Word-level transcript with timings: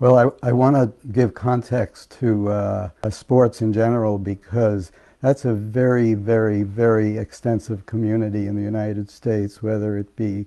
Well, 0.00 0.16
I, 0.16 0.48
I 0.48 0.52
want 0.52 0.76
to 0.76 0.92
give 1.10 1.34
context 1.34 2.12
to 2.20 2.48
uh, 2.50 2.90
sports 3.10 3.62
in 3.62 3.72
general 3.72 4.16
because 4.16 4.92
that's 5.20 5.44
a 5.44 5.52
very, 5.52 6.14
very, 6.14 6.62
very 6.62 7.18
extensive 7.18 7.84
community 7.84 8.46
in 8.46 8.54
the 8.54 8.62
United 8.62 9.10
States, 9.10 9.60
whether 9.60 9.98
it 9.98 10.14
be 10.14 10.46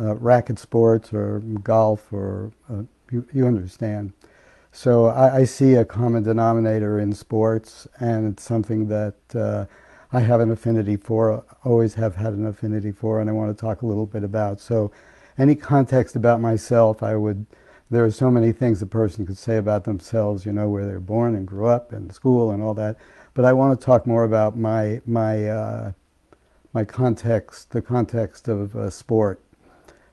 uh, 0.00 0.16
racket 0.16 0.58
sports 0.58 1.12
or 1.12 1.38
golf 1.62 2.12
or 2.12 2.50
uh, 2.68 2.82
you, 3.12 3.24
you, 3.32 3.46
understand. 3.46 4.12
So 4.72 5.06
I, 5.06 5.36
I, 5.36 5.44
see 5.44 5.74
a 5.74 5.84
common 5.84 6.24
denominator 6.24 6.98
in 6.98 7.12
sports, 7.12 7.86
and 8.00 8.32
it's 8.32 8.42
something 8.42 8.88
that 8.88 9.14
uh, 9.36 9.66
I 10.12 10.18
have 10.18 10.40
an 10.40 10.50
affinity 10.50 10.96
for, 10.96 11.44
always 11.62 11.94
have 11.94 12.16
had 12.16 12.32
an 12.32 12.44
affinity 12.44 12.90
for, 12.90 13.20
and 13.20 13.30
I 13.30 13.32
want 13.32 13.56
to 13.56 13.60
talk 13.60 13.82
a 13.82 13.86
little 13.86 14.06
bit 14.06 14.24
about. 14.24 14.58
So, 14.58 14.90
any 15.38 15.54
context 15.54 16.16
about 16.16 16.40
myself, 16.40 17.04
I 17.04 17.14
would. 17.14 17.46
There 17.90 18.04
are 18.04 18.10
so 18.10 18.30
many 18.30 18.52
things 18.52 18.80
a 18.82 18.86
person 18.86 19.26
could 19.26 19.38
say 19.38 19.56
about 19.56 19.84
themselves, 19.84 20.46
you 20.46 20.52
know, 20.52 20.68
where 20.68 20.86
they're 20.86 21.00
born 21.00 21.34
and 21.34 21.46
grew 21.46 21.66
up 21.66 21.92
and 21.92 22.12
school 22.12 22.50
and 22.50 22.62
all 22.62 22.74
that. 22.74 22.96
But 23.34 23.44
I 23.44 23.52
want 23.52 23.78
to 23.78 23.84
talk 23.84 24.06
more 24.06 24.24
about 24.24 24.56
my 24.56 25.00
my 25.06 25.48
uh, 25.48 25.92
my 26.74 26.84
context, 26.84 27.70
the 27.70 27.80
context 27.80 28.48
of 28.48 28.74
uh, 28.74 28.90
sport. 28.90 29.40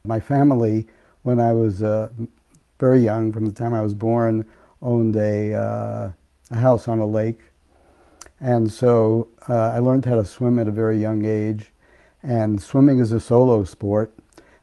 My 0.05 0.19
family, 0.19 0.87
when 1.23 1.39
I 1.39 1.53
was 1.53 1.81
uh, 1.81 2.09
very 2.79 2.99
young, 2.99 3.33
from 3.33 3.45
the 3.45 3.51
time 3.51 3.73
I 3.73 3.81
was 3.81 3.93
born, 3.93 4.45
owned 4.81 5.15
a, 5.15 5.53
uh, 5.53 6.11
a 6.51 6.55
house 6.55 6.87
on 6.87 6.99
a 6.99 7.05
lake. 7.05 7.39
And 8.39 8.71
so 8.71 9.27
uh, 9.49 9.71
I 9.71 9.79
learned 9.79 10.05
how 10.05 10.15
to 10.15 10.25
swim 10.25 10.59
at 10.59 10.67
a 10.67 10.71
very 10.71 10.99
young 10.99 11.25
age. 11.25 11.71
And 12.23 12.61
swimming 12.61 12.99
is 12.99 13.11
a 13.11 13.19
solo 13.19 13.63
sport. 13.63 14.13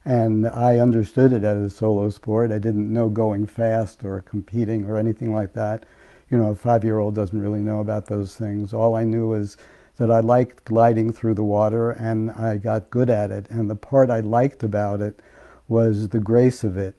And 0.05 0.47
I 0.47 0.79
understood 0.79 1.33
it 1.33 1.45
as 1.45 1.63
a 1.63 1.71
solo 1.71 2.11
sport. 2.11 2.51
I 2.51 2.59
didn't 2.59 2.93
know 2.93 3.09
going 3.09 3.47
fast 3.47 4.05
or 4.05 4.23
competing 4.23 4.87
or 4.87 4.97
anything 4.97 5.35
like 5.35 5.53
that. 5.55 5.85
You 6.31 6.39
know, 6.39 6.51
a 6.51 6.55
five 6.55 6.85
year 6.85 6.99
old 6.99 7.15
doesn't 7.15 7.41
really 7.41 7.61
know 7.61 7.81
about 7.81 8.07
those 8.07 8.37
things. 8.37 8.73
All 8.73 8.95
I 8.95 9.05
knew 9.05 9.29
was 9.29 9.57
that 9.97 10.11
I 10.11 10.21
liked 10.21 10.65
gliding 10.65 11.13
through 11.13 11.35
the 11.35 11.45
water 11.45 11.91
and 11.91 12.31
I 12.31 12.57
got 12.57 12.91
good 12.91 13.11
at 13.11 13.31
it. 13.31 13.51
And 13.51 13.69
the 13.69 13.77
part 13.77 14.11
I 14.11 14.21
liked 14.21 14.63
about 14.63 15.01
it 15.01 15.21
was 15.67 16.09
the 16.09 16.21
grace 16.21 16.65
of 16.65 16.77
it. 16.77 16.95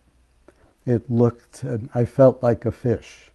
It 0.86 1.10
looked, 1.10 1.64
I 1.96 2.06
felt 2.06 2.44
like 2.44 2.66
a 2.66 2.72
fish. 2.72 3.32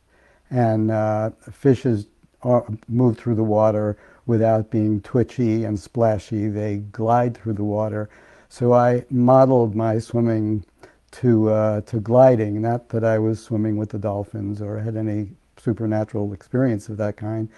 And 0.51 0.91
uh, 0.91 1.31
fishes 1.51 2.07
are, 2.43 2.67
move 2.89 3.19
through 3.19 3.37
the 3.37 3.45
water 3.45 3.97
without 4.27 4.71
being 4.71 5.01
twitchy 5.01 5.65
and 5.65 5.79
splashy. 5.79 6.49
They 6.49 6.79
glide 6.79 7.37
through 7.37 7.55
the 7.55 7.65
water. 7.65 8.09
So 8.49 8.73
I 8.73 9.05
modeled 9.11 9.75
my 9.75 9.99
swimming 9.99 10.65
to, 11.13 11.51
uh, 11.51 11.81
to 11.83 12.01
gliding, 12.01 12.61
not 12.61 12.89
that 12.91 13.05
I 13.05 13.19
was 13.19 13.43
swimming 13.43 13.77
with 13.77 13.91
the 13.91 13.99
dolphins 13.99 14.61
or 14.61 14.79
had 14.79 14.97
any 14.97 15.31
supernatural 15.57 16.33
experience 16.33 16.89
of 16.89 16.97
that 16.99 17.17
kind, 17.17 17.49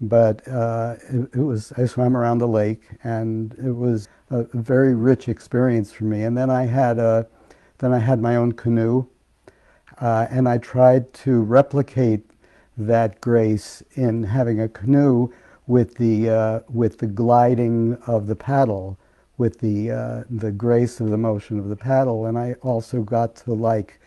but 0.00 0.46
uh, 0.46 0.96
it, 1.08 1.28
it, 1.34 1.40
was 1.40 1.72
I 1.76 1.86
swam 1.86 2.16
around 2.16 2.38
the 2.38 2.48
lake, 2.48 2.82
and 3.02 3.54
it 3.54 3.74
was 3.74 4.08
a 4.30 4.44
very 4.54 4.94
rich 4.94 5.28
experience 5.28 5.92
for 5.92 6.04
me. 6.04 6.22
And 6.22 6.36
then 6.36 6.50
I 6.50 6.66
had 6.66 6.98
a, 6.98 7.26
then 7.78 7.92
I 7.92 7.98
had 7.98 8.20
my 8.20 8.36
own 8.36 8.52
canoe, 8.52 9.06
uh, 10.00 10.26
and 10.30 10.48
I 10.48 10.58
tried 10.58 11.12
to 11.24 11.42
replicate 11.42 12.30
that 12.76 13.20
grace 13.20 13.82
in 13.94 14.22
having 14.22 14.60
a 14.60 14.68
canoe 14.68 15.32
with 15.66 15.96
the 15.96 16.30
uh, 16.30 16.60
with 16.68 16.98
the 16.98 17.06
gliding 17.06 17.96
of 18.06 18.26
the 18.26 18.36
paddle, 18.36 18.98
with 19.38 19.60
the 19.60 19.90
uh, 19.90 20.24
the 20.28 20.52
grace 20.52 21.00
of 21.00 21.10
the 21.10 21.16
motion 21.16 21.58
of 21.58 21.68
the 21.68 21.76
paddle, 21.76 22.26
and 22.26 22.36
I 22.36 22.54
also 22.60 23.02
got 23.02 23.36
to 23.36 23.54
like 23.54 24.00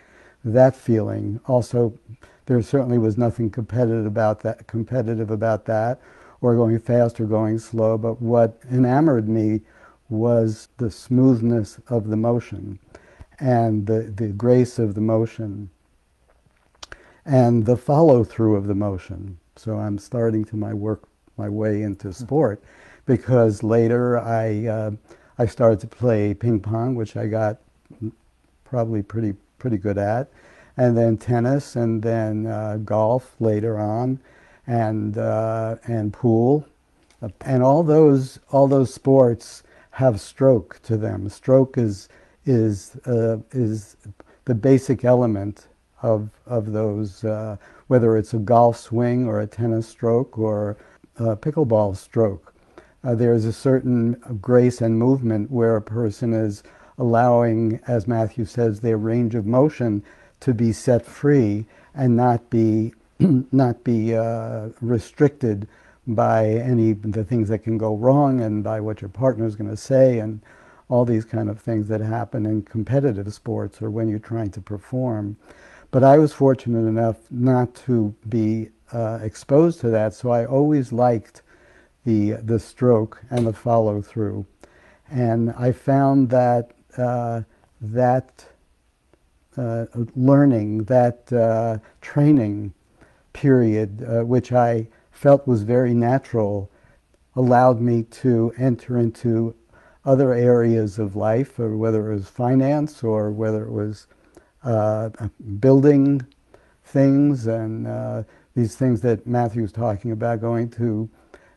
that 0.43 0.75
feeling. 0.75 1.39
Also, 1.47 1.97
there 2.45 2.61
certainly 2.61 2.97
was 2.97 3.17
nothing 3.17 3.49
competitive 3.49 4.05
about 4.05 4.41
that 4.41 4.67
competitive 4.67 5.31
about 5.31 5.65
that, 5.65 5.99
or 6.41 6.55
going 6.55 6.77
fast 6.79 7.19
or 7.19 7.25
going 7.25 7.57
slow. 7.59 7.97
But 7.97 8.21
what 8.21 8.59
enamored 8.69 9.29
me 9.29 9.61
was 10.09 10.67
the 10.77 10.91
smoothness 10.91 11.79
of 11.87 12.09
the 12.09 12.17
motion 12.17 12.77
and 13.39 13.87
the, 13.87 14.01
the 14.01 14.27
grace 14.27 14.77
of 14.77 14.93
the 14.93 15.01
motion 15.01 15.69
and 17.25 17.65
the 17.65 17.77
follow 17.77 18.23
through 18.23 18.55
of 18.55 18.67
the 18.67 18.75
motion. 18.75 19.39
So 19.55 19.77
I'm 19.77 19.97
starting 19.97 20.43
to 20.45 20.57
my 20.57 20.73
work 20.73 21.07
my 21.37 21.47
way 21.47 21.81
into 21.81 22.11
sport 22.13 22.61
because 23.05 23.63
later 23.63 24.19
I 24.19 24.67
uh, 24.67 24.91
I 25.41 25.47
started 25.47 25.79
to 25.79 25.87
play 25.87 26.35
ping 26.35 26.59
pong, 26.59 26.93
which 26.93 27.17
I 27.17 27.25
got 27.25 27.57
probably 28.63 29.01
pretty 29.01 29.33
pretty 29.57 29.77
good 29.77 29.97
at, 29.97 30.29
and 30.77 30.95
then 30.95 31.17
tennis, 31.17 31.75
and 31.75 32.03
then 32.03 32.45
uh, 32.45 32.77
golf 32.85 33.35
later 33.39 33.79
on, 33.79 34.19
and 34.67 35.17
uh, 35.17 35.77
and 35.87 36.13
pool, 36.13 36.67
and 37.41 37.63
all 37.63 37.81
those 37.81 38.39
all 38.51 38.67
those 38.67 38.93
sports 38.93 39.63
have 39.89 40.21
stroke 40.21 40.79
to 40.83 40.95
them. 40.95 41.27
Stroke 41.27 41.75
is 41.75 42.07
is 42.45 42.97
uh, 43.07 43.37
is 43.49 43.97
the 44.45 44.53
basic 44.53 45.03
element 45.03 45.69
of 46.03 46.29
of 46.45 46.71
those, 46.71 47.23
uh, 47.23 47.57
whether 47.87 48.15
it's 48.15 48.35
a 48.35 48.37
golf 48.37 48.77
swing 48.77 49.27
or 49.27 49.41
a 49.41 49.47
tennis 49.47 49.87
stroke 49.87 50.37
or 50.37 50.77
a 51.17 51.35
pickleball 51.35 51.97
stroke. 51.97 52.53
Uh, 53.03 53.15
there's 53.15 53.45
a 53.45 53.53
certain 53.53 54.13
grace 54.41 54.81
and 54.81 54.97
movement 54.97 55.49
where 55.49 55.75
a 55.75 55.81
person 55.81 56.33
is 56.33 56.61
allowing, 56.97 57.79
as 57.87 58.07
Matthew 58.07 58.45
says, 58.45 58.79
their 58.79 58.97
range 58.97 59.33
of 59.33 59.45
motion 59.45 60.03
to 60.41 60.53
be 60.53 60.71
set 60.71 61.05
free 61.05 61.65
and 61.95 62.15
not 62.15 62.49
be 62.49 62.93
not 63.19 63.83
be 63.83 64.15
uh, 64.15 64.69
restricted 64.81 65.67
by 66.07 66.47
any 66.47 66.93
the 66.93 67.23
things 67.23 67.49
that 67.49 67.59
can 67.59 67.77
go 67.77 67.95
wrong 67.95 68.41
and 68.41 68.63
by 68.63 68.79
what 68.79 69.01
your 69.01 69.09
partner 69.09 69.45
is 69.45 69.55
going 69.55 69.69
to 69.69 69.77
say 69.77 70.19
and 70.19 70.41
all 70.89 71.05
these 71.05 71.25
kind 71.25 71.49
of 71.49 71.59
things 71.59 71.87
that 71.87 72.01
happen 72.01 72.45
in 72.45 72.61
competitive 72.63 73.33
sports 73.33 73.81
or 73.81 73.89
when 73.89 74.09
you're 74.09 74.19
trying 74.19 74.51
to 74.51 74.61
perform. 74.61 75.37
But 75.89 76.03
I 76.03 76.17
was 76.17 76.33
fortunate 76.33 76.87
enough 76.87 77.17
not 77.29 77.73
to 77.85 78.13
be 78.27 78.69
uh, 78.91 79.19
exposed 79.21 79.79
to 79.81 79.89
that, 79.89 80.13
so 80.13 80.31
I 80.31 80.45
always 80.45 80.91
liked 80.91 81.41
the 82.05 82.31
the 82.43 82.59
stroke 82.59 83.21
and 83.29 83.45
the 83.45 83.53
follow 83.53 84.01
through, 84.01 84.45
and 85.09 85.51
I 85.57 85.71
found 85.71 86.29
that 86.29 86.71
uh, 86.97 87.41
that 87.79 88.45
uh, 89.57 89.85
learning, 90.15 90.85
that 90.85 91.31
uh, 91.33 91.77
training 92.01 92.73
period, 93.33 94.03
uh, 94.03 94.23
which 94.23 94.51
I 94.51 94.87
felt 95.11 95.47
was 95.47 95.63
very 95.63 95.93
natural, 95.93 96.69
allowed 97.35 97.81
me 97.81 98.03
to 98.03 98.53
enter 98.57 98.97
into 98.97 99.55
other 100.03 100.33
areas 100.33 100.97
of 100.97 101.15
life, 101.15 101.59
or 101.59 101.77
whether 101.77 102.11
it 102.11 102.15
was 102.15 102.27
finance 102.27 103.03
or 103.03 103.31
whether 103.31 103.63
it 103.63 103.71
was 103.71 104.07
uh, 104.63 105.09
building 105.59 106.25
things 106.83 107.47
and 107.47 107.87
uh, 107.87 108.23
these 108.55 108.75
things 108.75 109.01
that 109.01 109.25
Matthew 109.25 109.61
was 109.61 109.71
talking 109.71 110.11
about, 110.11 110.41
going 110.41 110.69
to 110.71 111.09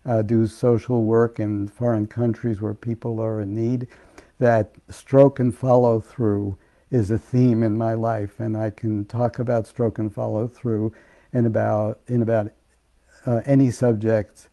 uh, 0.07 0.23
do 0.23 0.47
social 0.47 1.05
work 1.05 1.41
in 1.41 1.69
foreign 1.69 2.07
countries 2.07 2.61
where 2.61 2.75
people 2.75 3.21
are 3.21 3.41
in 3.41 3.55
need, 3.55 3.89
that 4.39 4.73
stroke 4.89 5.39
and 5.39 5.57
follow 5.57 6.01
through 6.01 6.57
is 6.91 7.11
a 7.11 7.19
theme 7.19 7.63
in 7.63 7.77
my 7.77 7.95
life, 7.95 8.41
and 8.41 8.57
I 8.57 8.71
can 8.71 9.05
talk 9.07 9.39
about 9.39 9.67
stroke 9.67 9.99
and 9.99 10.15
follow 10.15 10.47
through 10.47 10.93
in 11.33 11.47
about 11.47 12.01
in 12.07 12.23
about 12.23 12.51
uh, 13.27 13.41
any 13.47 13.71
subject 13.71 14.49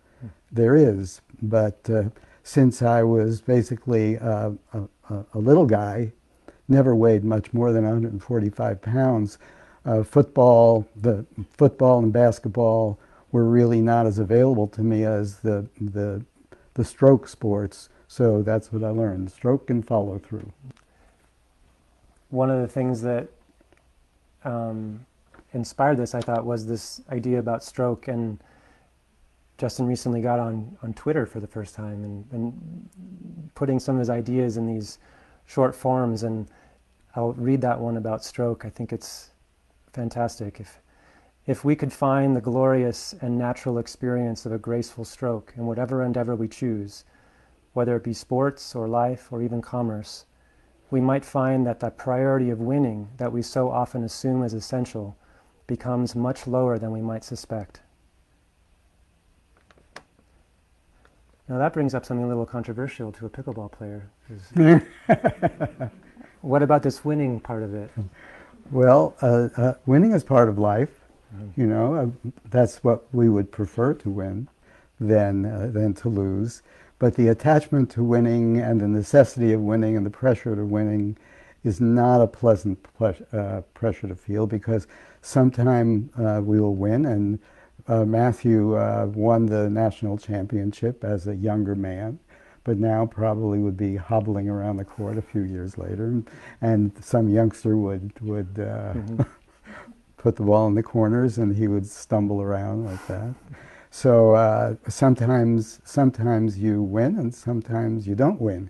there 0.51 0.75
is. 0.75 1.21
But 1.41 1.89
uh, 1.89 2.03
since 2.43 2.81
I 2.81 3.03
was 3.03 3.41
basically 3.41 4.17
uh, 4.17 4.51
a, 4.73 4.81
a, 5.33 5.39
little 5.39 5.65
guy, 5.65 6.11
never 6.67 6.95
weighed 6.95 7.23
much 7.23 7.53
more 7.53 7.71
than 7.71 7.83
145 7.83 8.81
pounds, 8.81 9.37
uh, 9.85 10.03
football, 10.03 10.87
the 10.95 11.25
football 11.57 11.99
and 11.99 12.13
basketball 12.13 12.99
were 13.31 13.45
really 13.45 13.81
not 13.81 14.05
as 14.05 14.19
available 14.19 14.67
to 14.67 14.81
me 14.81 15.03
as 15.05 15.39
the 15.39 15.67
the 15.79 16.23
the 16.73 16.83
stroke 16.83 17.27
sports. 17.27 17.89
So 18.07 18.41
that's 18.41 18.71
what 18.71 18.83
I 18.83 18.89
learned: 18.89 19.31
stroke 19.31 19.69
and 19.69 19.85
follow 19.85 20.19
through. 20.19 20.51
One 22.29 22.49
of 22.49 22.61
the 22.61 22.67
things 22.67 23.01
that 23.01 23.27
um, 24.43 25.05
inspired 25.53 25.97
this, 25.97 26.15
I 26.15 26.21
thought, 26.21 26.45
was 26.45 26.65
this 26.65 27.01
idea 27.11 27.39
about 27.39 27.63
stroke 27.63 28.07
and 28.07 28.41
Justin 29.61 29.85
recently 29.85 30.21
got 30.21 30.39
on, 30.39 30.75
on 30.81 30.91
Twitter 30.93 31.27
for 31.27 31.39
the 31.39 31.45
first 31.45 31.75
time 31.75 32.03
and, 32.03 32.25
and 32.31 33.51
putting 33.53 33.79
some 33.79 33.95
of 33.95 33.99
his 33.99 34.09
ideas 34.09 34.57
in 34.57 34.65
these 34.65 34.97
short 35.45 35.75
forms. 35.75 36.23
And 36.23 36.47
I'll 37.15 37.33
read 37.33 37.61
that 37.61 37.79
one 37.79 37.97
about 37.97 38.25
stroke. 38.25 38.65
I 38.65 38.71
think 38.71 38.91
it's 38.91 39.29
fantastic. 39.93 40.59
If, 40.59 40.80
if 41.47 41.65
we 41.65 41.75
could 41.75 41.91
find 41.91 42.35
the 42.35 42.41
glorious 42.41 43.15
and 43.21 43.37
natural 43.37 43.77
experience 43.77 44.45
of 44.45 44.51
a 44.51 44.59
graceful 44.59 45.05
stroke 45.05 45.53
in 45.57 45.65
whatever 45.65 46.03
endeavor 46.03 46.35
we 46.35 46.47
choose, 46.47 47.03
whether 47.73 47.95
it 47.95 48.03
be 48.03 48.13
sports 48.13 48.75
or 48.75 48.87
life 48.87 49.31
or 49.31 49.41
even 49.41 49.61
commerce, 49.61 50.25
we 50.91 51.01
might 51.01 51.25
find 51.25 51.65
that 51.65 51.79
the 51.79 51.89
priority 51.89 52.49
of 52.49 52.59
winning 52.59 53.07
that 53.17 53.31
we 53.31 53.41
so 53.41 53.71
often 53.71 54.03
assume 54.03 54.43
as 54.43 54.53
essential 54.53 55.17
becomes 55.65 56.15
much 56.15 56.45
lower 56.45 56.77
than 56.77 56.91
we 56.91 57.01
might 57.01 57.23
suspect. 57.23 57.81
Now 61.47 61.57
that 61.57 61.73
brings 61.73 61.95
up 61.95 62.05
something 62.05 62.23
a 62.23 62.27
little 62.27 62.45
controversial 62.45 63.11
to 63.13 63.25
a 63.25 63.29
pickleball 63.29 63.71
player. 63.71 64.09
what 66.41 66.61
about 66.61 66.83
this 66.83 67.03
winning 67.03 67.39
part 67.39 67.63
of 67.63 67.73
it? 67.73 67.89
Well, 68.69 69.15
uh, 69.21 69.49
uh, 69.57 69.73
winning 69.85 70.11
is 70.11 70.23
part 70.23 70.47
of 70.47 70.57
life. 70.57 70.89
You 71.55 71.67
know, 71.67 71.95
uh, 71.95 72.29
that's 72.49 72.83
what 72.83 73.05
we 73.13 73.29
would 73.29 73.51
prefer 73.51 73.93
to 73.93 74.09
win 74.09 74.47
than 74.99 75.45
uh, 75.45 75.69
than 75.71 75.93
to 75.95 76.09
lose. 76.09 76.61
But 76.99 77.15
the 77.15 77.29
attachment 77.29 77.89
to 77.91 78.03
winning 78.03 78.59
and 78.59 78.79
the 78.79 78.87
necessity 78.87 79.53
of 79.53 79.61
winning 79.61 79.97
and 79.97 80.05
the 80.05 80.11
pressure 80.11 80.55
to 80.55 80.65
winning 80.65 81.17
is 81.63 81.81
not 81.81 82.21
a 82.21 82.27
pleasant 82.27 82.77
uh, 82.99 83.61
pressure 83.73 84.07
to 84.07 84.15
feel 84.15 84.45
because 84.47 84.87
sometime 85.21 86.09
uh, 86.17 86.41
we 86.43 86.59
will 86.59 86.75
win. 86.75 87.05
And 87.05 87.39
uh, 87.87 88.05
Matthew 88.05 88.75
uh, 88.75 89.07
won 89.13 89.47
the 89.47 89.69
national 89.69 90.17
championship 90.17 91.03
as 91.03 91.27
a 91.27 91.35
younger 91.35 91.75
man, 91.75 92.19
but 92.63 92.77
now 92.77 93.05
probably 93.05 93.59
would 93.59 93.77
be 93.77 93.95
hobbling 93.95 94.49
around 94.49 94.77
the 94.77 94.85
court 94.85 95.17
a 95.17 95.21
few 95.21 95.41
years 95.41 95.77
later, 95.77 96.05
and, 96.05 96.29
and 96.61 96.91
some 97.03 97.27
youngster 97.27 97.77
would 97.77 98.11
would 98.21 98.59
uh, 98.59 98.93
mm-hmm. 98.93 99.21
Put 100.21 100.35
the 100.35 100.43
ball 100.43 100.67
in 100.67 100.75
the 100.75 100.83
corners, 100.83 101.37
and 101.37 101.55
he 101.55 101.67
would 101.67 101.87
stumble 101.87 102.41
around 102.41 102.85
like 102.85 103.05
that. 103.07 103.33
So 103.89 104.35
uh, 104.35 104.75
sometimes, 104.87 105.79
sometimes 105.83 106.59
you 106.59 106.81
win, 106.81 107.17
and 107.17 107.33
sometimes 107.33 108.07
you 108.07 108.15
don't 108.15 108.39
win. 108.39 108.69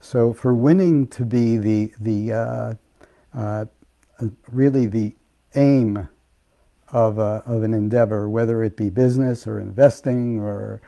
So 0.00 0.32
for 0.32 0.52
winning 0.54 1.06
to 1.08 1.24
be 1.24 1.56
the 1.56 1.92
the 1.98 2.32
uh, 2.32 2.74
uh, 3.34 3.64
really 4.50 4.86
the 4.86 5.14
aim 5.54 6.08
of 6.88 7.18
a, 7.18 7.42
of 7.46 7.62
an 7.62 7.72
endeavor, 7.72 8.28
whether 8.28 8.62
it 8.62 8.76
be 8.76 8.90
business 8.90 9.46
or 9.46 9.58
investing 9.58 10.40
or 10.40 10.82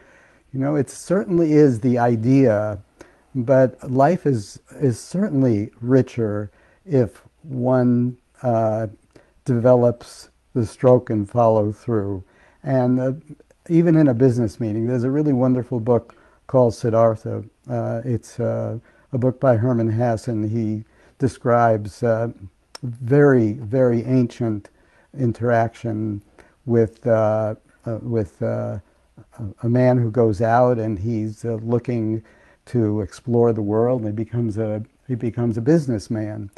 you 0.53 0.61
know, 0.61 0.77
it 0.77 0.89
certainly 0.89 1.53
is 1.53 1.81
the 1.81 1.99
idea, 1.99 2.79
but 3.35 3.91
life 3.91 4.27
is 4.27 4.61
is 4.81 5.01
certainly 5.01 5.71
richer 5.81 6.53
if 6.85 7.23
one 7.43 8.17
uh, 8.43 8.87
develops 9.45 10.31
the 10.55 10.67
stroke 10.67 11.11
and 11.11 11.29
follow 11.29 11.73
through. 11.73 12.25
And 12.63 13.01
uh, 13.01 13.13
even 13.69 13.97
in 13.97 14.09
a 14.09 14.15
business 14.15 14.61
meeting, 14.61 14.87
there's 14.87 15.05
a 15.05 15.11
really 15.11 15.33
wonderful 15.33 15.81
book 15.81 16.17
called 16.47 16.75
Siddhartha. 16.75 17.45
Uh, 17.69 18.03
it's 18.05 18.39
uh, 18.39 18.79
a 19.13 19.19
book 19.19 19.41
by 19.41 19.57
Hermann 19.57 19.91
Hesse, 19.91 20.29
and 20.29 20.51
he 20.51 20.85
describes 21.19 22.03
uh, 22.03 22.29
very, 22.83 23.55
very 23.55 24.05
ancient 24.05 24.71
interaction 25.19 26.21
with 26.67 27.07
uh, 27.07 27.55
uh, 27.87 27.99
with 28.03 28.41
a 28.43 28.83
man 29.63 29.99
who 29.99 30.11
goes 30.11 30.41
out 30.41 30.79
and 30.79 30.99
he's 30.99 31.45
looking 31.45 32.23
to 32.67 33.01
explore 33.01 33.53
the 33.53 33.63
world, 33.63 34.01
and 34.01 34.09
he 34.09 34.25
becomes 34.25 34.59
a 34.59 34.83
he 35.07 35.15
becomes 35.15 35.57
a 35.57 35.61
businessman. 35.61 36.51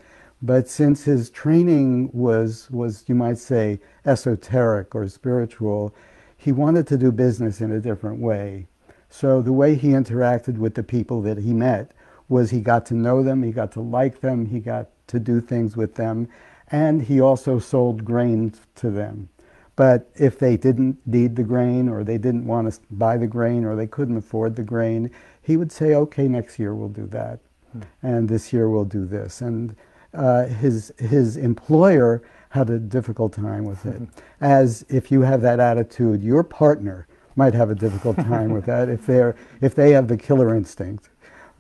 But 0.43 0.69
since 0.69 1.05
his 1.05 1.31
training 1.31 2.11
was 2.13 2.71
was 2.71 3.05
you 3.07 3.15
might 3.15 3.39
say 3.39 3.81
esoteric 4.05 4.95
or 4.95 5.09
spiritual, 5.09 5.95
he 6.37 6.53
wanted 6.53 6.87
to 6.89 6.99
do 6.99 7.11
business 7.11 7.61
in 7.61 7.73
a 7.73 7.81
different 7.81 8.21
way. 8.21 8.69
So 9.09 9.41
the 9.41 9.53
way 9.53 9.75
he 9.75 9.89
interacted 9.89 10.59
with 10.59 10.75
the 10.75 10.83
people 10.83 11.23
that 11.23 11.39
he 11.39 11.53
met 11.53 11.93
was 12.29 12.51
he 12.51 12.61
got 12.61 12.85
to 12.87 12.95
know 12.95 13.23
them, 13.23 13.43
he 13.43 13.53
got 13.53 13.73
to 13.73 13.81
like 13.81 14.21
them, 14.21 14.47
he 14.47 14.61
got 14.61 14.89
to 15.07 15.19
do 15.19 15.41
things 15.41 15.77
with 15.77 15.95
them, 15.95 16.29
and 16.71 17.03
he 17.03 17.21
also 17.21 17.59
sold 17.59 18.05
grain 18.05 18.53
to 18.75 18.91
them. 18.91 19.29
But 19.77 20.11
if 20.17 20.39
they 20.39 20.57
didn't 20.57 20.99
need 21.07 21.37
the 21.37 21.43
grain 21.43 21.89
or 21.89 22.03
they 22.03 22.19
didn't 22.19 22.47
want 22.47 22.73
to 22.73 22.81
buy 22.91 23.19
the 23.19 23.27
grain 23.27 23.65
or 23.65 23.77
they 23.77 23.87
couldn't 23.87 24.17
afford 24.17 24.57
the 24.57 24.63
grain, 24.63 25.11
he 25.43 25.57
would 25.57 25.71
say, 25.71 25.95
okay, 25.95 26.27
next 26.29 26.59
year 26.59 26.75
we'll 26.75 26.89
do 26.89 27.07
that. 27.09 27.41
Hmm. 27.73 27.83
And 28.03 28.29
this 28.29 28.53
year 28.53 28.71
we'll 28.71 28.87
do 28.87 29.05
this. 29.05 29.43
And 29.43 29.77
uh, 30.17 30.47
his, 30.47 30.93
his 30.99 31.37
employer 31.37 32.23
had 32.51 32.71
a 32.71 32.79
difficult 32.79 33.33
time 33.33 33.65
with 33.65 33.85
it. 33.87 34.03
As 34.41 34.85
if 34.89 35.11
you 35.11 35.21
have 35.23 35.43
that 35.43 35.61
attitude, 35.61 36.23
your 36.23 36.43
partner 36.43 37.07
might 37.37 37.55
have 37.55 37.71
a 37.71 37.75
difficult 37.75 38.17
time 38.17 38.51
with 38.51 38.65
that 38.67 38.89
if 38.89 39.07
they're 39.07 39.37
if 39.61 39.75
they 39.75 39.91
have 39.91 40.09
the 40.09 40.17
killer 40.17 40.55
instinct. 40.55 41.11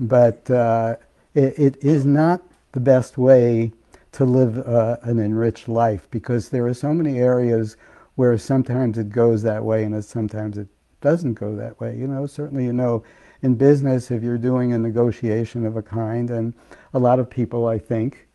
But 0.01 0.51
uh, 0.51 0.97
it, 1.35 1.59
it 1.59 1.77
is 1.85 2.05
not 2.05 2.43
the 2.73 2.81
best 2.81 3.19
way 3.19 3.73
to 4.13 4.25
live 4.25 4.67
uh, 4.67 4.97
an 5.03 5.21
enriched 5.21 5.69
life 5.69 6.09
because 6.11 6.49
there 6.49 6.67
are 6.67 6.75
so 6.75 6.95
many 6.95 7.19
areas 7.19 7.77
where 8.15 8.37
sometimes 8.39 8.97
it 8.97 9.11
goes 9.11 9.43
that 9.43 9.63
way 9.63 9.85
and 9.85 10.03
sometimes 10.03 10.57
it 10.57 10.69
doesn't 11.03 11.35
go 11.35 11.55
that 11.57 11.79
way. 11.79 11.97
You 11.97 12.07
know, 12.07 12.27
certainly 12.27 12.65
you 12.65 12.73
know 12.73 13.05
in 13.43 13.55
business 13.55 14.11
if 14.11 14.23
you're 14.23 14.39
doing 14.39 14.73
a 14.73 14.79
negotiation 14.79 15.67
of 15.67 15.77
a 15.77 15.83
kind, 15.83 16.31
and 16.31 16.55
a 16.95 16.99
lot 16.99 17.19
of 17.19 17.29
people 17.29 17.67
I 17.67 17.79
think 17.79 18.26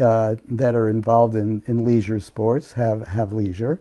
uh, 0.00 0.36
that 0.48 0.74
are 0.74 0.88
involved 0.88 1.34
in, 1.34 1.62
in 1.66 1.84
leisure 1.84 2.20
sports 2.20 2.72
have, 2.72 3.06
have 3.08 3.32
leisure 3.32 3.80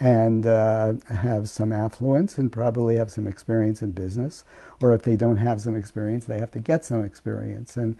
and 0.00 0.46
uh, 0.46 0.94
have 1.08 1.48
some 1.48 1.72
affluence 1.72 2.38
and 2.38 2.50
probably 2.50 2.96
have 2.96 3.10
some 3.10 3.26
experience 3.26 3.82
in 3.82 3.92
business. 3.92 4.44
Or 4.80 4.94
if 4.94 5.02
they 5.02 5.16
don't 5.16 5.36
have 5.36 5.60
some 5.60 5.76
experience, 5.76 6.24
they 6.24 6.38
have 6.40 6.50
to 6.52 6.58
get 6.58 6.84
some 6.84 7.04
experience. 7.04 7.76
And 7.76 7.96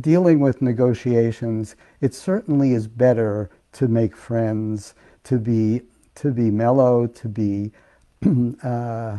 dealing 0.00 0.40
with 0.40 0.62
negotiations, 0.62 1.76
it 2.00 2.14
certainly 2.14 2.72
is 2.72 2.88
better 2.88 3.50
to 3.72 3.88
make 3.88 4.16
friends, 4.16 4.94
to 5.24 5.38
be 5.38 5.82
to 6.16 6.30
be 6.30 6.50
mellow, 6.50 7.06
to 7.08 7.28
be 7.28 7.72
uh, 8.62 9.18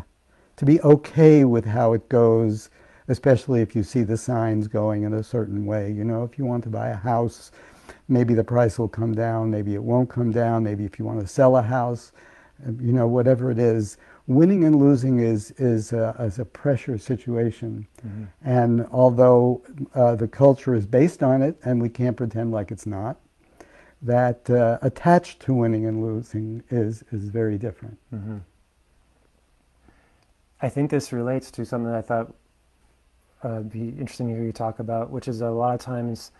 to 0.58 0.66
be 0.66 0.82
okay 0.82 1.44
with 1.44 1.66
how 1.66 1.94
it 1.94 2.08
goes, 2.10 2.70
especially 3.08 3.62
if 3.62 3.76
you 3.76 3.84
see 3.84 4.04
the 4.04 4.18
signs 4.18 4.68
going 4.68 5.04
in 5.04 5.14
a 5.14 5.24
certain 5.24 5.66
way. 5.66 5.92
You 5.92 6.04
know, 6.04 6.24
if 6.24 6.38
you 6.38 6.46
want 6.46 6.64
to 6.64 6.70
buy 6.70 6.90
a 6.90 6.96
house 6.96 7.52
maybe 8.08 8.34
the 8.34 8.44
price 8.44 8.78
will 8.78 8.88
come 8.88 9.14
down, 9.14 9.50
maybe 9.50 9.74
it 9.74 9.84
won't 9.84 10.10
come 10.10 10.32
down, 10.32 10.64
maybe 10.64 10.86
if 10.86 11.00
you 11.00 11.06
want 11.06 11.20
to 11.20 11.28
sell 11.28 11.58
a 11.58 11.62
house, 11.62 12.12
you 12.80 12.94
know, 12.94 13.08
whatever 13.08 13.52
it 13.52 13.60
is. 13.60 13.98
Winning 14.28 14.64
and 14.64 14.78
losing 14.78 15.20
is, 15.20 15.52
is, 15.52 15.94
a, 15.94 16.16
is 16.20 16.40
a 16.40 16.46
pressure 16.46 16.98
situation. 16.98 17.88
Mm-hmm. 18.06 18.24
And 18.44 18.88
although 18.92 19.62
uh, 19.94 20.16
the 20.16 20.28
culture 20.28 20.74
is 20.74 20.86
based 20.86 21.22
on 21.22 21.42
it, 21.42 21.58
and 21.64 21.82
we 21.82 21.90
can't 21.90 22.18
pretend 22.18 22.52
like 22.52 22.72
it's 22.72 22.88
not, 22.88 23.18
that 24.02 24.50
uh, 24.50 24.78
attached 24.82 25.40
to 25.42 25.54
winning 25.54 25.86
and 25.86 26.04
losing 26.04 26.64
is, 26.70 27.04
is 27.12 27.26
very 27.26 27.58
different. 27.58 27.98
Mm-hmm. 28.14 28.38
I 30.62 30.70
think 30.70 30.90
this 30.90 31.12
relates 31.12 31.52
to 31.52 31.66
something 31.66 31.92
I 31.92 32.02
thought 32.02 32.34
uh, 33.44 33.60
be 33.60 33.90
interesting 33.90 34.30
to 34.30 34.34
hear 34.34 34.44
you 34.44 34.52
talk 34.52 34.80
about, 34.80 35.12
which 35.12 35.28
is 35.28 35.42
a 35.42 35.50
lot 35.50 35.76
of 35.76 35.80
times 35.82 36.32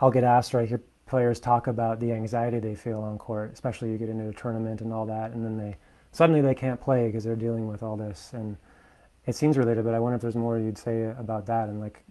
I'll 0.00 0.10
get 0.10 0.24
asked 0.24 0.54
or 0.54 0.60
I 0.60 0.66
hear 0.66 0.80
players 1.06 1.40
talk 1.40 1.66
about 1.66 2.00
the 2.00 2.12
anxiety 2.12 2.58
they 2.58 2.74
feel 2.74 3.00
on 3.00 3.18
court, 3.18 3.52
especially 3.52 3.90
you 3.90 3.98
get 3.98 4.08
into 4.08 4.28
a 4.28 4.32
tournament 4.32 4.80
and 4.82 4.92
all 4.92 5.06
that, 5.06 5.32
and 5.32 5.44
then 5.44 5.56
they 5.56 5.76
suddenly 6.12 6.40
they 6.40 6.54
can't 6.54 6.80
play 6.80 7.06
because 7.06 7.24
they're 7.24 7.36
dealing 7.36 7.66
with 7.66 7.82
all 7.82 7.96
this. 7.96 8.30
And 8.32 8.56
it 9.26 9.34
seems 9.34 9.58
related, 9.58 9.84
but 9.84 9.94
I 9.94 9.98
wonder 9.98 10.16
if 10.16 10.22
there's 10.22 10.34
more 10.34 10.58
you'd 10.58 10.78
say 10.78 11.04
about 11.18 11.46
that 11.46 11.68
and 11.68 11.80
like 11.80 12.02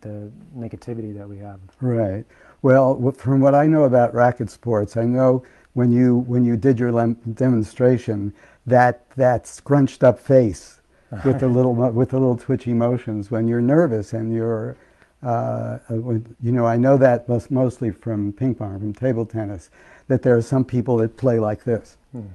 the 0.00 0.30
negativity 0.56 1.16
that 1.16 1.28
we 1.28 1.38
have. 1.38 1.60
Right. 1.80 2.24
Well, 2.62 3.12
from 3.12 3.40
what 3.40 3.54
I 3.54 3.66
know 3.66 3.84
about 3.84 4.14
racket 4.14 4.50
sports, 4.50 4.96
I 4.96 5.04
know 5.04 5.44
when 5.74 5.92
you 5.92 6.18
when 6.26 6.44
you 6.44 6.56
did 6.56 6.78
your 6.78 6.90
demonstration, 7.34 8.32
that 8.66 9.08
that 9.16 9.46
scrunched 9.46 10.02
up 10.02 10.18
face 10.18 10.80
with 11.24 11.40
the 11.40 11.48
little 11.56 11.74
with 11.74 12.10
the 12.10 12.18
little 12.18 12.36
twitchy 12.36 12.74
motions 12.74 13.30
when 13.30 13.46
you're 13.46 13.60
nervous 13.60 14.12
and 14.12 14.34
you're 14.34 14.76
uh, 15.22 15.78
uh 15.90 15.94
you 15.94 16.52
know, 16.52 16.66
I 16.66 16.76
know 16.76 16.96
that 16.96 17.28
mostly 17.50 17.90
from 17.90 18.32
ping 18.32 18.54
pong, 18.54 18.78
from 18.78 18.94
table 18.94 19.26
tennis, 19.26 19.70
that 20.08 20.22
there 20.22 20.36
are 20.36 20.42
some 20.42 20.64
people 20.64 20.96
that 20.98 21.16
play 21.16 21.38
like 21.38 21.64
this. 21.64 21.96
Hmm. 22.12 22.28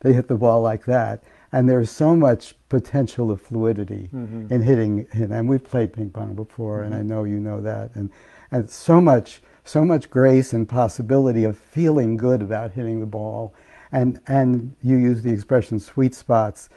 They 0.00 0.12
hit 0.12 0.28
the 0.28 0.36
ball 0.36 0.62
like 0.62 0.84
that. 0.86 1.22
And 1.52 1.68
there's 1.68 1.90
so 1.90 2.14
much 2.14 2.54
potential 2.68 3.30
of 3.30 3.42
fluidity 3.42 4.08
mm-hmm. 4.14 4.52
in 4.52 4.62
hitting, 4.62 5.06
and 5.12 5.48
we've 5.48 5.64
played 5.64 5.92
ping 5.92 6.10
pong 6.10 6.34
before, 6.34 6.78
mm-hmm. 6.78 6.86
and 6.86 6.94
I 6.94 6.98
mm-hmm. 6.98 7.08
know 7.08 7.24
you 7.24 7.40
know 7.40 7.60
that, 7.60 7.90
and, 7.94 8.10
and 8.52 8.70
so 8.70 9.00
much, 9.00 9.42
so 9.64 9.84
much 9.84 10.08
grace 10.08 10.52
and 10.52 10.68
possibility 10.68 11.42
of 11.42 11.58
feeling 11.58 12.16
good 12.16 12.40
about 12.40 12.70
hitting 12.70 13.00
the 13.00 13.06
ball, 13.06 13.52
and 13.90 14.20
and 14.28 14.76
you 14.80 14.96
use 14.96 15.22
the 15.22 15.32
expression 15.32 15.80
sweet 15.80 16.14
spots. 16.14 16.68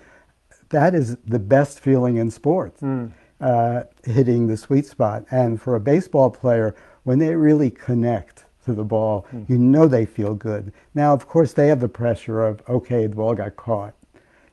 That 0.70 0.96
is 0.96 1.18
the 1.18 1.38
best 1.38 1.80
feeling 1.80 2.18
in 2.18 2.32
sports. 2.32 2.82
Mm 2.82 3.12
uh, 3.44 3.84
hitting 4.06 4.48
the 4.48 4.58
sweet 4.58 4.86
spot. 4.86 5.26
And 5.32 5.62
for 5.62 5.76
a 5.76 5.80
baseball 5.80 6.30
player, 6.30 6.76
when 7.04 7.20
they 7.20 7.36
really 7.36 7.70
connect 7.70 8.46
to 8.66 8.74
the 8.74 8.84
ball, 8.84 9.26
mm. 9.34 9.48
you 9.50 9.58
know 9.58 9.88
they 9.88 10.06
feel 10.06 10.34
good. 10.36 10.72
Now, 10.94 11.14
of 11.14 11.28
course, 11.28 11.54
they 11.54 11.68
have 11.68 11.82
the 11.82 11.90
pressure 11.90 12.40
of, 12.50 12.62
okay, 12.68 13.08
the 13.08 13.16
ball 13.16 13.36
got 13.36 13.56
caught, 13.56 13.94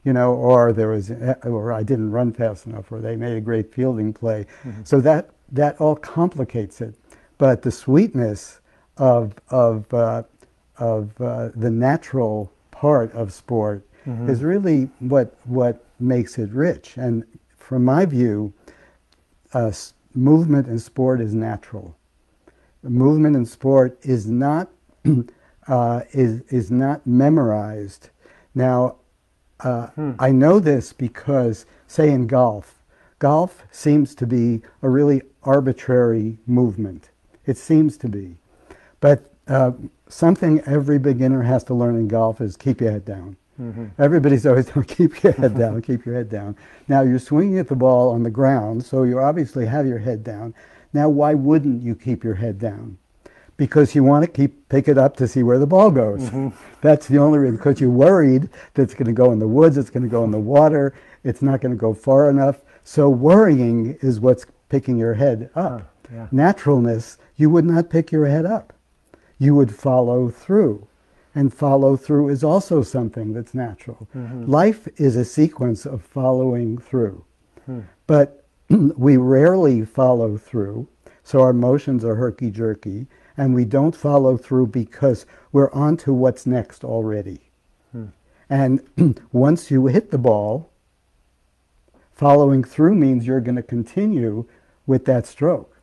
you 0.04 0.12
know, 0.12 0.35
or 0.35 0.73
there 0.73 0.88
was, 0.88 1.12
or 1.44 1.73
I 1.73 1.82
didn't 1.85 2.11
run 2.11 2.32
fast 2.32 2.66
enough, 2.66 2.90
or 2.92 3.00
they 3.00 3.16
made 3.16 3.37
a 3.37 3.40
great 3.40 3.73
fielding 3.75 4.12
play. 4.12 4.47
Mm-hmm. 4.64 4.82
So 4.85 5.00
that 5.02 5.30
that 5.52 5.80
all 5.80 5.97
complicates 5.97 6.80
it. 6.80 6.94
But 7.38 7.62
the 7.62 7.70
sweetness 7.70 8.61
of 8.97 9.35
of 9.50 9.92
uh, 9.94 10.23
of 10.78 11.20
uh, 11.20 11.50
the 11.54 11.70
natural 11.70 12.52
part 12.70 13.12
of 13.12 13.32
sport 13.32 13.85
Mhm. 14.06 14.28
is 14.28 14.42
really 14.42 14.88
what 14.99 15.35
what 15.44 15.85
makes 15.99 16.38
it 16.38 16.50
rich. 16.50 16.97
And 16.97 17.25
from 17.56 17.85
my 17.85 18.06
view, 18.06 18.52
uh, 19.52 19.73
movement 20.14 20.69
in 20.69 20.78
sport 20.78 21.21
is 21.21 21.35
natural. 21.35 21.97
Movement 22.83 23.37
in 23.37 23.47
sport 23.47 23.99
is 24.02 24.26
not 24.26 24.71
uh, 25.69 26.02
is 26.12 26.42
is 26.49 26.71
not 26.71 27.07
memorized. 27.07 28.11
Now, 28.54 28.97
uh, 29.61 29.88
Hmm. 29.88 30.12
I 30.19 30.33
know 30.33 30.59
this 30.59 30.92
because, 30.92 31.66
say, 31.87 32.11
in 32.11 32.26
golf, 32.26 32.83
golf 33.19 33.64
seems 33.71 34.14
to 34.16 34.26
be 34.26 34.62
a 34.83 34.88
really 34.88 35.23
arbitrary 35.42 36.38
movement. 36.47 37.11
It 37.47 37.59
seems 37.59 37.97
to 37.99 38.09
be, 38.09 38.37
but 39.00 39.33
uh, 39.49 39.73
something 40.09 40.61
every 40.61 40.99
beginner 40.99 41.42
has 41.42 41.64
to 41.64 41.75
learn 41.75 41.97
in 41.97 42.09
golf 42.09 42.40
is 42.40 42.57
keep 42.57 42.80
your 42.80 42.92
head 42.92 43.04
down. 43.04 43.37
Mhm. 43.61 43.90
Everybody's 43.99 44.47
always 44.47 44.67
telling 44.71 44.88
keep 44.88 45.23
your 45.23 45.33
head 45.35 45.57
down, 45.57 45.83
keep 45.88 46.07
your 46.07 46.14
head 46.14 46.29
down. 46.31 46.57
Now 46.88 47.02
you're 47.02 47.19
swinging 47.19 47.59
at 47.59 47.69
the 47.69 47.76
ball 47.76 48.11
on 48.11 48.23
the 48.23 48.31
ground, 48.31 48.85
so 48.85 49.02
you 49.02 49.19
obviously 49.21 49.67
have 49.67 49.87
your 49.87 49.99
head 49.99 50.25
down. 50.25 50.55
Now 50.93 51.09
why 51.09 51.35
wouldn't 51.35 51.83
you 51.83 51.95
keep 51.95 52.25
your 52.25 52.35
head 52.35 52.59
down? 52.59 52.99
Because 53.57 53.95
you 53.95 54.02
want 54.02 54.25
to 54.25 54.31
keep 54.31 54.69
pick 54.71 54.88
it 54.88 54.97
up 54.97 55.17
to 55.17 55.29
see 55.29 55.43
where 55.43 55.59
the 55.59 55.67
ball 55.67 55.90
goes. 55.90 56.31
That's 56.81 57.07
the 57.07 57.19
only 57.19 57.38
reason. 57.38 57.57
Because 57.57 57.79
you're 57.81 57.90
worried 57.90 58.49
that 58.75 58.83
it's 58.83 58.95
going 58.95 59.07
to 59.07 59.12
go 59.12 59.33
in 59.33 59.38
the 59.38 59.47
woods, 59.49 59.76
it's 59.76 59.90
going 59.90 60.02
to 60.02 60.09
go 60.09 60.25
in 60.25 60.31
the 60.31 60.38
water, 60.38 60.95
it's 61.25 61.43
not 61.43 61.61
going 61.61 61.73
to 61.73 61.79
go 61.79 61.93
far 61.93 62.31
enough. 62.31 62.61
So 62.85 63.11
worrying 63.11 63.99
is 64.00 64.19
what's 64.19 64.47
picking 64.71 64.97
your 64.97 65.14
head 65.14 65.50
up. 65.55 65.95
Yeah. 66.11 66.26
Naturalness, 66.33 67.19
you 67.37 67.50
would 67.50 67.67
not 67.67 67.90
pick 67.90 68.11
your 68.11 68.26
head 68.26 68.47
up. 68.47 68.73
You 69.38 69.55
would 69.55 69.75
follow 69.75 70.31
through. 70.31 70.87
And 71.40 71.54
follow 71.54 71.97
through 71.97 72.28
is 72.28 72.44
also 72.44 72.82
something 72.82 73.32
that's 73.32 73.54
natural. 73.54 74.09
Mm-hmm. 74.14 74.44
Life 74.44 74.87
is 74.99 75.16
a 75.16 75.25
sequence 75.25 75.87
of 75.87 76.02
following 76.02 76.76
through. 76.76 77.25
Hmm. 77.64 77.80
But 78.06 78.44
we 78.68 79.16
rarely 79.16 79.87
follow 79.87 80.37
through, 80.37 80.87
so 81.25 81.40
our 81.40 81.54
motions 81.54 82.04
are 82.04 82.16
herky 82.16 82.50
jerky, 82.50 83.06
and 83.38 83.54
we 83.54 83.64
don't 83.64 83.97
follow 83.97 84.37
through 84.37 84.66
because 84.66 85.25
we're 85.50 85.73
on 85.73 85.97
to 86.04 86.12
what's 86.12 86.44
next 86.44 86.85
already. 86.85 87.40
Hmm. 87.92 88.09
And 88.50 89.18
once 89.32 89.70
you 89.70 89.87
hit 89.87 90.11
the 90.11 90.18
ball, 90.18 90.70
following 92.12 92.62
through 92.62 92.97
means 92.97 93.26
you're 93.26 93.40
going 93.40 93.56
to 93.56 93.62
continue 93.62 94.44
with 94.87 95.06
that 95.06 95.26
stroke. 95.26 95.75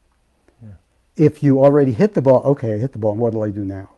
If 1.15 1.41
you 1.41 1.63
already 1.63 1.93
hit 1.93 2.13
the 2.13 2.21
ball, 2.21 2.43
okay, 2.43 2.75
I 2.75 2.77
hit 2.77 2.91
the 2.91 2.99
ball, 2.99 3.15
what 3.15 3.33
do 3.33 3.41
I 3.41 3.49
do 3.49 3.65
now? 3.65 3.96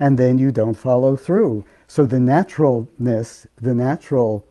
And 0.00 0.18
then 0.18 0.38
you 0.38 0.50
don't 0.50 0.74
follow 0.74 1.16
through. 1.16 1.64
So 1.86 2.04
the 2.04 2.20
naturalness, 2.20 3.46
the 3.56 3.74
natural 3.74 4.46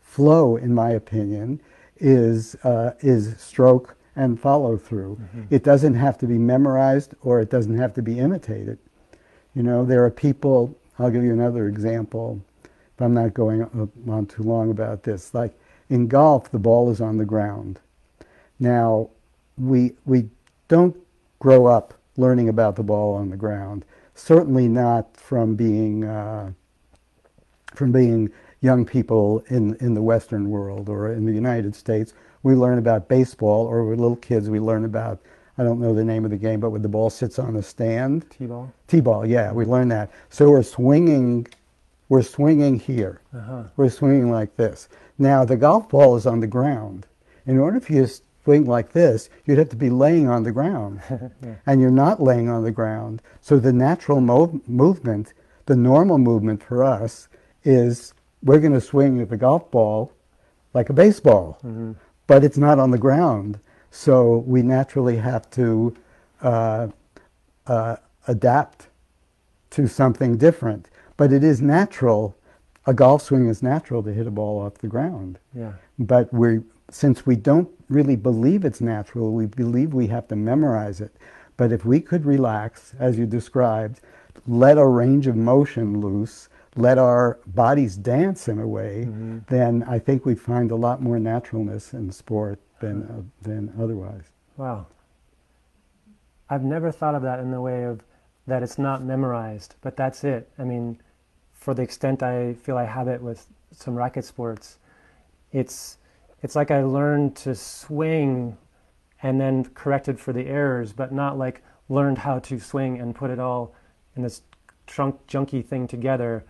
flow, 0.00 0.56
in 0.56 0.74
my 0.74 0.90
opinion, 0.90 1.60
is 1.98 2.54
uh, 2.64 2.92
is 3.00 3.36
stroke 3.40 3.96
and 4.16 4.40
follow 4.40 4.76
through. 4.76 5.18
It 5.50 5.64
doesn't 5.64 5.94
have 5.94 6.18
to 6.18 6.26
be 6.26 6.38
memorized 6.38 7.14
or 7.22 7.40
it 7.40 7.50
doesn't 7.50 7.78
have 7.78 7.94
to 7.94 8.02
be 8.02 8.18
imitated. 8.18 8.78
You 9.54 9.62
know, 9.62 9.84
there 9.84 10.04
are 10.04 10.10
people. 10.10 10.76
I'll 10.98 11.10
give 11.10 11.24
you 11.24 11.32
another 11.32 11.66
example. 11.66 12.40
If 12.64 13.02
I'm 13.02 13.14
not 13.14 13.34
going 13.34 13.90
on 14.08 14.26
too 14.26 14.44
long 14.44 14.70
about 14.70 15.02
this, 15.02 15.34
like 15.34 15.58
in 15.90 16.06
golf, 16.06 16.50
the 16.50 16.58
ball 16.58 16.90
is 16.90 17.00
on 17.00 17.16
the 17.16 17.24
ground. 17.24 17.80
Now, 18.60 19.10
we 19.58 19.92
we 20.04 20.28
don't 20.68 20.96
grow 21.40 21.66
up 21.66 21.94
learning 22.16 22.48
about 22.48 22.76
the 22.76 22.82
ball 22.82 23.14
on 23.14 23.30
the 23.30 23.36
ground. 23.36 23.84
Certainly 24.14 24.68
not 24.68 25.16
from 25.16 25.56
being 25.56 26.04
uh, 26.04 26.52
from 27.74 27.92
being 27.92 28.30
young 28.60 28.86
people 28.86 29.44
in, 29.48 29.76
in 29.80 29.94
the 29.94 30.02
Western 30.02 30.48
world 30.48 30.88
or 30.88 31.12
in 31.12 31.26
the 31.26 31.32
United 31.32 31.74
States. 31.74 32.14
We 32.42 32.54
learn 32.54 32.78
about 32.78 33.08
baseball, 33.08 33.66
or 33.66 33.84
with 33.84 34.00
little 34.00 34.16
kids, 34.16 34.48
we 34.48 34.60
learn 34.60 34.84
about, 34.84 35.20
I 35.58 35.64
don't 35.64 35.80
know 35.80 35.94
the 35.94 36.04
name 36.04 36.24
of 36.24 36.30
the 36.30 36.36
game, 36.36 36.60
but 36.60 36.70
when 36.70 36.82
the 36.82 36.88
ball 36.88 37.10
sits 37.10 37.38
on 37.38 37.54
the 37.54 37.62
stand. 37.62 38.30
T-ball. 38.30 38.72
T-ball, 38.86 39.26
yeah, 39.26 39.52
we 39.52 39.64
learn 39.64 39.88
that. 39.88 40.10
So 40.30 40.50
we're 40.50 40.62
swinging, 40.62 41.46
we're 42.08 42.22
swinging 42.22 42.78
here. 42.78 43.20
Uh-huh. 43.34 43.64
We're 43.76 43.90
swinging 43.90 44.30
like 44.30 44.56
this. 44.56 44.88
Now 45.18 45.44
the 45.44 45.56
golf 45.56 45.88
ball 45.88 46.16
is 46.16 46.26
on 46.26 46.40
the 46.40 46.46
ground. 46.46 47.06
In 47.46 47.58
order 47.58 47.80
for 47.80 47.92
you 47.92 48.06
swing 48.44 48.66
like 48.66 48.92
this, 48.92 49.30
you'd 49.46 49.58
have 49.58 49.70
to 49.70 49.76
be 49.76 49.90
laying 49.90 50.28
on 50.28 50.42
the 50.42 50.52
ground, 50.52 51.00
and 51.66 51.80
you're 51.80 51.90
not 51.90 52.22
laying 52.22 52.48
on 52.48 52.62
the 52.62 52.70
ground. 52.70 53.22
So 53.40 53.58
the 53.58 53.72
natural 53.72 54.20
mo- 54.20 54.60
movement, 54.66 55.32
the 55.66 55.76
normal 55.76 56.18
movement 56.18 56.62
for 56.62 56.84
us, 56.84 57.28
is 57.64 58.12
we're 58.42 58.60
going 58.60 58.74
to 58.74 58.80
swing 58.80 59.20
at 59.22 59.30
the 59.30 59.36
golf 59.38 59.70
ball 59.70 60.12
like 60.74 60.90
a 60.90 60.92
baseball, 60.92 61.58
but 62.26 62.44
it's 62.44 62.58
not 62.58 62.78
on 62.78 62.90
the 62.90 62.98
ground. 62.98 63.58
So 63.90 64.38
we 64.46 64.60
naturally 64.62 65.16
have 65.16 65.48
to 65.50 65.94
uh, 66.42 66.88
uh, 67.66 67.96
adapt 68.26 68.88
to 69.70 69.86
something 69.86 70.36
different. 70.36 70.90
But 71.16 71.32
it 71.32 71.44
is 71.44 71.62
natural. 71.62 72.36
A 72.86 72.92
golf 72.92 73.22
swing 73.22 73.48
is 73.48 73.62
natural 73.62 74.02
to 74.02 74.12
hit 74.12 74.26
a 74.26 74.30
ball 74.30 74.60
off 74.60 74.78
the 74.78 74.88
ground. 74.88 75.38
Yeah. 75.56 75.72
But 75.98 76.32
we, 76.34 76.60
since 76.90 77.26
we 77.26 77.36
don't 77.36 77.68
really 77.88 78.16
believe 78.16 78.64
it's 78.64 78.80
natural, 78.80 79.32
we 79.32 79.46
believe 79.46 79.94
we 79.94 80.06
have 80.08 80.28
to 80.28 80.36
memorize 80.36 81.00
it. 81.00 81.14
But 81.56 81.72
if 81.72 81.84
we 81.84 82.00
could 82.00 82.24
relax, 82.24 82.94
as 82.98 83.18
you 83.18 83.26
described, 83.26 84.00
let 84.46 84.78
a 84.78 84.86
range 84.86 85.26
of 85.26 85.36
motion 85.36 86.00
loose, 86.00 86.48
let 86.76 86.98
our 86.98 87.38
bodies 87.46 87.96
dance 87.96 88.48
in 88.48 88.58
a 88.58 88.66
way, 88.66 89.08
then 89.48 89.84
I 89.84 89.98
think 89.98 90.26
we'd 90.26 90.40
find 90.40 90.70
a 90.70 90.76
lot 90.76 91.00
more 91.00 91.18
naturalness 91.18 91.92
in 91.92 92.10
sport 92.10 92.58
than, 92.80 93.02
uh, 93.04 93.22
than 93.42 93.72
otherwise. 93.80 94.24
Wow. 94.56 94.86
I've 96.50 96.64
never 96.64 96.90
thought 96.90 97.14
of 97.14 97.22
that 97.22 97.38
in 97.38 97.50
the 97.50 97.60
way 97.60 97.84
of 97.84 98.02
that 98.46 98.62
it's 98.62 98.78
not 98.78 99.02
memorized, 99.02 99.76
but 99.80 99.96
that's 99.96 100.24
it. 100.24 100.48
I 100.58 100.64
mean, 100.64 100.98
for 101.52 101.72
the 101.74 101.82
extent 101.82 102.22
I 102.22 102.54
feel 102.54 102.76
I 102.76 102.84
have 102.84 103.08
it 103.08 103.22
with 103.22 103.46
some 103.72 103.94
racket 103.94 104.24
sports, 104.24 104.78
it's 105.52 105.98
it's 106.44 106.54
like 106.54 106.70
I 106.70 106.82
learned 106.82 107.36
to 107.36 107.54
swing 107.54 108.58
and 109.22 109.40
then 109.40 109.64
corrected 109.64 110.20
for 110.20 110.34
the 110.34 110.46
errors, 110.46 110.92
but 110.92 111.10
not 111.10 111.38
like 111.38 111.62
learned 111.88 112.18
how 112.18 112.38
to 112.40 112.60
swing 112.60 113.00
and 113.00 113.14
put 113.14 113.30
it 113.30 113.38
all 113.38 113.74
in 114.14 114.22
this 114.22 114.42
trunk 114.86 115.26
junky 115.26 115.64
thing 115.64 115.88
together. 115.88 116.44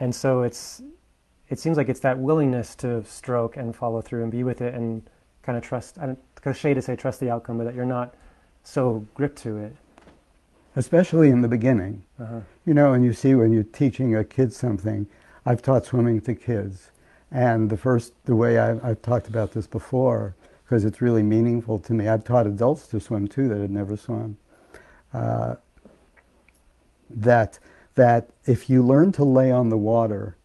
And 0.00 0.14
so 0.14 0.42
it's 0.42 0.82
it 1.50 1.58
seems 1.58 1.76
like 1.76 1.90
it's 1.90 2.00
that 2.00 2.18
willingness 2.18 2.74
to 2.76 3.04
stroke 3.04 3.58
and 3.58 3.76
follow 3.76 4.00
through 4.00 4.22
and 4.22 4.32
be 4.32 4.44
with 4.44 4.62
it 4.62 4.72
and 4.74 5.02
kind 5.42 5.58
of 5.58 5.62
trust. 5.62 5.98
I 5.98 6.06
don't 6.06 6.18
cliche 6.34 6.72
to 6.72 6.80
say 6.80 6.96
trust 6.96 7.20
the 7.20 7.28
outcome, 7.30 7.58
but 7.58 7.64
that 7.64 7.74
you're 7.74 7.84
not 7.84 8.14
so 8.64 9.06
gripped 9.14 9.38
to 9.42 9.58
it. 9.58 9.76
especially 10.76 11.28
in 11.28 11.42
the 11.42 11.48
beginning. 11.48 12.02
Uh-huh. 12.20 12.40
You 12.64 12.74
know, 12.74 12.92
and 12.92 13.04
you 13.04 13.12
see 13.12 13.34
when 13.34 13.52
you're 13.52 13.64
teaching 13.64 14.14
a 14.14 14.24
kid 14.24 14.52
something, 14.52 15.06
I've 15.44 15.60
taught 15.60 15.84
swimming 15.84 16.20
to 16.22 16.34
kids. 16.34 16.90
And 17.30 17.70
the 17.70 17.76
first, 17.76 18.12
the 18.24 18.36
way 18.36 18.58
I, 18.58 18.72
I've 18.88 19.02
talked 19.02 19.28
about 19.28 19.52
this 19.52 19.66
before, 19.66 20.34
because 20.64 20.84
it's 20.84 21.00
really 21.00 21.22
meaningful 21.22 21.78
to 21.80 21.92
me, 21.94 22.08
I've 22.08 22.24
taught 22.24 22.46
adults 22.46 22.86
to 22.88 23.00
swim 23.00 23.28
too 23.28 23.48
that 23.48 23.58
had 23.58 23.70
never 23.70 23.96
swum. 23.96 24.36
Uh, 25.12 25.56
that, 27.10 27.58
that 27.94 28.30
if 28.46 28.68
you 28.70 28.82
learn 28.82 29.12
to 29.12 29.24
lay 29.24 29.50
on 29.50 29.68
the 29.68 29.78
water, 29.78 30.36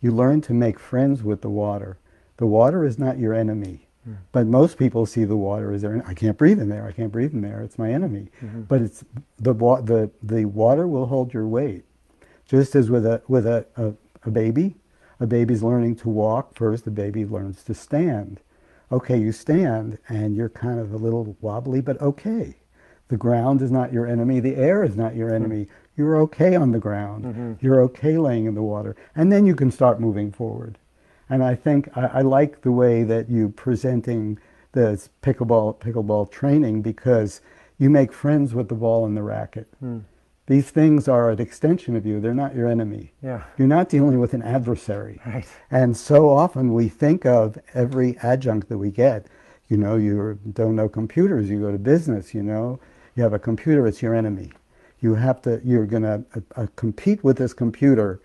you 0.00 0.12
learn 0.12 0.40
to 0.42 0.52
make 0.54 0.78
friends 0.78 1.22
with 1.22 1.42
the 1.42 1.50
water. 1.50 1.98
The 2.38 2.46
water 2.46 2.84
is 2.84 2.98
not 2.98 3.18
your 3.18 3.34
enemy. 3.34 3.86
But 4.32 4.46
most 4.48 4.78
people 4.78 5.06
see 5.06 5.24
the 5.24 5.36
water 5.36 5.72
as 5.72 5.82
their. 5.82 6.02
I 6.04 6.14
can't 6.14 6.36
breathe 6.36 6.60
in 6.60 6.68
there. 6.68 6.84
I 6.86 6.90
can't 6.90 7.12
breathe 7.12 7.34
in 7.34 7.40
there. 7.40 7.60
It's 7.62 7.78
my 7.78 7.92
enemy. 7.92 8.30
But 8.66 8.80
it's 8.82 9.04
the 9.38 9.54
the 9.54 10.10
the 10.22 10.44
water 10.46 10.88
will 10.88 11.06
hold 11.06 11.32
your 11.32 11.46
weight, 11.46 11.84
just 12.46 12.74
as 12.74 12.90
with 12.90 13.06
a 13.06 13.22
with 13.28 13.46
a, 13.46 13.64
a, 13.76 13.94
a 14.24 14.30
baby. 14.32 14.74
A 15.22 15.26
baby's 15.26 15.62
learning 15.62 15.94
to 15.96 16.08
walk 16.08 16.52
first. 16.56 16.84
The 16.84 16.90
baby 16.90 17.24
learns 17.24 17.62
to 17.64 17.74
stand. 17.74 18.40
Okay, 18.90 19.16
you 19.16 19.30
stand 19.30 19.98
and 20.08 20.34
you're 20.34 20.48
kind 20.48 20.80
of 20.80 20.92
a 20.92 20.96
little 20.96 21.36
wobbly, 21.40 21.80
but 21.80 22.00
okay. 22.02 22.56
The 23.06 23.16
ground 23.16 23.62
is 23.62 23.70
not 23.70 23.92
your 23.92 24.04
enemy. 24.04 24.40
The 24.40 24.56
air 24.56 24.82
is 24.82 24.96
not 24.96 25.14
your 25.14 25.32
enemy. 25.32 25.66
Mm-hmm. 25.66 25.74
You're 25.96 26.16
okay 26.22 26.56
on 26.56 26.72
the 26.72 26.80
ground. 26.80 27.24
Mm-hmm. 27.24 27.52
You're 27.60 27.80
okay 27.82 28.18
laying 28.18 28.46
in 28.46 28.56
the 28.56 28.64
water, 28.64 28.96
and 29.14 29.30
then 29.30 29.46
you 29.46 29.54
can 29.54 29.70
start 29.70 30.00
moving 30.00 30.32
forward. 30.32 30.76
And 31.30 31.44
I 31.44 31.54
think 31.54 31.88
I, 31.96 32.06
I 32.06 32.20
like 32.22 32.62
the 32.62 32.72
way 32.72 33.04
that 33.04 33.30
you 33.30 33.50
presenting 33.50 34.40
the 34.72 35.08
pickleball 35.22 35.78
pickleball 35.78 36.32
training 36.32 36.82
because 36.82 37.40
you 37.78 37.90
make 37.90 38.12
friends 38.12 38.54
with 38.54 38.68
the 38.68 38.74
ball 38.74 39.06
and 39.06 39.16
the 39.16 39.22
racket. 39.22 39.68
Hmm. 39.78 40.00
These 40.46 40.70
things 40.70 41.06
are 41.06 41.30
an 41.30 41.40
extension 41.40 41.94
of 41.94 42.04
you. 42.04 42.20
They're 42.20 42.34
not 42.34 42.54
your 42.54 42.68
enemy. 42.68 43.12
Yeah. 43.22 43.44
You're 43.56 43.68
not 43.68 43.88
dealing 43.88 44.18
with 44.18 44.34
an 44.34 44.42
adversary. 44.42 45.20
Right. 45.24 45.46
And 45.70 45.96
so 45.96 46.28
often 46.28 46.74
we 46.74 46.88
think 46.88 47.24
of 47.24 47.58
every 47.74 48.18
adjunct 48.18 48.68
that 48.68 48.78
we 48.78 48.90
get. 48.90 49.26
You 49.68 49.76
know, 49.76 49.96
you 49.96 50.38
don't 50.52 50.76
know 50.76 50.88
computers, 50.88 51.48
you 51.48 51.60
go 51.60 51.70
to 51.70 51.78
business, 51.78 52.34
you 52.34 52.42
know, 52.42 52.80
you 53.14 53.22
have 53.22 53.32
a 53.32 53.38
computer, 53.38 53.86
it's 53.86 54.02
your 54.02 54.14
enemy. 54.14 54.50
You 55.00 55.14
have 55.14 55.40
to, 55.42 55.60
you're 55.64 55.86
going 55.86 56.02
to 56.02 56.24
uh, 56.34 56.62
uh, 56.62 56.66
compete 56.76 57.24
with 57.24 57.38
this 57.38 57.52
computer 57.54 58.20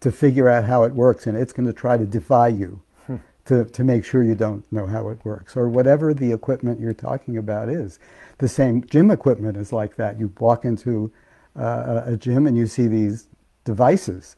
to 0.00 0.12
figure 0.12 0.48
out 0.48 0.64
how 0.64 0.84
it 0.84 0.92
works, 0.92 1.26
and 1.26 1.36
it's 1.36 1.52
going 1.52 1.66
to 1.66 1.72
try 1.72 1.96
to 1.96 2.04
defy 2.04 2.48
you 2.48 2.82
hmm. 3.06 3.16
to, 3.46 3.64
to 3.64 3.84
make 3.84 4.04
sure 4.04 4.22
you 4.22 4.34
don't 4.34 4.70
know 4.70 4.86
how 4.86 5.08
it 5.08 5.24
works, 5.24 5.56
or 5.56 5.68
whatever 5.68 6.12
the 6.12 6.32
equipment 6.32 6.80
you're 6.80 6.92
talking 6.92 7.38
about 7.38 7.68
is. 7.68 7.98
The 8.38 8.48
same 8.48 8.84
gym 8.84 9.10
equipment 9.10 9.56
is 9.56 9.72
like 9.72 9.96
that. 9.96 10.18
You 10.18 10.32
walk 10.38 10.64
into 10.64 11.10
uh, 11.56 12.02
a 12.06 12.16
gym 12.16 12.46
and 12.46 12.56
you 12.56 12.66
see 12.66 12.86
these 12.86 13.28
devices, 13.64 14.36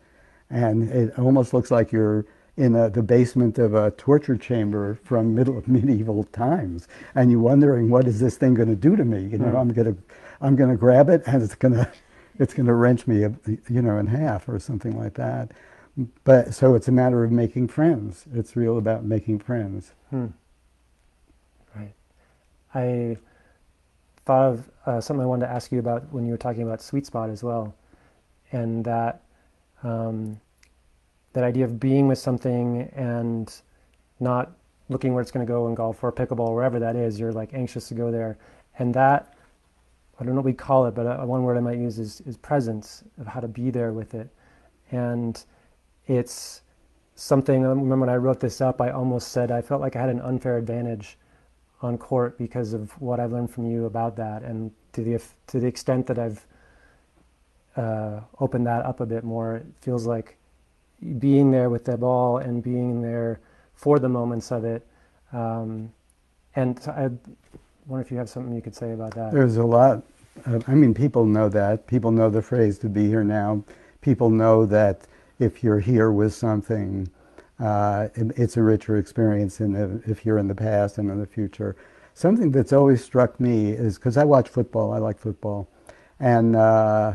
and 0.50 0.90
it 0.90 1.18
almost 1.18 1.52
looks 1.54 1.70
like 1.70 1.92
you're 1.92 2.26
in 2.56 2.74
a, 2.74 2.88
the 2.88 3.02
basement 3.02 3.58
of 3.58 3.74
a 3.74 3.90
torture 3.92 4.36
chamber 4.36 4.98
from 5.04 5.34
middle 5.34 5.62
medieval 5.66 6.24
times, 6.24 6.88
and 7.14 7.30
you're 7.30 7.40
wondering 7.40 7.90
what 7.90 8.06
is 8.06 8.20
this 8.20 8.36
thing 8.36 8.54
going 8.54 8.68
to 8.68 8.76
do 8.76 8.96
to 8.96 9.04
me? 9.04 9.22
You 9.22 9.38
know, 9.38 9.46
mm. 9.46 9.60
I'm 9.60 9.72
going 9.72 9.94
to 9.94 10.02
I'm 10.40 10.56
going 10.56 10.70
to 10.70 10.76
grab 10.76 11.08
it 11.08 11.22
and 11.26 11.42
it's 11.42 11.54
going 11.54 11.74
to 11.74 11.90
it's 12.38 12.54
going 12.54 12.66
to 12.66 12.74
wrench 12.74 13.06
me, 13.06 13.20
you 13.68 13.82
know, 13.82 13.98
in 13.98 14.06
half 14.06 14.48
or 14.48 14.58
something 14.58 14.96
like 14.98 15.14
that. 15.14 15.52
But 16.24 16.54
so 16.54 16.74
it's 16.74 16.88
a 16.88 16.92
matter 16.92 17.24
of 17.24 17.32
making 17.32 17.68
friends. 17.68 18.26
It's 18.34 18.54
real 18.54 18.76
about 18.76 19.04
making 19.04 19.38
friends. 19.38 19.92
Hmm. 20.10 20.26
Right. 21.74 21.94
I 22.74 23.16
thought 24.26 24.52
of 24.52 24.70
uh, 24.84 25.00
something 25.00 25.22
I 25.22 25.26
wanted 25.26 25.46
to 25.46 25.52
ask 25.52 25.72
you 25.72 25.78
about 25.78 26.12
when 26.12 26.26
you 26.26 26.32
were 26.32 26.38
talking 26.38 26.62
about 26.62 26.82
sweet 26.82 27.06
spot 27.06 27.30
as 27.30 27.42
well, 27.42 27.74
and 28.52 28.84
that 28.84 29.22
um, 29.82 30.40
that 31.32 31.44
idea 31.44 31.64
of 31.64 31.80
being 31.80 32.08
with 32.08 32.18
something 32.18 32.90
and 32.94 33.54
not 34.20 34.52
looking 34.88 35.14
where 35.14 35.22
it's 35.22 35.30
going 35.30 35.46
to 35.46 35.50
go 35.50 35.68
in 35.68 35.74
golf 35.74 36.02
or 36.02 36.12
pickleball, 36.12 36.54
wherever 36.54 36.78
that 36.78 36.96
is. 36.96 37.18
You're 37.18 37.32
like 37.32 37.54
anxious 37.54 37.88
to 37.88 37.94
go 37.94 38.10
there, 38.10 38.36
and 38.78 38.92
that 38.94 39.36
I 40.18 40.24
don't 40.24 40.34
know 40.34 40.40
what 40.40 40.46
we 40.46 40.54
call 40.54 40.86
it, 40.86 40.94
but 40.94 41.06
uh, 41.06 41.24
one 41.26 41.42
word 41.42 41.56
I 41.56 41.60
might 41.60 41.78
use 41.78 41.98
is, 41.98 42.22
is 42.22 42.36
presence 42.36 43.04
of 43.18 43.26
how 43.26 43.40
to 43.40 43.48
be 43.48 43.70
there 43.70 43.92
with 43.92 44.14
it. 44.14 44.28
And 44.90 45.42
it's 46.06 46.62
something, 47.16 47.64
I 47.64 47.68
remember 47.68 47.98
when 48.06 48.08
I 48.08 48.16
wrote 48.16 48.40
this 48.40 48.60
up, 48.60 48.80
I 48.80 48.90
almost 48.90 49.28
said 49.28 49.50
I 49.50 49.60
felt 49.60 49.80
like 49.80 49.94
I 49.94 50.00
had 50.00 50.08
an 50.08 50.20
unfair 50.20 50.56
advantage 50.56 51.18
on 51.86 51.96
court 51.96 52.36
because 52.36 52.72
of 52.72 52.90
what 53.00 53.20
I've 53.20 53.32
learned 53.32 53.50
from 53.50 53.70
you 53.70 53.86
about 53.86 54.16
that. 54.16 54.42
And 54.42 54.70
to 54.92 55.02
the, 55.02 55.22
to 55.48 55.60
the 55.60 55.66
extent 55.66 56.06
that 56.08 56.18
I've 56.18 56.46
uh, 57.76 58.20
opened 58.40 58.66
that 58.66 58.84
up 58.84 59.00
a 59.00 59.06
bit 59.06 59.24
more, 59.24 59.56
it 59.56 59.66
feels 59.80 60.06
like 60.06 60.36
being 61.18 61.50
there 61.50 61.70
with 61.70 61.84
the 61.84 61.96
ball 61.96 62.38
and 62.38 62.62
being 62.62 63.02
there 63.02 63.40
for 63.74 63.98
the 63.98 64.08
moments 64.08 64.50
of 64.50 64.64
it. 64.64 64.86
Um, 65.32 65.92
and 66.54 66.80
I 66.88 67.10
wonder 67.86 68.04
if 68.04 68.10
you 68.10 68.16
have 68.18 68.28
something 68.28 68.54
you 68.54 68.62
could 68.62 68.74
say 68.74 68.92
about 68.92 69.14
that. 69.14 69.32
There's 69.32 69.58
a 69.58 69.64
lot. 69.64 70.02
I 70.66 70.74
mean, 70.74 70.94
people 70.94 71.24
know 71.24 71.48
that. 71.48 71.86
People 71.86 72.10
know 72.10 72.30
the 72.30 72.42
phrase 72.42 72.78
to 72.78 72.88
be 72.88 73.06
here 73.06 73.24
now. 73.24 73.62
People 74.00 74.30
know 74.30 74.66
that 74.66 75.06
if 75.38 75.62
you're 75.62 75.80
here 75.80 76.12
with 76.12 76.34
something, 76.34 77.08
uh, 77.58 78.08
it's 78.14 78.56
a 78.56 78.62
richer 78.62 78.96
experience 78.96 79.58
than 79.58 80.02
if 80.06 80.26
you're 80.26 80.38
in 80.38 80.48
the 80.48 80.54
past 80.54 80.98
and 80.98 81.10
in 81.10 81.18
the 81.18 81.26
future. 81.26 81.76
Something 82.14 82.50
that's 82.50 82.72
always 82.72 83.04
struck 83.04 83.38
me 83.40 83.70
is 83.70 83.96
because 83.96 84.16
I 84.16 84.24
watch 84.24 84.48
football, 84.48 84.92
I 84.92 84.98
like 84.98 85.18
football, 85.18 85.68
and 86.18 86.56
uh, 86.56 87.14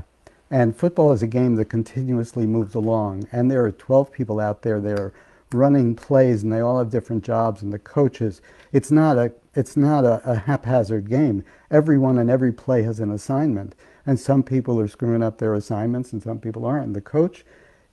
and 0.50 0.76
football 0.76 1.12
is 1.12 1.24
a 1.24 1.28
game 1.28 1.56
that 1.56 1.66
continuously 1.66 2.46
moves 2.46 2.76
along. 2.76 3.28
And 3.32 3.50
there 3.50 3.64
are 3.64 3.72
12 3.72 4.12
people 4.12 4.40
out 4.40 4.62
there 4.62 4.80
that 4.82 5.00
are 5.00 5.14
running 5.54 5.96
plays, 5.96 6.44
and 6.44 6.52
they 6.52 6.60
all 6.60 6.78
have 6.78 6.90
different 6.90 7.24
jobs, 7.24 7.62
and 7.62 7.72
the 7.72 7.80
coaches. 7.80 8.42
It's 8.72 8.92
not 8.92 9.18
a 9.18 9.34
it's 9.54 9.76
not 9.76 10.06
a, 10.06 10.22
a, 10.30 10.36
haphazard 10.36 11.10
game. 11.10 11.44
Everyone 11.70 12.18
and 12.18 12.30
every 12.30 12.54
play 12.54 12.84
has 12.84 13.00
an 13.00 13.12
assignment. 13.12 13.76
And 14.06 14.20
some 14.20 14.44
people 14.44 14.80
are 14.80 14.88
screwing 14.88 15.22
up 15.22 15.38
their 15.38 15.54
assignments 15.54 16.14
and 16.14 16.24
some 16.24 16.40
people 16.40 16.66
aren't. 16.66 16.94
The 16.94 17.02
coach 17.02 17.44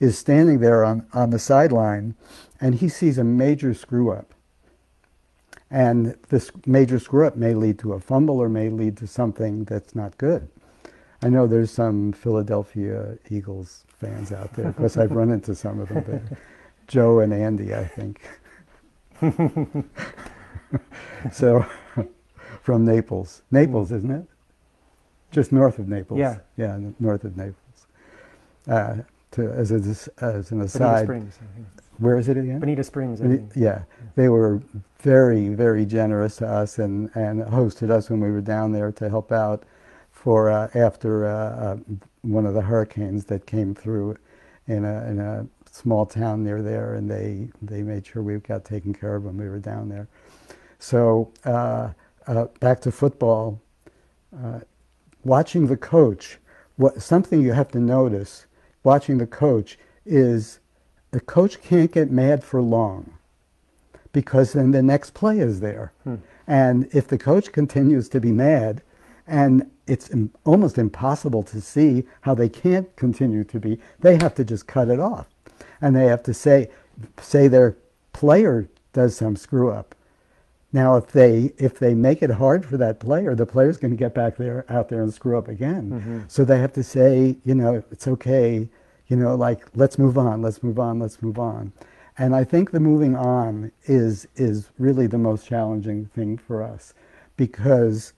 is 0.00 0.18
standing 0.18 0.60
there 0.60 0.84
on, 0.84 1.06
on 1.12 1.30
the 1.30 1.38
sideline 1.38 2.14
and 2.60 2.76
he 2.76 2.88
sees 2.88 3.18
a 3.18 3.24
major 3.24 3.74
screw 3.74 4.10
up. 4.10 4.34
And 5.70 6.16
this 6.28 6.50
major 6.66 6.98
screw 6.98 7.26
up 7.26 7.36
may 7.36 7.54
lead 7.54 7.78
to 7.80 7.92
a 7.92 8.00
fumble 8.00 8.40
or 8.40 8.48
may 8.48 8.70
lead 8.70 8.96
to 8.98 9.06
something 9.06 9.64
that's 9.64 9.94
not 9.94 10.16
good. 10.16 10.48
I 11.22 11.28
know 11.28 11.46
there's 11.46 11.70
some 11.70 12.12
Philadelphia 12.12 13.18
Eagles 13.28 13.84
fans 13.98 14.32
out 14.32 14.54
there 14.54 14.72
because 14.72 14.96
I've 14.96 15.10
run 15.12 15.30
into 15.30 15.54
some 15.54 15.80
of 15.80 15.88
them 15.88 16.04
there. 16.06 16.38
Joe 16.86 17.20
and 17.20 17.34
Andy, 17.34 17.74
I 17.74 17.84
think. 17.84 18.22
so 21.32 21.66
from 22.62 22.84
Naples. 22.84 23.42
Naples, 23.50 23.92
isn't 23.92 24.10
it? 24.10 24.26
Just 25.30 25.52
north 25.52 25.78
of 25.78 25.88
Naples. 25.88 26.18
Yeah. 26.18 26.38
Yeah, 26.56 26.78
north 26.98 27.24
of 27.24 27.36
Naples. 27.36 27.86
Uh, 28.66 28.96
to, 29.32 29.50
as, 29.50 29.70
a, 29.72 29.76
as 30.24 30.50
an 30.50 30.60
aside. 30.62 31.06
Bonita 31.06 31.32
Springs. 31.32 31.38
Where 31.98 32.18
is 32.18 32.28
it 32.28 32.36
again? 32.36 32.60
Bonita 32.60 32.84
Springs. 32.84 33.20
Yeah. 33.20 33.62
yeah. 33.62 33.82
They 34.14 34.28
were 34.28 34.62
very, 35.00 35.48
very 35.48 35.84
generous 35.84 36.36
to 36.36 36.48
us 36.48 36.78
and, 36.78 37.10
and 37.14 37.42
hosted 37.42 37.90
us 37.90 38.10
when 38.10 38.20
we 38.20 38.30
were 38.30 38.40
down 38.40 38.72
there 38.72 38.92
to 38.92 39.08
help 39.08 39.32
out 39.32 39.64
for 40.10 40.50
uh, 40.50 40.68
after 40.74 41.26
uh, 41.26 41.30
uh 41.30 41.76
one 42.22 42.44
of 42.44 42.54
the 42.54 42.62
hurricanes 42.62 43.24
that 43.26 43.46
came 43.46 43.74
through 43.74 44.16
in 44.66 44.84
a, 44.84 45.04
in 45.08 45.20
a 45.20 45.46
small 45.70 46.04
town 46.04 46.44
near 46.44 46.62
there, 46.62 46.94
and 46.94 47.10
they, 47.10 47.48
they 47.62 47.82
made 47.82 48.06
sure 48.06 48.22
we 48.22 48.36
got 48.38 48.64
taken 48.64 48.92
care 48.92 49.16
of 49.16 49.24
when 49.24 49.36
we 49.36 49.48
were 49.48 49.58
down 49.58 49.88
there. 49.88 50.08
So 50.78 51.32
uh, 51.44 51.90
uh, 52.26 52.46
back 52.60 52.80
to 52.82 52.92
football, 52.92 53.60
uh, 54.44 54.60
watching 55.24 55.66
the 55.66 55.76
coach, 55.76 56.38
what, 56.76 57.02
something 57.02 57.40
you 57.40 57.52
have 57.52 57.68
to 57.72 57.80
notice 57.80 58.46
watching 58.88 59.18
the 59.18 59.26
coach 59.26 59.78
is 60.06 60.60
the 61.10 61.20
coach 61.20 61.60
can't 61.60 61.92
get 61.92 62.10
mad 62.10 62.42
for 62.42 62.62
long 62.62 63.12
because 64.14 64.54
then 64.54 64.70
the 64.70 64.82
next 64.82 65.12
play 65.12 65.40
is 65.40 65.60
there. 65.60 65.92
Hmm. 66.04 66.14
And 66.46 66.88
if 66.94 67.06
the 67.06 67.18
coach 67.18 67.52
continues 67.52 68.08
to 68.08 68.18
be 68.18 68.32
mad, 68.32 68.80
and 69.26 69.70
it's 69.86 70.10
almost 70.46 70.78
impossible 70.78 71.42
to 71.42 71.60
see 71.60 72.04
how 72.22 72.34
they 72.34 72.48
can't 72.48 72.88
continue 72.96 73.44
to 73.44 73.60
be, 73.60 73.78
they 74.00 74.16
have 74.16 74.34
to 74.36 74.44
just 74.44 74.66
cut 74.66 74.88
it 74.88 74.98
off. 74.98 75.26
And 75.82 75.94
they 75.94 76.06
have 76.06 76.22
to 76.22 76.32
say, 76.32 76.70
say 77.20 77.46
their 77.46 77.76
player 78.14 78.70
does 78.94 79.14
some 79.14 79.36
screw 79.36 79.70
up 79.70 79.94
now, 80.72 80.96
if 80.96 81.12
they 81.12 81.52
if 81.56 81.78
they 81.78 81.94
make 81.94 82.22
it 82.22 82.30
hard 82.30 82.66
for 82.66 82.76
that 82.76 83.00
player, 83.00 83.34
the 83.34 83.46
player's 83.46 83.78
going 83.78 83.90
to 83.90 83.96
get 83.96 84.14
back 84.14 84.36
there 84.36 84.66
out 84.68 84.90
there 84.90 85.02
and 85.02 85.12
screw 85.12 85.38
up 85.38 85.48
again. 85.48 85.90
Mm-hmm. 85.90 86.20
So 86.28 86.44
they 86.44 86.58
have 86.58 86.74
to 86.74 86.82
say, 86.82 87.36
you 87.44 87.54
know, 87.54 87.82
it's 87.90 88.06
okay. 88.06 88.68
You 89.08 89.16
know, 89.16 89.34
like 89.34 89.66
let's 89.74 89.98
move 89.98 90.18
on, 90.18 90.42
let's 90.42 90.62
move 90.62 90.78
on, 90.78 90.98
let's 90.98 91.22
move 91.22 91.38
on. 91.38 91.72
And 92.18 92.34
I 92.34 92.44
think 92.44 92.70
the 92.70 92.80
moving 92.80 93.16
on 93.16 93.72
is 93.84 94.26
is 94.36 94.70
really 94.78 95.06
the 95.06 95.18
most 95.18 95.46
challenging 95.46 96.06
thing 96.06 96.38
for 96.38 96.62
us, 96.62 96.94
because 97.36 98.12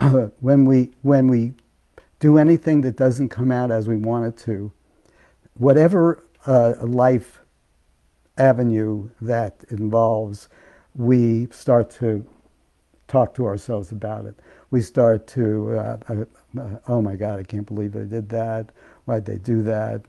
uh, 0.00 0.28
when 0.40 0.64
we 0.64 0.90
when 1.02 1.28
we 1.28 1.54
do 2.20 2.38
anything 2.38 2.82
that 2.82 2.96
doesn't 2.96 3.28
come 3.30 3.50
out 3.50 3.70
as 3.70 3.88
we 3.88 3.96
want 3.96 4.26
it 4.26 4.36
to, 4.44 4.72
whatever 5.54 6.22
uh, 6.46 6.74
life 6.80 7.40
avenue 8.38 9.08
that 9.20 9.64
involves 9.70 10.48
we 10.94 11.48
start 11.50 11.90
to 11.90 12.26
talk 13.08 13.34
to 13.34 13.46
ourselves 13.46 13.92
about 13.92 14.26
it. 14.26 14.34
We 14.70 14.82
start 14.82 15.26
to, 15.28 15.78
uh, 15.78 15.98
uh, 16.08 16.24
uh, 16.60 16.76
oh 16.88 17.02
my 17.02 17.16
God, 17.16 17.40
I 17.40 17.42
can't 17.42 17.66
believe 17.66 17.92
they 17.92 18.04
did 18.04 18.28
that. 18.30 18.70
Why'd 19.04 19.24
they 19.24 19.38
do 19.38 19.62
that? 19.64 20.02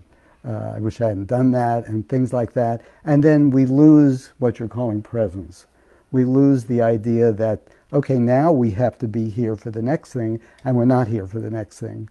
Uh, 0.47 0.73
I 0.75 0.79
wish 0.79 1.01
I 1.01 1.09
hadn't 1.09 1.27
done 1.27 1.51
that, 1.51 1.87
and 1.87 2.07
things 2.07 2.33
like 2.33 2.53
that. 2.53 2.81
And 3.05 3.23
then 3.23 3.51
we 3.51 3.65
lose 3.65 4.31
what 4.39 4.59
you're 4.59 4.67
calling 4.67 5.01
presence. 5.01 5.67
We 6.11 6.25
lose 6.25 6.65
the 6.65 6.81
idea 6.81 7.31
that, 7.31 7.67
okay, 7.93 8.17
now 8.17 8.51
we 8.51 8.71
have 8.71 8.97
to 8.99 9.07
be 9.07 9.29
here 9.29 9.55
for 9.55 9.71
the 9.71 9.81
next 9.81 10.13
thing, 10.13 10.39
and 10.65 10.75
we're 10.75 10.85
not 10.85 11.07
here 11.07 11.27
for 11.27 11.39
the 11.39 11.49
next 11.49 11.79
thing. 11.79 12.09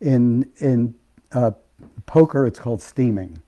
In, 0.00 0.50
in 0.58 0.94
uh, 1.32 1.52
poker, 2.06 2.46
it's 2.46 2.58
called 2.58 2.82
steaming. 2.82 3.42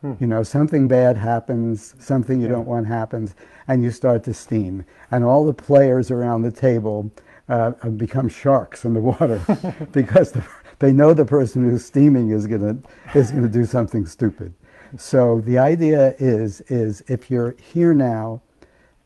Hmm. 0.00 0.14
You 0.20 0.26
know, 0.26 0.42
something 0.42 0.88
bad 0.88 1.16
happens, 1.16 1.94
something 1.98 2.40
you 2.40 2.46
yeah. 2.46 2.54
don't 2.54 2.66
want 2.66 2.86
happens, 2.86 3.34
and 3.66 3.82
you 3.82 3.90
start 3.90 4.24
to 4.24 4.34
steam. 4.34 4.84
And 5.10 5.24
all 5.24 5.44
the 5.44 5.54
players 5.54 6.10
around 6.10 6.42
the 6.42 6.52
table 6.52 7.12
uh, 7.48 7.70
become 7.96 8.28
sharks 8.28 8.84
in 8.84 8.94
the 8.94 9.00
water 9.00 9.40
because 9.92 10.32
the, 10.32 10.44
they 10.78 10.92
know 10.92 11.12
the 11.12 11.24
person 11.24 11.68
who's 11.68 11.84
steaming 11.84 12.30
is 12.30 12.46
going 12.46 12.82
to 12.82 13.18
is 13.18 13.30
to 13.30 13.48
do 13.48 13.64
something 13.64 14.06
stupid. 14.06 14.54
So 14.96 15.40
the 15.40 15.58
idea 15.58 16.14
is 16.18 16.60
is 16.62 17.02
if 17.08 17.30
you're 17.30 17.56
here 17.60 17.94
now, 17.94 18.42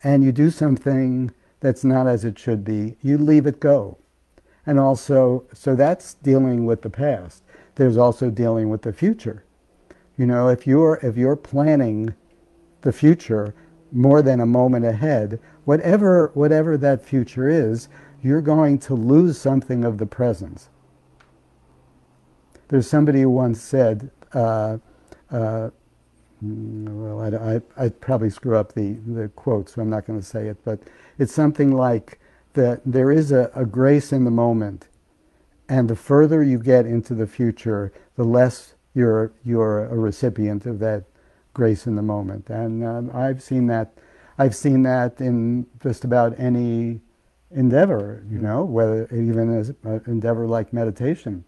and 0.05 0.23
you 0.23 0.33
do 0.33 0.51
something 0.51 1.33
that's 1.61 1.85
not 1.85 2.07
as 2.07 2.25
it 2.25 2.39
should 2.39 2.65
be, 2.65 2.97
you 3.03 3.19
leave 3.19 3.47
it 3.47 3.61
go. 3.61 3.99
And 4.67 4.79
also, 4.79 5.45
so 5.53 5.75
that's 5.75 6.15
dealing 6.15 6.67
with 6.67 6.83
the 6.83 6.91
past. 6.91 7.43
There's 7.75 7.97
also 7.97 8.31
dealing 8.31 8.69
with 8.69 8.83
the 8.83 8.93
future 8.93 9.45
you 10.17 10.27
know, 10.27 10.49
if 10.49 10.67
you're 10.67 11.01
if 11.03 11.17
you're 11.17 11.37
planning 11.37 12.15
the 12.83 12.93
future 12.93 13.55
more 13.91 14.23
than 14.23 14.41
a 14.41 14.47
moment 14.47 14.85
ahead, 14.85 15.41
whatever 15.65 16.31
whatever 16.35 16.77
that 16.77 17.05
future 17.05 17.49
is, 17.49 17.89
you're 18.23 18.43
going 18.43 18.79
to 18.79 18.95
lose 18.95 19.39
something 19.39 19.85
of 19.85 19.99
the 19.99 20.07
present. 20.07 20.69
There's 22.73 22.89
somebody 22.89 23.21
who 23.21 23.29
once 23.29 23.61
said, 23.61 24.11
uh, 24.33 24.79
uh, 25.31 25.69
well, 26.41 27.21
I, 27.21 27.57
I, 27.57 27.61
I'd 27.77 28.01
probably 28.01 28.31
screw 28.31 28.57
up 28.57 28.73
the, 28.73 28.95
the 29.07 29.29
quote, 29.37 29.69
so 29.69 29.83
I'm 29.83 29.91
not 29.91 30.07
going 30.07 30.19
to 30.19 30.25
say 30.25 30.49
it, 30.49 30.57
but 30.65 30.81
it's 31.19 31.35
something 31.35 31.73
like 31.73 32.19
that 32.55 32.81
there 32.87 33.13
is 33.13 33.31
a, 33.31 33.51
a 33.55 33.67
grace 33.67 34.11
in 34.11 34.25
the 34.25 34.31
moment, 34.31 34.89
and 35.69 35.87
the 35.87 35.95
further 35.95 36.43
you 36.43 36.59
get 36.59 36.87
into 36.87 37.13
the 37.13 37.27
future, 37.27 37.93
the 38.17 38.25
less 38.25 38.75
you're, 38.95 39.33
you're 39.45 39.85
a 39.85 39.95
recipient 39.95 40.65
of 40.65 40.79
that 40.79 41.05
grace 41.53 41.87
in 41.87 41.95
the 41.95 42.03
moment. 42.03 42.49
And 42.49 42.83
um, 42.83 43.11
I've 43.13 43.43
seen 43.43 43.67
that. 43.67 43.93
I've 44.39 44.57
seen 44.57 44.83
that 44.85 45.21
in 45.21 45.67
just 45.83 46.05
about 46.05 46.41
any 46.41 47.03
endeavor, 47.51 48.25
you 48.31 48.39
know, 48.39 48.65
whether 48.65 49.07
even 49.15 49.55
as 49.55 49.75
an 49.85 50.01
endeavor 50.07 50.47
like 50.47 50.73
meditation. 50.73 51.45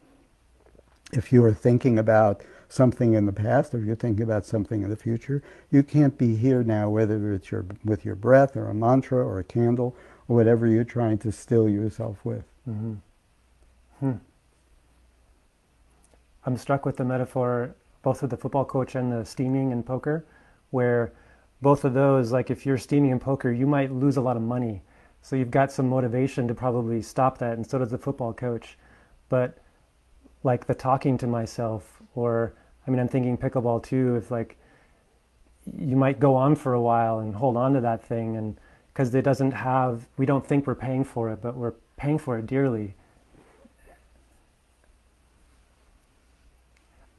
If 1.16 1.32
you 1.32 1.44
are 1.44 1.54
thinking 1.54 1.98
about 1.98 2.42
something 2.68 3.14
in 3.14 3.26
the 3.26 3.32
past 3.32 3.74
or 3.74 3.78
you're 3.78 3.96
thinking 3.96 4.24
about 4.24 4.44
something 4.44 4.82
in 4.82 4.90
the 4.90 4.96
future, 4.96 5.42
you 5.70 5.82
can't 5.82 6.18
be 6.18 6.34
here 6.36 6.62
now, 6.62 6.90
whether 6.90 7.32
it's 7.32 7.50
your, 7.50 7.64
with 7.84 8.04
your 8.04 8.16
breath 8.16 8.56
or 8.56 8.68
a 8.68 8.74
mantra 8.74 9.24
or 9.24 9.38
a 9.38 9.44
candle 9.44 9.96
or 10.28 10.36
whatever 10.36 10.66
you're 10.66 10.84
trying 10.84 11.18
to 11.18 11.30
still 11.30 11.68
yourself 11.68 12.18
with. 12.24 12.44
Mm-hmm. 12.68 12.94
Hmm. 14.00 14.12
I'm 16.46 16.56
struck 16.56 16.84
with 16.84 16.96
the 16.96 17.04
metaphor 17.04 17.74
both 18.04 18.22
of 18.22 18.30
the 18.30 18.36
football 18.36 18.64
coach 18.64 18.94
and 18.94 19.10
the 19.10 19.24
steaming 19.24 19.72
and 19.72 19.84
poker, 19.84 20.24
where 20.70 21.12
both 21.62 21.84
of 21.84 21.94
those, 21.94 22.30
like 22.30 22.50
if 22.50 22.66
you're 22.66 22.78
steaming 22.78 23.10
in 23.10 23.18
poker, 23.18 23.50
you 23.50 23.66
might 23.66 23.90
lose 23.90 24.18
a 24.18 24.20
lot 24.20 24.36
of 24.36 24.42
money. 24.42 24.82
So 25.22 25.36
you've 25.36 25.50
got 25.50 25.72
some 25.72 25.88
motivation 25.88 26.46
to 26.48 26.54
probably 26.54 27.00
stop 27.00 27.38
that, 27.38 27.56
and 27.56 27.66
so 27.66 27.78
does 27.78 27.90
the 27.90 27.98
football 27.98 28.34
coach. 28.34 28.76
But 29.30 29.56
like 30.44 30.66
the 30.66 30.74
talking 30.74 31.18
to 31.18 31.26
myself, 31.26 32.00
or 32.14 32.54
I 32.86 32.90
mean, 32.90 33.00
I'm 33.00 33.08
thinking 33.08 33.36
pickleball 33.36 33.82
too. 33.82 34.14
If 34.16 34.30
like 34.30 34.56
you 35.76 35.96
might 35.96 36.20
go 36.20 36.36
on 36.36 36.54
for 36.54 36.74
a 36.74 36.80
while 36.80 37.18
and 37.18 37.34
hold 37.34 37.56
on 37.56 37.72
to 37.72 37.80
that 37.80 38.04
thing, 38.04 38.36
and 38.36 38.56
because 38.92 39.12
it 39.14 39.22
doesn't 39.22 39.50
have, 39.50 40.06
we 40.16 40.26
don't 40.26 40.46
think 40.46 40.66
we're 40.66 40.74
paying 40.76 41.02
for 41.02 41.32
it, 41.32 41.40
but 41.42 41.56
we're 41.56 41.74
paying 41.96 42.18
for 42.18 42.38
it 42.38 42.46
dearly. 42.46 42.94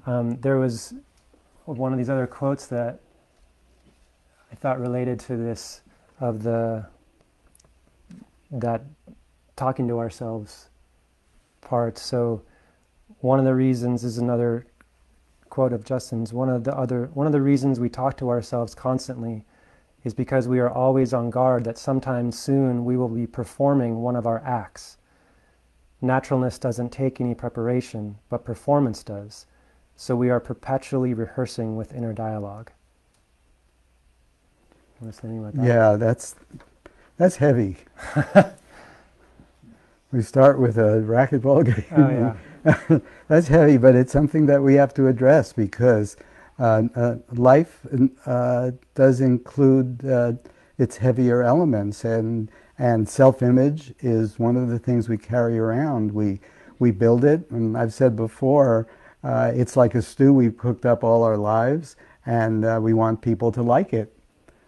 Um, 0.06 0.40
there 0.40 0.58
was 0.58 0.94
one 1.66 1.92
of 1.92 1.98
these 1.98 2.12
other 2.12 2.28
quotes 2.28 2.68
that 2.68 3.00
I 4.52 4.56
thought 4.56 4.80
related 4.80 5.20
to 5.22 5.36
this 5.36 5.82
of 6.20 6.44
the 6.44 6.86
that 8.52 8.84
talking 9.56 9.88
to 9.88 9.98
ourselves 9.98 10.70
part. 11.62 11.98
So 11.98 12.44
one 13.26 13.40
of 13.40 13.46
the 13.46 13.56
reasons 13.56 14.04
is 14.04 14.20
another 14.20 14.68
quote 15.50 15.74
of 15.74 15.84
Justin's. 15.84 16.32
One 16.32 16.48
of 16.48 16.64
the 16.64 16.78
other 16.78 17.10
one 17.16 17.26
of 17.26 17.34
the 17.34 17.42
reasons 17.42 17.80
we 17.80 17.90
talk 17.90 18.18
to 18.18 18.30
ourselves 18.30 18.76
constantly 18.76 19.44
is 20.04 20.14
because 20.14 20.48
we 20.48 20.60
are 20.60 20.70
always 20.70 21.12
on 21.12 21.32
guard 21.32 21.64
that 21.64 21.80
sometime 21.80 22.32
soon 22.32 22.86
we 22.86 22.96
will 22.96 23.10
be 23.10 23.26
performing 23.26 24.04
one 24.04 24.16
of 24.16 24.28
our 24.28 24.44
acts. 24.46 24.98
Naturalness 26.02 26.60
doesn't 26.60 26.92
take 26.92 27.20
any 27.20 27.34
preparation, 27.34 28.20
but 28.30 28.46
performance 28.46 29.02
does. 29.02 29.48
So 29.96 30.16
we 30.16 30.30
are 30.30 30.40
perpetually 30.40 31.16
rehearsing 31.16 31.76
with 31.76 31.96
inner 31.96 32.14
dialogue. 32.14 32.72
That? 35.56 35.66
Yeah, 35.66 35.96
that's 35.96 36.36
that's 37.18 37.38
heavy. 37.38 37.78
we 40.12 40.22
start 40.22 40.60
with 40.60 40.78
a 40.78 41.02
racquetball 41.04 41.66
game. 41.66 41.86
Oh, 41.92 42.10
yeah. 42.10 42.36
that's 43.28 43.48
heavy, 43.48 43.78
but 43.78 43.96
it's 43.96 44.12
something 44.12 44.48
that 44.48 44.62
we 44.62 44.74
have 44.76 44.94
to 44.96 45.08
address 45.08 45.54
because 45.54 46.18
uh, 46.58 46.84
uh, 46.96 47.16
life 47.34 47.86
uh, 48.26 48.72
does 48.96 49.22
include 49.22 50.04
uh, 50.06 50.34
its 50.78 50.98
heavier 50.98 51.44
elements, 51.44 52.04
and 52.04 52.50
and 52.78 53.08
self-image 53.08 53.94
is 54.00 54.38
one 54.40 54.58
of 54.58 54.68
the 54.68 54.80
things 54.80 55.08
we 55.08 55.18
carry 55.18 55.60
around. 55.60 56.12
We 56.12 56.40
we 56.80 56.92
build 56.92 57.24
it, 57.24 57.50
and 57.52 57.78
I've 57.78 57.94
said 57.94 58.16
before 58.16 58.88
uh, 59.24 59.52
it's 59.54 59.78
like 59.78 59.94
a 59.94 60.02
stew 60.02 60.34
we've 60.34 60.58
cooked 60.58 60.86
up 60.86 61.04
all 61.04 61.24
our 61.24 61.38
lives, 61.38 61.96
and 62.26 62.66
uh, 62.66 62.80
we 62.82 62.94
want 62.94 63.22
people 63.22 63.52
to 63.52 63.62
like 63.62 63.94
it. 63.94 64.12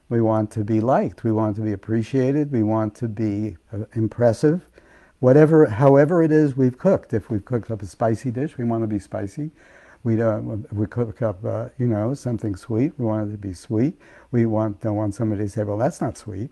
We 0.10 0.21
want 0.21 0.51
to 0.51 0.63
be 0.63 0.79
liked. 0.81 1.23
We 1.23 1.31
want 1.31 1.55
to 1.55 1.62
be 1.63 1.73
appreciated. 1.73 2.51
We 2.51 2.63
want 2.63 2.95
to 2.95 3.07
be 3.07 3.57
impressive. 3.93 4.62
Whatever, 5.19 5.65
however 5.65 6.21
it 6.21 6.32
is 6.32 6.56
we've 6.56 6.77
cooked. 6.77 7.13
If 7.13 7.30
we've 7.30 7.43
cooked 7.43 7.71
up 7.71 7.82
a 7.82 7.86
spicy 7.86 8.32
dish, 8.32 8.58
we 8.58 8.65
want 8.65 8.84
to 8.84 8.88
be 8.88 8.99
spicy. 8.99 9.51
We 10.03 10.15
don't. 10.15 10.71
We 10.71 10.86
cook 10.86 11.21
up, 11.21 11.43
uh, 11.43 11.69
you 11.80 11.88
know, 11.88 12.13
something 12.13 12.56
sweet. 12.56 12.93
We 12.97 13.06
want 13.06 13.30
it 13.30 13.32
to 13.32 13.38
be 13.38 13.53
sweet. 13.53 13.99
We 14.32 14.45
want 14.45 14.80
don't 14.82 14.95
want 14.95 15.15
somebody 15.15 15.43
to 15.43 15.49
say, 15.49 15.63
"Well, 15.63 15.77
that's 15.77 15.99
not 15.99 16.17
sweet." 16.17 16.51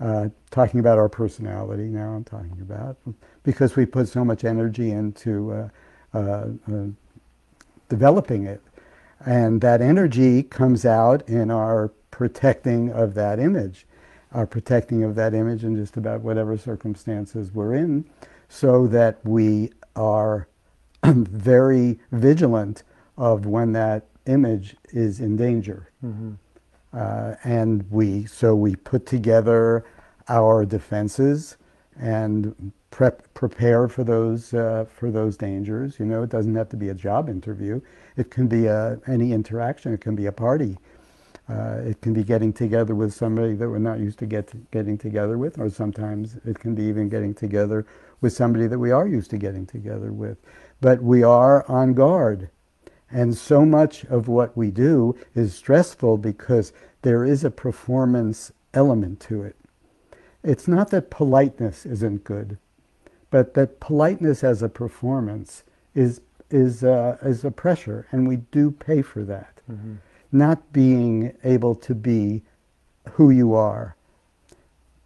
Uh, 0.00 0.30
talking 0.50 0.80
about 0.80 0.98
our 0.98 1.08
personality 1.08 1.84
now. 1.84 2.14
I'm 2.14 2.24
talking 2.24 2.58
about 2.60 2.96
because 3.42 3.76
we 3.76 3.86
put 3.86 4.08
so 4.08 4.24
much 4.24 4.44
energy 4.44 4.90
into 4.90 5.52
uh, 5.52 5.68
uh, 6.14 6.46
uh 6.72 6.86
developing 7.88 8.44
it. 8.46 8.62
And 9.24 9.60
that 9.60 9.80
energy 9.80 10.42
comes 10.42 10.84
out 10.84 11.26
in 11.28 11.50
our 11.50 11.88
protecting 12.10 12.90
of 12.90 13.14
that 13.14 13.38
image, 13.38 13.86
our 14.32 14.46
protecting 14.46 15.04
of 15.04 15.14
that 15.14 15.34
image 15.34 15.64
in 15.64 15.76
just 15.76 15.96
about 15.96 16.20
whatever 16.20 16.56
circumstances 16.56 17.52
we're 17.52 17.74
in, 17.74 18.04
so 18.48 18.86
that 18.86 19.18
we 19.24 19.70
are 19.94 20.48
very 21.04 21.98
vigilant 22.12 22.82
of 23.16 23.46
when 23.46 23.72
that 23.72 24.06
image 24.26 24.76
is 24.90 25.20
in 25.20 25.36
danger. 25.36 25.90
Mm-hmm. 26.04 26.32
Uh, 26.92 27.34
and 27.44 27.84
we, 27.90 28.24
so 28.26 28.54
we 28.54 28.74
put 28.74 29.06
together 29.06 29.84
our 30.28 30.64
defenses 30.64 31.56
and 31.98 32.72
prep, 32.90 33.32
prepare 33.34 33.88
for 33.88 34.04
those, 34.04 34.54
uh, 34.54 34.86
for 34.94 35.10
those 35.10 35.36
dangers. 35.36 35.98
You 35.98 36.06
know, 36.06 36.22
it 36.22 36.30
doesn't 36.30 36.54
have 36.54 36.68
to 36.70 36.76
be 36.76 36.88
a 36.88 36.94
job 36.94 37.28
interview. 37.28 37.80
It 38.16 38.30
can 38.30 38.48
be 38.48 38.66
a, 38.66 38.98
any 39.06 39.32
interaction. 39.32 39.92
It 39.92 40.00
can 40.00 40.14
be 40.14 40.26
a 40.26 40.32
party. 40.32 40.76
Uh, 41.48 41.80
it 41.84 42.00
can 42.00 42.12
be 42.12 42.24
getting 42.24 42.52
together 42.52 42.94
with 42.94 43.14
somebody 43.14 43.54
that 43.54 43.68
we're 43.68 43.78
not 43.78 44.00
used 44.00 44.18
to 44.18 44.26
get 44.26 44.48
to 44.48 44.56
getting 44.72 44.98
together 44.98 45.38
with, 45.38 45.58
or 45.58 45.70
sometimes 45.70 46.36
it 46.44 46.58
can 46.58 46.74
be 46.74 46.82
even 46.82 47.08
getting 47.08 47.32
together 47.32 47.86
with 48.20 48.32
somebody 48.32 48.66
that 48.66 48.78
we 48.78 48.90
are 48.90 49.06
used 49.06 49.30
to 49.30 49.38
getting 49.38 49.66
together 49.66 50.12
with. 50.12 50.38
But 50.80 51.02
we 51.02 51.22
are 51.22 51.64
on 51.70 51.94
guard. 51.94 52.50
And 53.10 53.36
so 53.36 53.64
much 53.64 54.04
of 54.06 54.26
what 54.26 54.56
we 54.56 54.72
do 54.72 55.16
is 55.34 55.54
stressful 55.54 56.18
because 56.18 56.72
there 57.02 57.24
is 57.24 57.44
a 57.44 57.50
performance 57.50 58.50
element 58.74 59.20
to 59.20 59.42
it. 59.42 59.54
It's 60.42 60.66
not 60.66 60.90
that 60.90 61.10
politeness 61.10 61.86
isn't 61.86 62.24
good 62.24 62.58
but 63.30 63.54
that 63.54 63.80
politeness 63.80 64.44
as 64.44 64.62
a 64.62 64.68
performance 64.68 65.62
is 65.94 66.20
is 66.50 66.84
uh, 66.84 67.18
is 67.22 67.44
a 67.44 67.50
pressure, 67.50 68.06
and 68.12 68.26
we 68.28 68.36
do 68.36 68.70
pay 68.70 69.02
for 69.02 69.24
that. 69.24 69.60
Mm-hmm. 69.70 69.94
Not 70.32 70.72
being 70.72 71.36
able 71.44 71.74
to 71.76 71.94
be 71.94 72.42
who 73.12 73.30
you 73.30 73.54
are. 73.54 73.96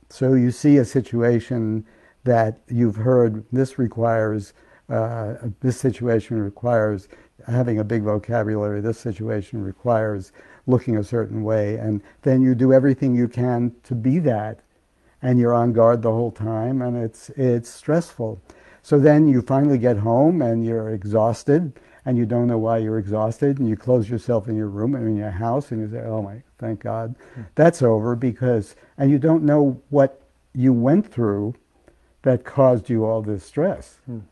So 0.08 0.34
you 0.34 0.50
see 0.50 0.76
a 0.76 0.84
situation 0.84 1.86
that 2.24 2.58
you've 2.68 2.96
heard. 2.96 3.44
This 3.52 3.78
requires 3.78 4.52
uh, 4.88 5.34
this 5.60 5.78
situation 5.78 6.42
requires 6.42 7.06
having 7.46 7.78
a 7.78 7.84
big 7.84 8.02
vocabulary. 8.02 8.80
This 8.80 8.98
situation 8.98 9.62
requires 9.62 10.32
looking 10.66 10.96
a 10.96 11.04
certain 11.04 11.44
way, 11.44 11.76
and 11.76 12.02
then 12.22 12.42
you 12.42 12.56
do 12.56 12.72
everything 12.72 13.14
you 13.14 13.28
can 13.28 13.72
to 13.84 13.94
be 13.94 14.18
that 14.18 14.60
and 15.22 15.38
you're 15.38 15.54
on 15.54 15.72
guard 15.72 16.02
the 16.02 16.10
whole 16.10 16.30
time, 16.32 16.82
and 16.82 16.96
it's 16.96 17.30
it's 17.30 17.68
stressful. 17.68 18.40
So 18.82 18.98
then 18.98 19.28
you 19.28 19.42
finally 19.42 19.78
get 19.78 19.98
home 19.98 20.40
and 20.40 20.64
you're 20.64 20.90
exhausted, 20.90 21.78
and 22.04 22.16
you 22.16 22.26
don't 22.26 22.46
know 22.46 22.58
why 22.58 22.78
you're 22.78 22.98
exhausted, 22.98 23.58
and 23.58 23.68
you 23.68 23.76
close 23.76 24.08
yourself 24.08 24.48
in 24.48 24.56
your 24.56 24.68
room 24.68 24.94
and 24.94 25.06
in 25.06 25.16
your 25.16 25.30
house, 25.30 25.70
and 25.70 25.80
you 25.80 25.90
say, 25.90 26.04
"Oh 26.04 26.22
my, 26.22 26.42
thank 26.58 26.80
God, 26.80 27.14
mm. 27.36 27.46
that's 27.54 27.82
over," 27.82 28.16
because 28.16 28.76
and 28.98 29.10
you 29.10 29.18
don't 29.18 29.44
know 29.44 29.80
what 29.90 30.20
you 30.54 30.72
went 30.72 31.10
through 31.12 31.54
that 32.22 32.44
caused 32.44 32.90
you 32.90 33.04
all 33.04 33.22
this 33.22 33.44
stress. 33.44 33.98
Mm. 34.10 34.22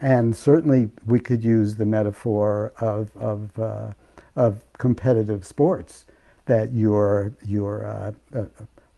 And 0.00 0.36
certainly, 0.36 0.90
we 1.06 1.20
could 1.20 1.42
use 1.42 1.76
the 1.76 1.86
metaphor 1.86 2.72
of 2.80 3.10
of 3.16 3.58
uh, 3.58 3.92
of 4.34 4.60
competitive 4.78 5.46
sports 5.46 6.04
that 6.44 6.72
you're 6.72 7.32
you're 7.44 7.86
uh, 7.86 8.12
uh, 8.38 8.44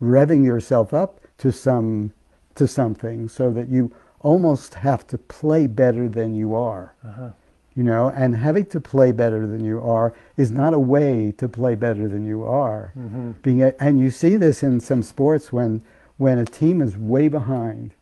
revving 0.03 0.45
yourself 0.45 0.93
up 0.93 1.21
to 1.39 1.53
some 1.53 2.13
to 2.55 2.67
something 2.67 3.29
so 3.29 3.51
that 3.51 3.69
you 3.69 3.93
almost 4.21 4.75
have 4.75 5.07
to 5.07 5.17
play 5.17 5.67
better 5.67 6.09
than 6.09 6.35
you 6.35 6.55
are. 6.55 6.95
Uh-huh. 7.07 7.31
You 7.79 7.85
know, 7.85 8.09
and 8.09 8.35
having 8.35 8.67
to 8.67 8.81
play 8.81 9.13
better 9.13 9.47
than 9.47 9.65
you 9.65 9.81
are 9.81 10.13
is 10.37 10.51
not 10.51 10.75
a 10.75 10.81
way 10.81 11.33
to 11.39 11.49
play 11.49 11.77
better 11.77 12.09
than 12.09 12.27
you 12.27 12.43
are. 12.43 12.93
Mm-hmm. 12.99 13.31
Being 13.43 13.63
a, 13.63 13.73
and 13.79 14.01
you 14.01 14.11
see 14.11 14.37
this 14.37 14.65
in 14.65 14.81
some 14.81 15.01
sports 15.01 15.53
when 15.53 15.83
when 16.17 16.39
a 16.39 16.45
team 16.45 16.83
is 16.83 16.97
way 16.97 17.29
behind, 17.29 17.93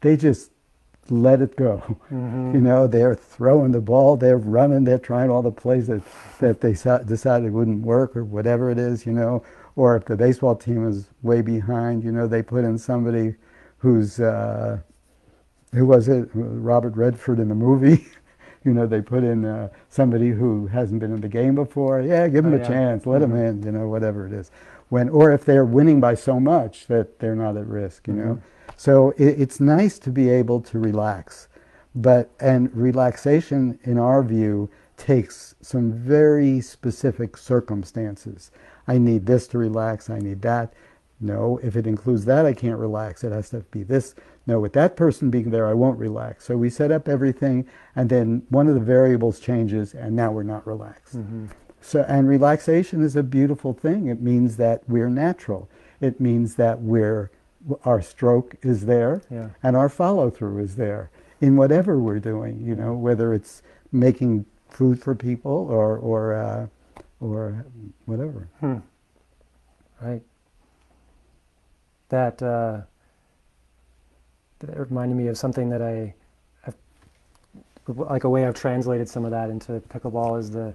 they 0.00 0.16
just 0.16 0.50
let 1.10 1.40
it 1.40 1.54
go. 1.54 1.96
Mhm. 2.10 2.54
You 2.54 2.60
know, 2.60 2.88
they're 2.88 3.14
throwing 3.14 3.70
the 3.70 3.80
ball, 3.80 4.16
they're 4.16 4.36
running, 4.58 4.82
they're 4.82 4.98
trying 4.98 5.30
all 5.30 5.42
the 5.42 5.52
plays 5.52 5.86
that, 5.86 6.02
that 6.40 6.60
they 6.60 6.72
decided 7.04 7.52
wouldn't 7.52 7.86
work 7.86 8.16
or 8.16 8.24
whatever 8.24 8.68
it 8.68 8.78
is, 8.78 9.06
you 9.06 9.12
know. 9.12 9.44
Or 9.76 9.94
if 9.96 10.06
the 10.06 10.16
baseball 10.16 10.56
team 10.56 10.88
is 10.88 11.06
way 11.22 11.40
behind, 11.40 12.02
you 12.02 12.10
know, 12.10 12.26
they 12.26 12.42
put 12.42 12.64
in 12.64 12.78
somebody 12.78 13.36
who's, 13.78 14.18
uh, 14.18 14.80
who 15.72 15.86
was 15.86 16.08
it? 16.08 16.28
Robert 16.34 16.96
Redford 16.96 17.38
in 17.38 17.48
the 17.48 17.54
movie. 17.54 18.06
you 18.64 18.72
know, 18.72 18.86
they 18.86 19.00
put 19.00 19.24
in 19.24 19.44
uh, 19.44 19.68
somebody 19.88 20.30
who 20.30 20.66
hasn't 20.68 21.00
been 21.00 21.12
in 21.12 21.20
the 21.20 21.28
game 21.28 21.54
before. 21.54 22.00
Yeah, 22.00 22.28
give 22.28 22.44
them 22.44 22.52
Oh, 22.52 22.56
a 22.56 22.60
yeah. 22.60 22.66
chance, 22.68 23.06
let 23.06 23.20
them 23.20 23.32
Mhm. 23.32 23.48
in, 23.48 23.62
you 23.62 23.72
know, 23.72 23.88
whatever 23.88 24.26
it 24.26 24.32
is. 24.32 24.50
When, 24.88 25.08
or 25.08 25.32
if 25.32 25.44
they're 25.44 25.64
winning 25.64 26.00
by 26.00 26.14
so 26.14 26.38
much 26.38 26.86
that 26.88 27.18
they're 27.18 27.34
not 27.36 27.56
at 27.56 27.66
risk, 27.66 28.06
you 28.08 28.14
know. 28.14 28.34
Mhm. 28.34 28.38
So 28.76 29.10
it, 29.16 29.40
it's 29.40 29.60
nice 29.60 29.98
to 30.00 30.10
be 30.10 30.28
able 30.30 30.60
to 30.60 30.78
relax, 30.78 31.48
but 31.94 32.30
and 32.40 32.74
relaxation, 32.74 33.78
in 33.84 33.98
our 33.98 34.22
view, 34.22 34.68
takes 34.96 35.54
some 35.60 35.92
very 35.92 36.60
specific 36.60 37.36
circumstances. 37.36 38.50
I 38.86 38.98
need 38.98 39.26
this 39.26 39.46
to 39.48 39.58
relax. 39.58 40.10
I 40.10 40.18
need 40.18 40.42
that. 40.42 40.72
No, 41.22 41.58
if 41.62 41.76
it 41.76 41.86
includes 41.86 42.24
that, 42.24 42.44
I 42.46 42.52
can't 42.52 42.78
relax. 42.78 43.22
It 43.22 43.30
has 43.32 43.50
to 43.50 43.60
be 43.70 43.82
this. 43.84 44.14
No, 44.46 44.58
with 44.58 44.72
that 44.72 44.96
person 44.96 45.30
being 45.30 45.50
there, 45.50 45.68
I 45.68 45.74
won't 45.74 45.98
relax. 45.98 46.44
So 46.46 46.56
we 46.56 46.68
set 46.68 46.90
up 46.90 47.08
everything, 47.08 47.64
and 47.94 48.10
then 48.10 48.42
one 48.48 48.66
of 48.66 48.74
the 48.74 48.80
variables 48.80 49.38
changes, 49.38 49.94
and 49.94 50.16
now 50.16 50.32
we're 50.32 50.42
not 50.42 50.66
relaxed. 50.66 51.16
Mhm. 51.16 51.48
So, 51.80 52.04
and 52.08 52.28
relaxation 52.28 53.02
is 53.02 53.14
a 53.16 53.22
beautiful 53.22 53.72
thing. 53.72 54.06
It 54.06 54.20
means 54.20 54.56
that 54.56 54.82
we're 54.88 55.08
natural. 55.10 55.68
It 56.00 56.20
means 56.20 56.56
that 56.56 56.82
we're 56.82 57.30
our 57.84 58.02
stroke 58.02 58.56
is 58.62 58.86
there, 58.86 59.22
Yeah. 59.30 59.50
and 59.62 59.76
our 59.76 59.88
follow 59.88 60.28
through 60.30 60.58
is 60.58 60.74
there 60.74 61.10
in 61.40 61.54
whatever 61.56 61.96
we're 62.00 62.18
doing. 62.18 62.60
You 62.60 62.74
know, 62.74 62.94
whether 62.94 63.32
it's 63.32 63.62
making 63.92 64.46
food 64.68 65.00
for 65.00 65.14
people 65.14 65.52
or 65.70 65.96
or 65.96 66.32
uh, 66.34 66.66
or 67.20 67.64
whatever. 68.06 68.48
Hmm. 68.58 68.78
Right. 70.00 70.22
That 72.12 72.42
uh, 72.42 72.82
that 74.58 74.78
reminded 74.78 75.16
me 75.16 75.28
of 75.28 75.38
something 75.38 75.70
that 75.70 75.80
I, 75.80 76.14
I've, 76.66 76.76
like 77.88 78.24
a 78.24 78.28
way 78.28 78.46
I've 78.46 78.54
translated 78.54 79.08
some 79.08 79.24
of 79.24 79.30
that 79.30 79.48
into 79.48 79.80
pickleball 79.88 80.38
is 80.38 80.50
the 80.50 80.74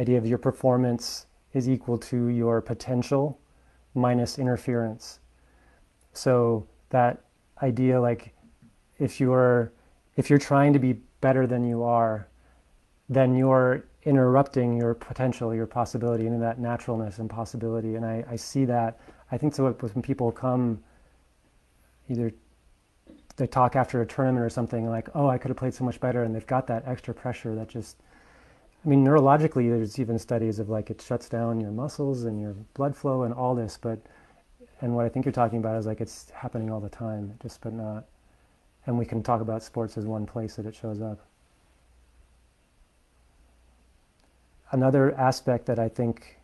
idea 0.00 0.18
of 0.18 0.26
your 0.26 0.36
performance 0.38 1.26
is 1.52 1.68
equal 1.68 1.96
to 1.98 2.26
your 2.26 2.60
potential 2.60 3.38
minus 3.94 4.36
interference. 4.36 5.20
So 6.12 6.66
that 6.90 7.20
idea, 7.62 8.00
like, 8.00 8.34
if 8.98 9.20
you're 9.20 9.72
if 10.16 10.28
you're 10.28 10.40
trying 10.40 10.72
to 10.72 10.80
be 10.80 10.94
better 11.20 11.46
than 11.46 11.62
you 11.62 11.84
are, 11.84 12.26
then 13.08 13.36
you're 13.36 13.84
interrupting 14.02 14.76
your 14.76 14.94
potential, 14.94 15.54
your 15.54 15.68
possibility, 15.68 16.26
and 16.26 16.42
that 16.42 16.58
naturalness 16.58 17.20
and 17.20 17.30
possibility. 17.30 17.94
And 17.94 18.04
I, 18.04 18.24
I 18.28 18.34
see 18.34 18.64
that. 18.64 18.98
I 19.30 19.38
think 19.38 19.54
so 19.54 19.70
when 19.70 20.02
people 20.02 20.32
come, 20.32 20.82
either 22.08 22.32
they 23.36 23.46
talk 23.46 23.76
after 23.76 24.00
a 24.02 24.06
tournament 24.06 24.44
or 24.44 24.50
something 24.50 24.88
like, 24.88 25.08
"Oh, 25.14 25.28
I 25.28 25.38
could 25.38 25.50
have 25.50 25.56
played 25.56 25.74
so 25.74 25.84
much 25.84 26.00
better," 26.00 26.22
and 26.24 26.34
they've 26.34 26.46
got 26.46 26.66
that 26.68 26.86
extra 26.86 27.14
pressure 27.14 27.54
that 27.54 27.68
just. 27.68 27.96
I 28.84 28.88
mean, 28.88 29.04
neurologically, 29.04 29.68
there's 29.68 29.98
even 29.98 30.18
studies 30.18 30.58
of 30.60 30.68
like 30.68 30.88
it 30.90 31.02
shuts 31.02 31.28
down 31.28 31.60
your 31.60 31.72
muscles 31.72 32.24
and 32.24 32.40
your 32.40 32.54
blood 32.74 32.96
flow 32.96 33.22
and 33.24 33.34
all 33.34 33.54
this, 33.54 33.76
but 33.80 33.98
and 34.80 34.94
what 34.94 35.04
I 35.04 35.08
think 35.08 35.24
you're 35.24 35.32
talking 35.32 35.58
about 35.58 35.76
is 35.76 35.86
like 35.86 36.00
it's 36.00 36.30
happening 36.30 36.70
all 36.70 36.80
the 36.80 36.88
time, 36.88 37.34
just 37.42 37.60
but 37.60 37.72
not. 37.72 38.04
And 38.86 38.98
we 38.98 39.04
can 39.04 39.22
talk 39.22 39.40
about 39.40 39.62
sports 39.62 39.98
as 39.98 40.06
one 40.06 40.26
place 40.26 40.56
that 40.56 40.66
it 40.66 40.74
shows 40.74 41.00
up. 41.00 41.18
Another 44.70 45.14
aspect 45.14 45.66
that 45.66 45.78
I 45.78 45.88
think 45.88 46.38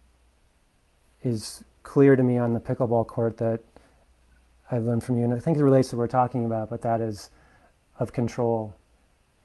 is 1.23 1.62
clear 1.85 2.16
to 2.16 2.23
me 2.23 2.37
on 2.38 2.53
the 2.53 2.61
pickleball 2.61 3.07
court 3.07 3.37
that 3.37 3.61
I've 4.70 4.83
learned 4.83 5.05
from 5.05 5.18
you, 5.18 5.25
and 5.25 5.33
I 5.33 5.38
think 5.38 5.57
it 5.57 5.62
relates 5.62 5.90
to 5.90 5.97
what 5.97 6.01
we're 6.01 6.09
talking 6.09 6.44
about, 6.44 6.68
but 6.70 6.83
that 6.83 7.01
is 7.01 7.31
of 8.01 8.12
control 8.12 8.75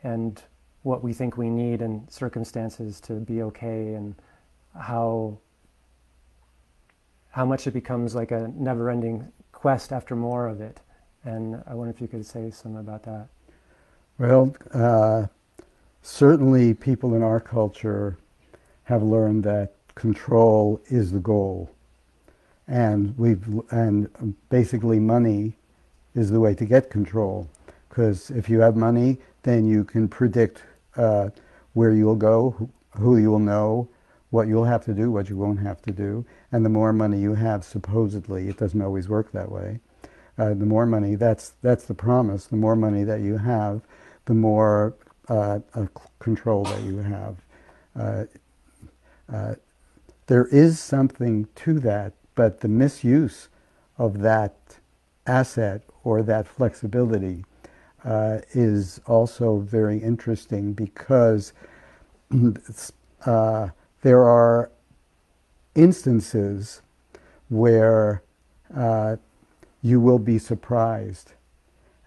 and 0.02 0.42
what 0.82 1.04
we 1.04 1.14
think 1.14 1.38
we 1.38 1.50
need 1.50 1.82
and 1.82 2.10
circumstances 2.10 3.00
to 3.02 3.14
be 3.14 3.44
okay 3.44 3.94
and 3.94 4.16
how 4.80 5.38
how 7.32 7.46
much 7.46 7.68
it 7.68 7.72
becomes 7.72 8.16
like 8.16 8.32
a 8.32 8.52
never-ending 8.56 9.32
quest 9.52 9.92
after 9.94 10.16
more 10.16 10.48
of 10.48 10.62
it. 10.62 10.80
And 11.26 11.62
I 11.68 11.76
wonder 11.76 11.94
if 11.94 12.02
you 12.02 12.08
could 12.08 12.26
say 12.26 12.50
something 12.50 12.80
about 12.80 13.04
that. 13.04 13.28
Well, 14.18 14.56
uh, 14.74 15.28
certainly 16.02 16.74
people 16.74 17.14
in 17.14 17.22
our 17.22 17.40
culture 17.40 18.18
have 18.86 19.04
learned 19.04 19.44
that 19.44 19.74
control 19.94 20.82
is 20.88 21.12
the 21.12 21.20
goal, 21.20 21.70
and 22.70 23.18
we've 23.18 23.44
and 23.72 24.08
basically 24.50 25.00
money 25.00 25.54
is 26.16 26.30
the 26.30 26.40
way 26.40 26.56
to 26.56 26.66
get 26.66 26.90
control. 26.90 27.50
Because 27.90 28.30
if 28.32 28.50
you 28.50 28.60
have 28.62 28.76
money, 28.76 29.18
then 29.44 29.68
you 29.68 29.84
can 29.84 30.08
predict 30.08 30.64
uh, 30.96 31.30
where 31.74 31.92
you'll 31.94 32.16
go, 32.16 32.70
who, 32.92 33.18
you'll 33.18 33.40
know, 33.40 33.90
what 34.30 34.48
you'll 34.48 34.66
have 34.66 34.86
to 34.86 34.94
do, 34.94 35.12
what 35.12 35.30
you 35.30 35.38
won't 35.38 35.60
have 35.60 35.82
to 35.82 35.92
do, 35.92 36.26
and 36.52 36.64
the 36.64 36.70
more 36.70 36.94
money 36.94 37.20
you 37.20 37.34
have, 37.34 37.64
supposedly, 37.64 38.48
it 38.48 38.58
doesn't 38.58 38.82
always 38.82 39.10
work 39.10 39.32
that 39.32 39.52
way. 39.52 39.80
Uh, 40.38 40.50
the 40.50 40.66
more 40.66 40.86
money, 40.86 41.16
that's 41.16 41.54
that's 41.62 41.86
the 41.86 41.94
promise. 41.94 42.46
The 42.46 42.56
more 42.56 42.76
money 42.76 43.04
that 43.04 43.22
you 43.22 43.38
have, 43.38 43.82
the 44.26 44.34
more 44.36 44.96
uh, 45.28 45.60
uh, 45.74 45.86
control 46.20 46.64
that 46.64 46.82
you 46.84 46.98
have. 47.00 47.36
Uh, 48.00 48.26
uh, 49.32 49.56
there 50.28 50.46
is 50.46 50.80
something 50.80 51.48
to 51.56 51.80
that, 51.80 52.14
but 52.40 52.62
the 52.62 52.70
misuse 52.70 53.50
of 53.98 54.20
that 54.22 54.56
asset 55.28 55.82
or 56.06 56.24
that 56.24 56.48
flexibility 56.48 57.44
uh, 58.06 58.38
is 58.54 59.02
also 59.06 59.58
very 59.58 59.98
interesting 59.98 60.72
because 60.72 61.52
uh, 63.26 63.68
there 64.04 64.24
are 64.24 64.72
instances 65.76 66.82
where 67.50 68.24
uh, 68.74 69.18
you 69.82 70.00
will 70.00 70.20
be 70.20 70.40
surprised. 70.40 71.34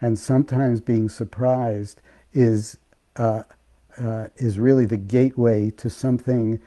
And 0.00 0.18
sometimes 0.18 0.80
being 0.80 1.10
surprised 1.10 2.00
is, 2.32 2.78
uh, 3.16 3.42
uh, 3.98 4.28
is 4.36 4.58
really 4.58 4.86
the 4.86 4.96
gateway 4.96 5.70
to 5.72 5.90
something 5.90 6.58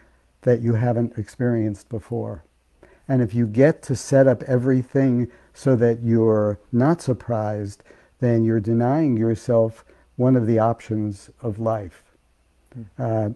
that 0.41 0.61
you 0.61 0.75
haven't 0.75 1.17
experienced 1.17 1.89
before. 1.89 2.43
And 3.07 3.21
if 3.21 3.33
you 3.33 3.45
get 3.47 3.81
to 3.83 3.95
set 3.95 4.27
up 4.27 4.43
everything 4.43 5.31
so 5.53 5.75
that 5.75 6.01
you're 6.03 6.59
not 6.71 7.01
surprised, 7.01 7.83
then 8.19 8.43
you're 8.43 8.59
denying 8.59 9.17
yourself 9.17 9.85
one 10.15 10.35
of 10.35 10.47
the 10.47 10.59
options 10.59 11.29
of 11.41 11.59
life. 11.59 12.03
Uh, 12.97 13.29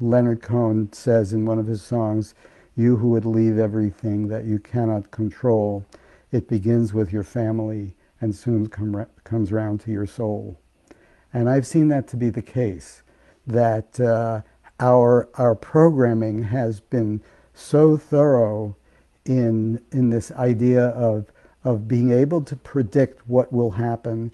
Leonard 0.00 0.42
Cohen 0.42 0.92
says 0.92 1.32
in 1.32 1.46
one 1.46 1.58
of 1.58 1.66
his 1.66 1.82
songs, 1.82 2.34
You 2.76 2.96
who 2.96 3.10
would 3.10 3.24
leave 3.24 3.58
everything 3.58 4.28
that 4.28 4.44
you 4.44 4.58
cannot 4.58 5.10
control, 5.10 5.84
it 6.30 6.48
begins 6.48 6.92
with 6.92 7.12
your 7.12 7.22
family 7.22 7.94
and 8.20 8.34
soon 8.34 8.68
come, 8.68 8.96
ra- 8.96 9.06
comes 9.24 9.52
round 9.52 9.80
to 9.80 9.90
your 9.90 10.06
soul. 10.06 10.58
And 11.32 11.48
I've 11.48 11.66
seen 11.66 11.88
that 11.88 12.08
to 12.08 12.16
be 12.16 12.30
the 12.30 12.42
case, 12.42 13.02
that 13.46 13.98
uh, 14.00 14.42
our, 14.80 15.28
our 15.34 15.54
programming 15.54 16.44
has 16.44 16.80
been 16.80 17.20
so 17.54 17.96
thorough 17.96 18.76
in, 19.24 19.80
in 19.92 20.10
this 20.10 20.32
idea 20.32 20.86
of, 20.88 21.26
of 21.64 21.86
being 21.86 22.12
able 22.12 22.42
to 22.42 22.56
predict 22.56 23.26
what 23.28 23.52
will 23.52 23.70
happen. 23.70 24.32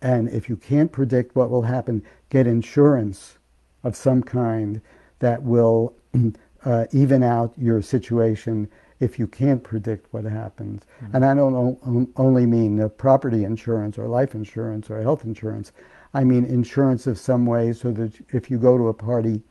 And 0.00 0.28
if 0.28 0.48
you 0.48 0.56
can't 0.56 0.92
predict 0.92 1.34
what 1.34 1.50
will 1.50 1.62
happen, 1.62 2.02
get 2.30 2.46
insurance 2.46 3.38
of 3.82 3.96
some 3.96 4.22
kind 4.22 4.80
that 5.18 5.42
will 5.42 5.94
uh, 6.64 6.86
even 6.92 7.22
out 7.22 7.52
your 7.56 7.82
situation 7.82 8.68
if 9.00 9.18
you 9.18 9.26
can't 9.26 9.64
predict 9.64 10.12
what 10.12 10.24
happens. 10.24 10.82
And 11.12 11.24
I 11.24 11.34
don't 11.34 11.54
o- 11.54 12.08
only 12.16 12.46
mean 12.46 12.88
property 12.98 13.42
insurance 13.42 13.98
or 13.98 14.06
life 14.06 14.34
insurance 14.34 14.88
or 14.90 15.02
health 15.02 15.24
insurance. 15.24 15.72
I 16.14 16.22
mean 16.22 16.44
insurance 16.44 17.08
of 17.08 17.18
some 17.18 17.44
way 17.44 17.72
so 17.72 17.90
that 17.92 18.12
if 18.32 18.48
you 18.50 18.58
go 18.58 18.78
to 18.78 18.88
a 18.88 18.94
party 18.94 19.42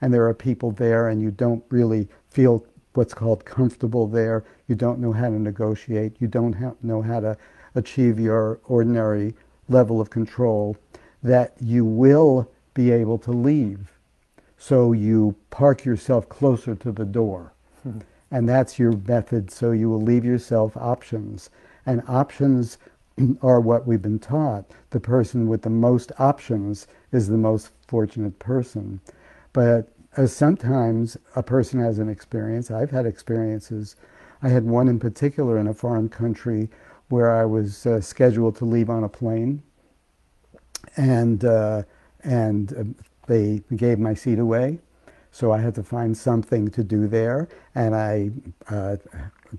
and 0.00 0.14
there 0.14 0.26
are 0.26 0.34
people 0.34 0.70
there 0.70 1.08
and 1.08 1.20
you 1.20 1.32
don't 1.32 1.64
really 1.70 2.08
feel 2.30 2.64
what's 2.94 3.14
called 3.14 3.44
comfortable 3.44 4.06
there, 4.06 4.44
you 4.66 4.74
don't 4.74 4.98
know 4.98 5.12
how 5.12 5.28
to 5.28 5.38
negotiate, 5.38 6.16
you 6.18 6.26
don't 6.26 6.82
know 6.82 7.02
how 7.02 7.20
to 7.20 7.36
achieve 7.74 8.18
your 8.18 8.60
ordinary 8.64 9.34
level 9.68 10.00
of 10.00 10.10
control, 10.10 10.76
that 11.22 11.54
you 11.60 11.84
will 11.84 12.50
be 12.74 12.90
able 12.90 13.18
to 13.18 13.30
leave. 13.30 13.92
So 14.58 14.92
you 14.92 15.36
park 15.50 15.84
yourself 15.84 16.28
closer 16.28 16.74
to 16.74 16.92
the 16.92 17.04
door. 17.04 17.52
And 18.32 18.48
that's 18.48 18.78
your 18.78 18.92
method. 18.92 19.50
So 19.50 19.72
you 19.72 19.90
will 19.90 20.00
leave 20.00 20.24
yourself 20.24 20.76
options. 20.76 21.50
And 21.84 22.02
options 22.06 22.78
are 23.42 23.60
what 23.60 23.86
we've 23.86 24.00
been 24.00 24.20
taught. 24.20 24.66
The 24.90 25.00
person 25.00 25.48
with 25.48 25.62
the 25.62 25.70
most 25.70 26.12
options 26.18 26.86
is 27.10 27.26
the 27.26 27.36
most 27.36 27.70
fortunate 27.88 28.38
person. 28.38 29.00
But 29.52 29.88
as 30.16 30.34
sometimes 30.34 31.16
a 31.36 31.42
person 31.42 31.80
has 31.80 31.98
an 31.98 32.08
experience, 32.08 32.70
I've 32.70 32.90
had 32.90 33.06
experiences. 33.06 33.96
I 34.42 34.48
had 34.48 34.64
one 34.64 34.88
in 34.88 34.98
particular 34.98 35.58
in 35.58 35.68
a 35.68 35.74
foreign 35.74 36.08
country 36.08 36.68
where 37.08 37.30
I 37.30 37.44
was 37.44 37.86
uh, 37.86 38.00
scheduled 38.00 38.56
to 38.56 38.64
leave 38.64 38.90
on 38.90 39.04
a 39.04 39.08
plane, 39.08 39.62
and 40.96 41.44
uh, 41.44 41.82
and 42.22 42.72
uh, 42.72 42.84
they 43.26 43.62
gave 43.76 43.98
my 43.98 44.14
seat 44.14 44.38
away, 44.38 44.78
so 45.32 45.52
I 45.52 45.58
had 45.58 45.74
to 45.76 45.82
find 45.82 46.16
something 46.16 46.68
to 46.68 46.82
do 46.82 47.06
there, 47.06 47.48
and 47.74 47.94
I 47.94 48.30
uh, 48.68 48.96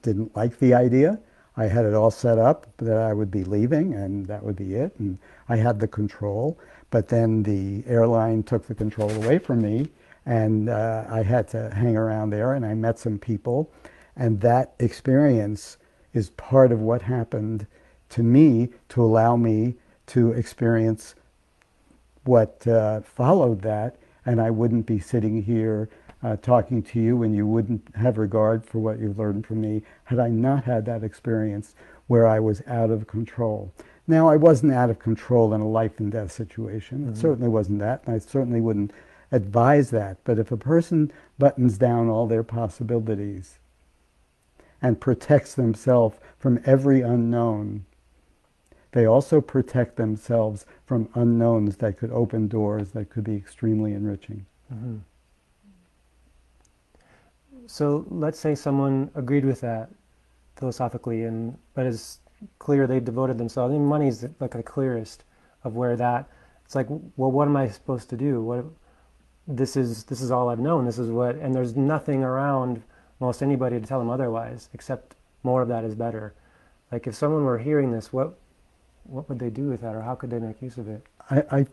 didn't 0.01 0.35
like 0.35 0.59
the 0.59 0.73
idea. 0.73 1.19
I 1.57 1.65
had 1.65 1.85
it 1.85 1.93
all 1.93 2.11
set 2.11 2.37
up 2.37 2.65
that 2.77 2.97
I 2.97 3.13
would 3.13 3.29
be 3.29 3.43
leaving, 3.43 3.93
and 3.93 4.25
that 4.27 4.43
would 4.43 4.55
be 4.55 4.75
it, 4.75 4.93
and 4.99 5.17
I 5.49 5.57
had 5.57 5.79
the 5.79 5.87
control. 5.87 6.57
But 6.89 7.07
then 7.07 7.43
the 7.43 7.83
airline 7.87 8.43
took 8.43 8.67
the 8.67 8.75
control 8.75 9.11
away 9.11 9.39
from 9.39 9.61
me, 9.61 9.89
and 10.25 10.69
uh, 10.69 11.05
I 11.09 11.23
had 11.23 11.47
to 11.49 11.73
hang 11.73 11.95
around 11.95 12.29
there, 12.29 12.53
and 12.53 12.65
I 12.65 12.73
met 12.73 12.99
some 12.99 13.17
people, 13.17 13.71
and 14.15 14.41
that 14.41 14.73
experience 14.79 15.77
is 16.13 16.29
part 16.31 16.71
of 16.71 16.79
what 16.79 17.01
happened 17.01 17.65
to 18.09 18.23
me 18.23 18.69
to 18.89 19.03
allow 19.03 19.35
me 19.35 19.75
to 20.07 20.31
experience 20.33 21.15
what 22.23 22.65
uh, 22.67 23.01
followed 23.01 23.61
that, 23.61 23.95
and 24.25 24.39
I 24.41 24.51
wouldn't 24.51 24.85
be 24.85 24.99
sitting 24.99 25.41
here 25.41 25.89
uh, 26.23 26.35
talking 26.35 26.83
to 26.83 26.99
you, 26.99 27.23
and 27.23 27.35
you 27.35 27.47
wouldn't 27.47 27.95
have 27.95 28.17
regard 28.17 28.63
for 28.63 28.79
what 28.79 28.99
you've 28.99 29.17
learned 29.17 29.47
from 29.47 29.61
me 29.61 29.81
had 30.03 30.19
I 30.19 30.29
not 30.29 30.65
had 30.65 30.85
that 30.85 31.03
experience 31.03 31.73
where 32.07 32.27
I 32.27 32.39
was 32.39 32.61
out 32.67 32.91
of 32.91 33.07
control. 33.07 33.73
Now, 34.07 34.27
I 34.27 34.35
wasn't 34.35 34.73
out 34.73 34.89
of 34.89 34.99
control 34.99 35.53
in 35.53 35.61
a 35.61 35.67
life 35.67 35.99
and 35.99 36.11
death 36.11 36.31
situation. 36.31 36.99
Mm-hmm. 36.99 37.13
It 37.13 37.17
certainly 37.17 37.49
wasn't 37.49 37.79
that, 37.79 38.03
and 38.05 38.15
I 38.15 38.19
certainly 38.19 38.61
wouldn't 38.61 38.91
advise 39.31 39.89
that. 39.91 40.17
But 40.23 40.39
if 40.39 40.51
a 40.51 40.57
person 40.57 41.11
buttons 41.37 41.77
down 41.77 42.09
all 42.09 42.27
their 42.27 42.43
possibilities 42.43 43.59
and 44.81 44.99
protects 44.99 45.53
themselves 45.55 46.17
from 46.37 46.59
every 46.65 47.01
unknown, 47.01 47.85
they 48.91 49.05
also 49.05 49.39
protect 49.39 49.95
themselves 49.95 50.65
from 50.85 51.07
unknowns 51.15 51.77
that 51.77 51.97
could 51.97 52.11
open 52.11 52.47
doors 52.47 52.91
that 52.91 53.09
could 53.09 53.23
be 53.23 53.35
extremely 53.35 53.93
enriching. 53.93 54.45
Mm-hmm. 54.73 54.97
So 57.67 58.05
let's 58.09 58.39
say 58.39 58.53
someone 58.53 59.09
agreed 59.15 59.45
with 59.45 59.61
that 59.61 59.89
philosophically, 60.57 61.23
and 61.23 61.57
but 61.73 61.85
it's 61.85 62.19
clear 62.59 62.85
they 62.85 62.99
devoted 62.99 63.37
themselves. 63.37 63.71
I 63.71 63.77
mean, 63.77 63.85
money 63.85 64.07
is 64.07 64.27
like 64.39 64.51
the 64.51 64.63
clearest 64.63 65.23
of 65.63 65.75
where 65.75 65.95
that. 65.95 66.27
It's 66.65 66.75
like, 66.75 66.87
well, 66.89 67.31
what 67.31 67.47
am 67.47 67.55
I 67.55 67.69
supposed 67.69 68.09
to 68.09 68.17
do? 68.17 68.41
What 68.41 68.65
this 69.55 69.75
is 69.75 70.05
this 70.05 70.21
is 70.21 70.31
all 70.31 70.49
I've 70.49 70.59
known. 70.59 70.85
This 70.85 70.97
is 70.97 71.09
what, 71.09 71.35
and 71.35 71.53
there's 71.53 71.75
nothing 71.75 72.23
around 72.23 72.81
most 73.19 73.41
anybody 73.43 73.79
to 73.79 73.85
tell 73.85 73.99
them 73.99 74.09
otherwise, 74.09 74.69
except 74.73 75.15
more 75.43 75.61
of 75.61 75.67
that 75.67 75.83
is 75.83 75.95
better. 75.95 76.33
Like 76.91 77.07
if 77.07 77.15
someone 77.15 77.43
were 77.43 77.57
hearing 77.59 77.91
this, 77.91 78.11
what 78.11 78.37
what 79.03 79.27
would 79.29 79.39
they 79.39 79.49
do 79.49 79.67
with 79.69 79.81
that, 79.81 79.95
or 79.95 80.01
how 80.01 80.15
could 80.15 80.29
they 80.29 80.39
make 80.39 80.61
use 80.61 80.77
of 80.77 80.87
it? 80.87 81.05
I 81.29 81.43
I, 81.51 81.65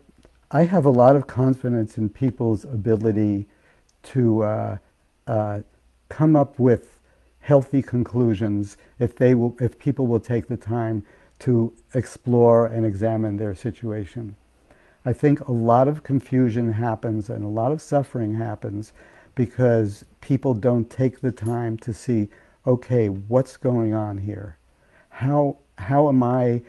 I 0.51 0.64
have 0.64 0.85
a 0.85 0.91
lot 0.91 1.17
of 1.17 1.27
confidence 1.27 1.99
in 1.99 2.09
people's 2.09 2.64
ability 2.64 3.47
to 4.05 4.43
uh, 4.43 4.79
uh, 5.27 5.61
come 6.09 6.37
up 6.37 6.59
with 6.59 6.99
healthy 7.41 7.83
conclusions 7.83 8.77
if 8.99 9.17
they 9.17 9.35
will, 9.35 9.57
if 9.61 9.79
people 9.79 10.07
will 10.07 10.21
take 10.21 10.49
the 10.49 10.57
time 10.57 11.05
to 11.38 11.73
explore 11.95 12.67
and 12.67 12.85
examine 12.85 13.37
their 13.37 13.55
situation. 13.55 14.37
I 15.05 15.13
think 15.13 15.41
a 15.41 15.53
lot 15.53 15.89
of 15.89 16.03
confusion 16.03 16.73
happens 16.73 17.31
and 17.31 17.45
a 17.45 17.49
lot 17.49 17.73
of 17.73 17.81
suffering 17.81 18.35
happens 18.35 18.93
because 19.35 20.05
people 20.21 20.55
don't 20.55 20.91
take 20.91 21.21
the 21.21 21.33
time 21.33 21.79
to 21.79 21.95
see, 21.95 22.29
okay, 22.67 23.09
what's 23.09 23.57
going 23.57 23.95
on 23.95 24.19
here? 24.19 24.59
How, 25.11 25.59
how 25.79 26.09
am 26.09 26.23
I 26.23 26.63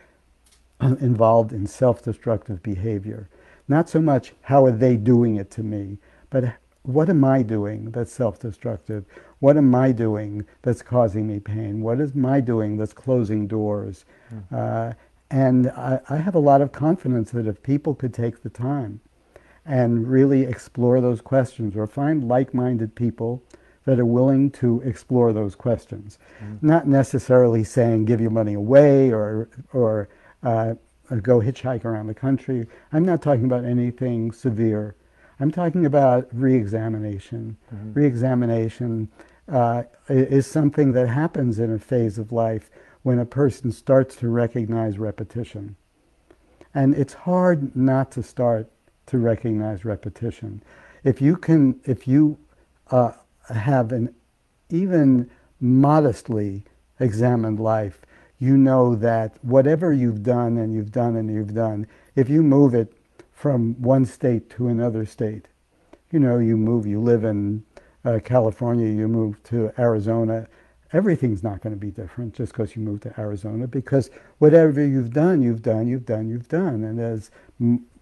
involved 0.79 1.51
in 1.51 1.67
self-destructive 1.67 2.61
behavior? 2.63 3.29
Not 3.67 3.89
so 3.89 4.01
much 4.01 4.33
how 4.41 4.65
are 4.65 4.71
they 4.71 4.95
doing 4.95 5.35
it 5.35 5.51
to 5.51 5.63
me, 5.63 5.97
but 6.29 6.53
what 6.83 7.09
am 7.09 7.23
I 7.23 7.43
doing 7.43 7.91
that's 7.91 8.11
self-destructive? 8.11 9.05
What 9.39 9.57
am 9.57 9.73
I 9.75 9.91
doing 9.91 10.45
that's 10.61 10.81
causing 10.81 11.27
me 11.27 11.39
pain? 11.39 11.81
What 11.81 11.99
is 11.99 12.15
my 12.15 12.39
doing 12.39 12.77
that's 12.77 12.93
closing 12.93 13.47
doors? 13.47 14.05
Mm. 14.33 14.91
Uh, 14.91 14.93
and 15.31 15.69
I, 15.69 15.99
I, 16.09 16.17
have 16.17 16.35
a 16.35 16.39
lot 16.39 16.61
of 16.61 16.71
confidence 16.71 17.31
that 17.31 17.47
if 17.47 17.61
people 17.61 17.93
could 17.93 18.13
take 18.13 18.41
the 18.41 18.49
time 18.49 18.99
and 19.65 20.07
really 20.07 20.43
explore 20.43 21.01
those 21.01 21.21
questions 21.21 21.75
or 21.75 21.85
find 21.85 22.27
like-minded 22.27 22.95
people 22.95 23.43
that 23.85 23.99
are 23.99 24.05
willing 24.05 24.49
to 24.51 24.81
explore 24.81 25.31
those 25.31 25.55
questions, 25.55 26.17
mm. 26.43 26.61
not 26.63 26.87
necessarily 26.87 27.63
saying 27.63 28.05
give 28.05 28.19
your 28.19 28.31
money 28.31 28.53
away 28.55 29.11
or, 29.11 29.49
or 29.71 30.09
uh, 30.41 30.73
go 31.21 31.39
hitchhike 31.39 31.85
around 31.85 32.07
the 32.07 32.13
country. 32.13 32.65
I'm 32.91 33.05
not 33.05 33.21
talking 33.21 33.45
about 33.45 33.65
anything 33.65 34.31
severe. 34.31 34.95
I'm 35.39 35.51
talking 35.51 35.85
about 35.85 36.27
re-examination. 36.33 37.57
Mm-hmm. 37.73 37.93
Re-examination 37.93 39.09
uh, 39.47 39.83
is 40.07 40.45
something 40.47 40.91
that 40.93 41.07
happens 41.07 41.59
in 41.59 41.71
a 41.73 41.79
phase 41.79 42.17
of 42.17 42.31
life 42.31 42.69
when 43.03 43.19
a 43.19 43.25
person 43.25 43.71
starts 43.71 44.15
to 44.17 44.29
recognize 44.29 44.97
repetition. 44.99 45.75
And 46.73 46.93
it's 46.93 47.13
hard 47.13 47.75
not 47.75 48.11
to 48.11 48.23
start 48.23 48.69
to 49.07 49.17
recognize 49.17 49.85
repetition. 49.85 50.61
If 51.03 51.21
you 51.21 51.35
can, 51.35 51.79
if 51.85 52.07
you 52.07 52.37
uh, 52.91 53.13
have 53.49 53.91
an 53.91 54.13
even 54.69 55.29
modestly 55.59 56.63
examined 56.99 57.59
life, 57.59 58.01
you 58.37 58.57
know 58.57 58.95
that 58.95 59.33
whatever 59.41 59.91
you've 59.91 60.23
done 60.23 60.57
and 60.57 60.73
you've 60.73 60.91
done 60.91 61.15
and 61.15 61.33
you've 61.33 61.53
done, 61.53 61.87
if 62.15 62.29
you 62.29 62.43
move 62.43 62.73
it 62.73 62.93
from 63.39 63.81
one 63.81 64.05
state 64.05 64.49
to 64.49 64.67
another 64.67 65.05
state. 65.05 65.45
You 66.11 66.19
know, 66.19 66.39
you 66.39 66.57
move, 66.57 66.85
you 66.85 66.99
live 66.99 67.23
in 67.23 67.63
uh, 68.03 68.19
California, 68.21 68.87
you 68.87 69.07
move 69.07 69.41
to 69.43 69.71
Arizona. 69.79 70.45
Everything's 70.91 71.43
not 71.43 71.61
going 71.61 71.73
to 71.73 71.79
be 71.79 71.91
different 71.91 72.33
just 72.33 72.51
because 72.51 72.75
you 72.75 72.81
move 72.81 73.01
to 73.01 73.19
Arizona 73.19 73.67
because 73.67 74.09
whatever 74.39 74.85
you've 74.85 75.13
done, 75.13 75.41
you've 75.41 75.61
done, 75.61 75.87
you've 75.87 76.05
done, 76.05 76.29
you've 76.29 76.47
done. 76.47 76.83
And 76.83 76.99
as 76.99 77.29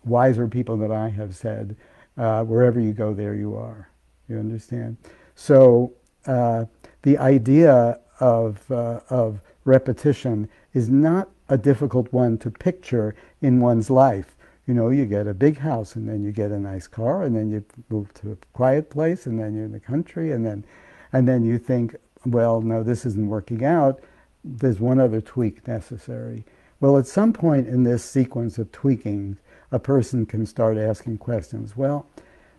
wiser 0.05 0.47
people 0.47 0.77
that 0.77 0.91
I 0.91 1.09
have 1.09 1.35
said, 1.35 1.75
uh, 2.17 2.43
wherever 2.43 2.79
you 2.79 2.93
go, 2.93 3.13
there 3.13 3.35
you 3.35 3.55
are. 3.55 3.89
You 4.29 4.39
understand? 4.39 4.97
So 5.35 5.93
uh, 6.25 6.65
the 7.03 7.17
idea 7.17 7.99
of, 8.19 8.69
uh, 8.71 9.01
of 9.09 9.41
repetition 9.65 10.49
is 10.73 10.89
not 10.89 11.29
a 11.49 11.57
difficult 11.57 12.11
one 12.13 12.37
to 12.39 12.49
picture 12.49 13.15
in 13.41 13.59
one's 13.59 13.89
life 13.89 14.37
you 14.67 14.73
know, 14.73 14.89
you 14.89 15.05
get 15.05 15.27
a 15.27 15.33
big 15.33 15.57
house 15.57 15.95
and 15.95 16.07
then 16.07 16.21
you 16.21 16.33
get 16.33 16.51
a 16.51 16.59
nice 16.59 16.87
car 16.87 17.23
and 17.23 17.35
then 17.35 17.49
you 17.49 17.63
move 17.89 18.13
to 18.15 18.33
a 18.33 18.37
quiet 18.51 18.89
place 18.89 19.25
and 19.25 19.39
then 19.39 19.55
you're 19.55 19.63
in 19.63 19.71
the 19.71 19.79
country 19.79 20.33
and 20.33 20.45
then, 20.45 20.65
and 21.13 21.25
then 21.25 21.45
you 21.45 21.57
think, 21.57 21.95
well, 22.31 22.61
no, 22.61 22.83
this 22.83 23.05
isn't 23.05 23.27
working 23.27 23.63
out. 23.63 23.99
There's 24.43 24.79
one 24.79 24.99
other 24.99 25.21
tweak 25.21 25.67
necessary. 25.67 26.45
Well, 26.79 26.97
at 26.97 27.07
some 27.07 27.33
point 27.33 27.67
in 27.67 27.83
this 27.83 28.03
sequence 28.03 28.57
of 28.57 28.71
tweaking, 28.71 29.37
a 29.71 29.79
person 29.79 30.25
can 30.25 30.45
start 30.45 30.77
asking 30.77 31.17
questions. 31.17 31.75
Well, 31.75 32.05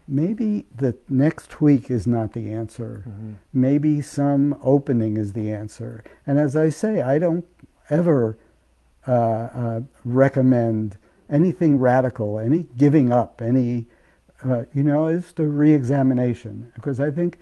maybe 0.07 0.67
the 0.75 0.97
next 1.09 1.51
tweak 1.51 1.91
is 1.91 2.07
not 2.07 2.33
the 2.33 2.53
answer. 2.53 3.05
Mm-hmm. 3.07 3.33
Maybe 3.53 4.03
some 4.03 4.59
opening 4.63 5.17
is 5.17 5.33
the 5.33 5.53
answer. 5.53 6.03
And 6.27 6.39
as 6.39 6.57
I 6.57 6.71
say, 6.71 7.01
I 7.01 7.19
don't 7.19 7.47
ever 7.91 8.37
uh, 9.07 9.13
uh, 9.13 9.81
recommend 10.05 10.99
anything 11.31 11.79
radical, 11.79 12.39
any 12.39 12.67
giving 12.77 13.13
up, 13.13 13.41
any, 13.41 13.87
uh, 14.45 14.65
you 14.75 14.83
know, 14.83 15.09
is 15.09 15.33
the 15.33 15.47
re-examination. 15.47 16.73
Because 16.75 17.01
I 17.01 17.11
think 17.11 17.39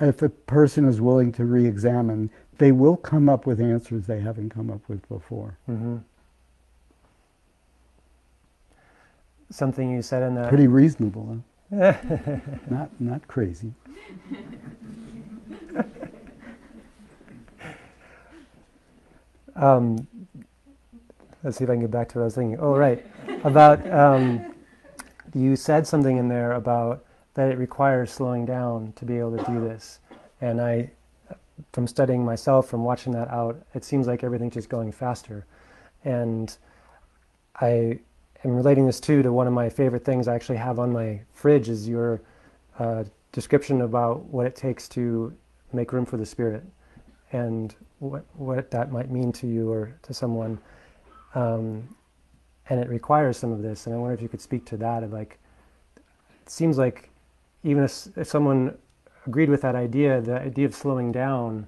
if 0.00 0.22
a 0.22 0.28
person 0.28 0.86
is 0.86 1.00
willing 1.00 1.32
to 1.32 1.44
re-examine, 1.44 2.30
they 2.58 2.72
will 2.72 2.96
come 2.96 3.28
up 3.28 3.46
with 3.46 3.60
answers 3.60 4.06
they 4.06 4.20
haven't 4.20 4.50
come 4.50 4.70
up 4.70 4.80
with 4.88 5.06
before. 5.08 5.58
Mm-hmm. 5.68 5.98
Something 9.50 9.92
you 9.92 10.02
said 10.02 10.22
in 10.22 10.34
that. 10.34 10.48
Pretty 10.48 10.66
reasonable, 10.66 11.40
huh? 11.70 11.94
not, 12.70 13.00
not 13.00 13.26
crazy. 13.28 13.72
um, 19.56 20.06
let's 21.42 21.58
see 21.58 21.64
if 21.64 21.70
I 21.70 21.74
can 21.74 21.82
get 21.82 21.90
back 21.90 22.08
to 22.10 22.18
what 22.18 22.22
I 22.22 22.24
was 22.26 22.34
thinking. 22.34 22.58
Oh, 22.60 22.76
right. 22.76 23.04
About, 23.44 23.88
um, 23.92 24.54
you 25.34 25.56
said 25.56 25.86
something 25.86 26.16
in 26.16 26.28
there 26.28 26.52
about 26.52 27.03
that 27.34 27.50
it 27.50 27.58
requires 27.58 28.10
slowing 28.10 28.46
down 28.46 28.92
to 28.96 29.04
be 29.04 29.18
able 29.18 29.36
to 29.36 29.44
do 29.44 29.60
this. 29.60 29.98
And 30.40 30.60
I, 30.60 30.90
from 31.72 31.86
studying 31.86 32.24
myself, 32.24 32.68
from 32.68 32.84
watching 32.84 33.12
that 33.12 33.28
out, 33.28 33.60
it 33.74 33.84
seems 33.84 34.06
like 34.06 34.24
everything's 34.24 34.54
just 34.54 34.68
going 34.68 34.92
faster. 34.92 35.46
And 36.04 36.56
I 37.60 37.98
am 38.44 38.54
relating 38.54 38.86
this 38.86 39.00
too 39.00 39.22
to 39.22 39.32
one 39.32 39.46
of 39.46 39.52
my 39.52 39.68
favorite 39.68 40.04
things 40.04 40.28
I 40.28 40.34
actually 40.34 40.58
have 40.58 40.78
on 40.78 40.92
my 40.92 41.20
fridge 41.32 41.68
is 41.68 41.88
your 41.88 42.20
uh, 42.78 43.04
description 43.32 43.82
about 43.82 44.24
what 44.26 44.46
it 44.46 44.54
takes 44.54 44.88
to 44.90 45.32
make 45.72 45.92
room 45.92 46.06
for 46.06 46.16
the 46.16 46.26
Spirit 46.26 46.62
and 47.32 47.74
what, 47.98 48.24
what 48.34 48.70
that 48.70 48.92
might 48.92 49.10
mean 49.10 49.32
to 49.32 49.46
you 49.46 49.70
or 49.70 49.94
to 50.02 50.14
someone. 50.14 50.58
Um, 51.34 51.96
and 52.68 52.80
it 52.80 52.88
requires 52.88 53.36
some 53.36 53.50
of 53.50 53.60
this. 53.62 53.86
And 53.86 53.94
I 53.94 53.98
wonder 53.98 54.14
if 54.14 54.22
you 54.22 54.28
could 54.28 54.40
speak 54.40 54.64
to 54.66 54.76
that. 54.78 55.02
Of 55.02 55.12
like, 55.12 55.38
it 55.96 56.50
seems 56.50 56.78
like 56.78 57.10
even 57.64 57.82
if, 57.82 58.06
if 58.16 58.28
someone 58.28 58.76
agreed 59.26 59.48
with 59.48 59.62
that 59.62 59.74
idea, 59.74 60.20
the 60.20 60.40
idea 60.40 60.66
of 60.66 60.74
slowing 60.74 61.10
down, 61.10 61.66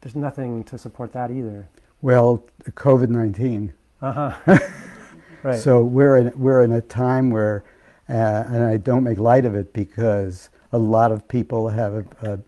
there's 0.00 0.16
nothing 0.16 0.64
to 0.64 0.78
support 0.78 1.12
that 1.12 1.30
either. 1.30 1.68
Well, 2.00 2.44
COVID 2.70 3.08
19. 3.08 3.72
Uh 4.00 4.12
huh. 4.12 4.58
right. 5.42 5.60
So 5.60 5.84
we're 5.84 6.16
in, 6.16 6.32
we're 6.34 6.64
in 6.64 6.72
a 6.72 6.80
time 6.80 7.30
where, 7.30 7.64
uh, 8.08 8.44
and 8.48 8.64
I 8.64 8.78
don't 8.78 9.04
make 9.04 9.18
light 9.18 9.44
of 9.44 9.54
it 9.54 9.72
because 9.72 10.48
a 10.72 10.78
lot 10.78 11.12
of 11.12 11.28
people 11.28 11.68
have 11.68 12.06
uh, 12.22 12.38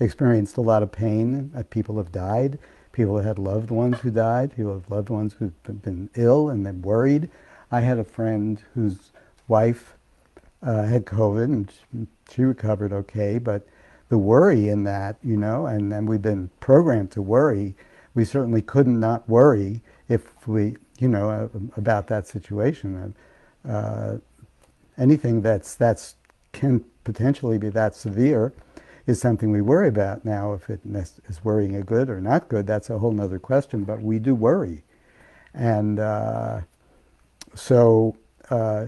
experienced 0.00 0.56
a 0.56 0.62
lot 0.62 0.82
of 0.82 0.90
pain. 0.90 1.52
Uh, 1.56 1.62
people 1.68 1.98
have 1.98 2.10
died. 2.10 2.58
People 2.90 3.16
have 3.16 3.26
had 3.26 3.38
loved 3.38 3.70
ones 3.70 4.00
who 4.00 4.10
died. 4.10 4.56
People 4.56 4.72
have 4.72 4.90
loved 4.90 5.10
ones 5.10 5.34
who've 5.38 5.82
been 5.82 6.10
ill 6.14 6.48
and 6.48 6.64
been 6.64 6.82
worried. 6.82 7.28
I 7.70 7.80
had 7.80 7.98
a 7.98 8.04
friend 8.04 8.62
whose 8.74 9.12
wife 9.46 9.93
uh, 10.64 10.84
had 10.84 11.04
COVID 11.04 11.44
and 11.44 11.72
she 12.30 12.42
recovered 12.42 12.92
okay, 12.92 13.38
but 13.38 13.66
the 14.08 14.18
worry 14.18 14.68
in 14.68 14.84
that, 14.84 15.16
you 15.22 15.36
know, 15.36 15.66
and, 15.66 15.92
and 15.92 16.08
we've 16.08 16.22
been 16.22 16.50
programmed 16.60 17.10
to 17.12 17.22
worry. 17.22 17.74
We 18.14 18.24
certainly 18.24 18.62
couldn't 18.62 18.98
not 18.98 19.28
worry 19.28 19.82
if 20.08 20.46
we, 20.46 20.76
you 20.98 21.08
know, 21.08 21.30
uh, 21.30 21.48
about 21.76 22.06
that 22.08 22.26
situation. 22.26 23.14
Uh, 23.68 24.18
anything 24.98 25.42
that's 25.42 25.74
that's 25.74 26.16
can 26.52 26.84
potentially 27.02 27.58
be 27.58 27.68
that 27.70 27.94
severe 27.96 28.52
is 29.06 29.20
something 29.20 29.50
we 29.50 29.60
worry 29.60 29.88
about. 29.88 30.24
Now, 30.24 30.52
if 30.52 30.70
it 30.70 30.80
is 30.84 31.44
worrying 31.44 31.76
a 31.76 31.82
good 31.82 32.08
or 32.08 32.20
not 32.20 32.48
good, 32.48 32.66
that's 32.66 32.90
a 32.90 32.98
whole 32.98 33.18
other 33.20 33.38
question. 33.38 33.84
But 33.84 34.00
we 34.00 34.18
do 34.18 34.34
worry, 34.34 34.84
and 35.52 35.98
uh, 35.98 36.60
so 37.54 38.16
uh, 38.50 38.86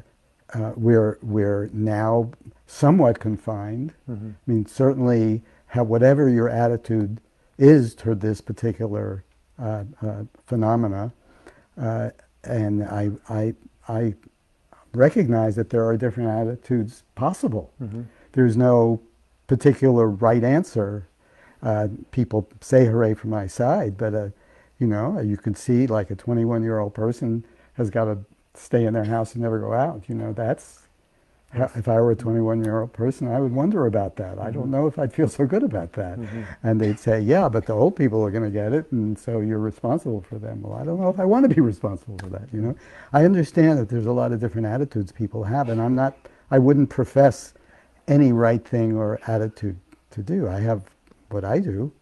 uh, 0.57 0.73
we're 0.77 1.19
we're 1.23 1.69
now 1.73 2.31
somewhat 2.67 3.21
confined. 3.21 3.93
Mm-hmm. 4.11 4.31
I 4.31 4.51
mean, 4.51 4.67
certainly, 4.67 5.43
have 5.69 5.87
whatever 5.89 6.29
your 6.29 6.49
attitude 6.49 7.21
is 7.59 7.95
toward 7.95 8.21
this 8.21 8.41
particular 8.41 9.25
uh, 9.59 9.85
uh, 10.05 10.23
phenomena, 10.45 11.13
uh, 11.81 12.11
and 12.45 12.85
I, 12.85 13.11
I, 13.29 13.55
I 13.89 14.15
recognize 14.95 15.57
that 15.57 15.71
there 15.71 15.85
are 15.87 15.97
different 15.97 16.31
attitudes 16.31 17.03
possible. 17.15 17.73
Mm-hmm. 17.83 18.03
There's 18.33 18.57
no 18.57 19.01
particular 19.47 20.09
right 20.09 20.43
answer. 20.43 21.09
Uh, 21.63 21.89
people 22.11 22.49
say 22.61 22.87
hooray 22.87 23.15
for 23.15 23.29
my 23.29 23.47
side, 23.47 23.97
but 23.97 24.15
uh, 24.15 24.29
you 24.79 24.87
know, 24.87 25.21
you 25.21 25.37
can 25.37 25.55
see 25.55 25.87
like 25.87 26.11
a 26.11 26.15
21 26.15 26.63
year 26.63 26.79
old 26.79 26.95
person 26.95 27.45
has 27.75 27.91
got 27.91 28.05
to 28.05 28.19
stay 28.59 28.85
in 28.85 28.95
their 28.95 29.05
house 29.05 29.35
and 29.35 29.43
never 29.43 29.59
go 29.59 29.73
out. 29.73 30.09
You 30.09 30.15
know, 30.15 30.33
that's 30.33 30.87
if 31.55 31.89
I 31.89 32.01
were 32.01 32.11
a 32.11 32.17
21 32.17 32.65
year 32.65 32.81
old 32.81 32.93
person, 32.93 33.29
I 33.29 33.41
would 33.41 33.53
wonder 33.53 33.87
about 33.87 34.17
that. 34.17 34.39
I 34.39 34.51
don't 34.51 34.65
mm-hmm. 34.65 34.73
know 34.73 34.87
if 34.87 34.99
I'd 34.99 35.13
feel 35.13 35.29
so 35.29 35.47
good 35.47 35.63
about 35.63 35.93
that. 35.93 36.19
Mm-hmm. 36.19 36.43
And 36.63 36.81
they'd 36.81 36.99
say, 36.99 37.21
yeah, 37.21 37.49
but 37.49 37.67
the 37.67 37.73
old 37.73 37.97
people 37.97 38.23
are 38.25 38.31
going 38.31 38.45
to 38.45 38.51
get 38.51 38.73
it, 38.73 38.91
and 38.93 39.19
so 39.19 39.41
you're 39.41 39.59
responsible 39.59 40.21
for 40.21 40.39
them. 40.39 40.63
Well, 40.63 40.79
I 40.79 40.85
don't 40.85 41.01
know 41.01 41.09
if 41.09 41.19
I 41.19 41.25
want 41.25 41.49
to 41.49 41.55
be 41.55 41.61
responsible 41.61 42.19
for 42.19 42.29
that, 42.31 42.53
you 42.53 42.61
know? 42.61 42.75
I 43.13 43.25
understand 43.25 43.79
that 43.79 43.89
there's 43.89 44.07
a 44.07 44.13
lot 44.13 44.33
of 44.33 44.41
different 44.41 44.67
attitudes 44.67 45.13
people 45.13 45.45
have, 45.45 45.69
and 45.69 45.81
I'm 45.81 45.95
not, 45.95 46.17
I 46.51 46.59
wouldn't 46.59 46.91
profess 46.91 47.55
any 48.09 48.33
right 48.33 48.65
thing 48.67 48.97
or 48.97 49.21
attitude 49.27 49.79
to 50.11 50.23
do. 50.23 50.49
I 50.49 50.61
have 50.61 50.83
what 51.31 51.45
I 51.45 51.59
do, 51.59 51.93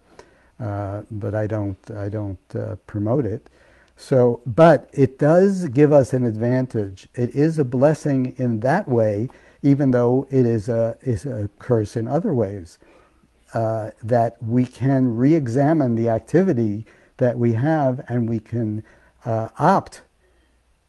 uh, 0.61 1.03
but 1.11 1.35
I 1.35 1.47
don't, 1.47 1.79
I 1.93 2.09
don't 2.09 2.39
uh, 2.55 2.77
promote 2.87 3.25
it. 3.25 3.49
So, 3.97 4.41
but 4.45 4.91
it 4.93 5.19
does 5.19 5.69
give 5.69 5.93
us 5.93 6.13
an 6.13 6.25
advantage. 6.25 7.09
It 7.15 7.35
is 7.35 7.59
a 7.59 7.65
blessing 7.65 8.35
in 8.37 8.61
that 8.61 8.89
way, 8.89 9.29
even 9.63 9.93
though 9.93 10.27
it 10.31 10.47
is 10.47 10.69
a, 10.69 10.97
is 11.03 11.27
a 11.27 11.49
curse 11.59 11.97
in 11.97 12.09
other 12.09 12.35
ways. 12.35 12.79
Uh, 13.53 13.93
that 14.03 14.37
we 14.43 14.67
can 14.67 15.15
re 15.15 15.33
examine 15.33 15.95
the 15.95 16.09
activity 16.09 16.85
that 17.19 17.39
we 17.39 17.53
have 17.53 18.05
and 18.09 18.29
we 18.29 18.41
can 18.41 18.83
uh, 19.25 19.49
opt 19.61 20.03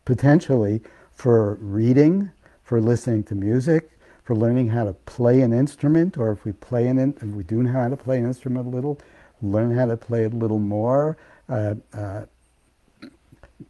potentially 0.03 0.81
for 1.13 1.55
reading, 1.61 2.31
for 2.63 2.81
listening 2.81 3.23
to 3.23 3.35
music, 3.35 3.91
for 4.23 4.35
learning 4.35 4.69
how 4.69 4.83
to 4.83 4.93
play 4.93 5.41
an 5.41 5.53
instrument, 5.53 6.17
or 6.17 6.31
if 6.31 6.43
we 6.43 6.51
play 6.53 6.87
an 6.87 6.97
in, 6.97 7.13
if 7.17 7.35
we 7.35 7.43
do 7.43 7.61
know 7.61 7.71
how 7.71 7.87
to 7.87 7.95
play 7.95 8.17
an 8.17 8.25
instrument 8.25 8.65
a 8.65 8.69
little, 8.69 8.99
learn 9.43 9.75
how 9.75 9.85
to 9.85 9.95
play 9.95 10.23
it 10.23 10.33
a 10.33 10.35
little 10.35 10.59
more. 10.59 11.17
Uh, 11.47 11.75
uh 11.93 12.25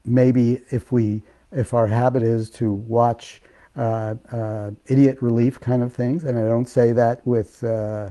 maybe 0.06 0.62
if 0.72 0.92
we 0.92 1.22
if 1.52 1.74
our 1.74 1.88
habit 1.88 2.24
is 2.24 2.50
to 2.50 2.74
watch 2.74 3.42
uh, 3.78 4.16
uh, 4.32 4.72
idiot 4.88 5.18
relief 5.22 5.60
kind 5.60 5.84
of 5.84 5.94
things, 5.94 6.24
and 6.24 6.38
I 6.38 6.44
don't 6.44 6.68
say 6.68 6.92
that 6.94 7.26
with 7.26 7.64
uh, 7.64 8.10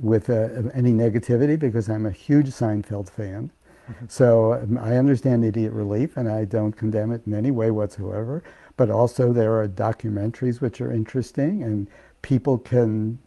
with 0.00 0.30
uh, 0.30 0.48
any 0.74 0.92
negativity 0.92 1.58
because 1.58 1.88
I'm 1.88 2.06
a 2.06 2.10
huge 2.10 2.48
Seinfeld 2.48 3.10
fan. 3.10 3.50
Mm-hmm. 3.90 4.06
So 4.08 4.54
um, 4.54 4.78
I 4.78 4.96
understand 4.96 5.44
idiot 5.44 5.72
relief, 5.72 6.16
and 6.16 6.28
I 6.28 6.44
don't 6.44 6.72
condemn 6.72 7.12
it 7.12 7.22
in 7.26 7.34
any 7.34 7.50
way 7.50 7.70
whatsoever. 7.70 8.42
But 8.76 8.90
also 8.90 9.32
there 9.32 9.60
are 9.60 9.66
documentaries 9.66 10.60
which 10.60 10.80
are 10.80 10.92
interesting, 10.92 11.62
and 11.62 11.88
people 12.22 12.58
can 12.58 13.18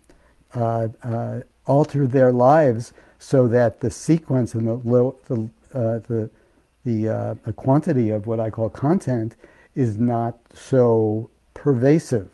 uh, 0.54 0.88
uh, 1.04 1.42
alter 1.66 2.08
their 2.08 2.32
lives 2.32 2.94
so 3.20 3.48
that 3.48 3.82
the 3.82 3.92
sequence 3.92 4.56
and 4.56 4.68
the 4.68 5.14
the, 5.28 5.50
the 6.08 6.30
the, 6.86 7.10
uh, 7.10 7.36
the 7.46 7.54
quantity 7.54 8.10
of 8.10 8.28
what 8.28 8.40
I 8.40 8.50
call 8.50 8.70
content 8.70 9.36
is 9.76 9.98
not 9.98 10.38
so 10.54 11.30
pervasive. 11.54 12.30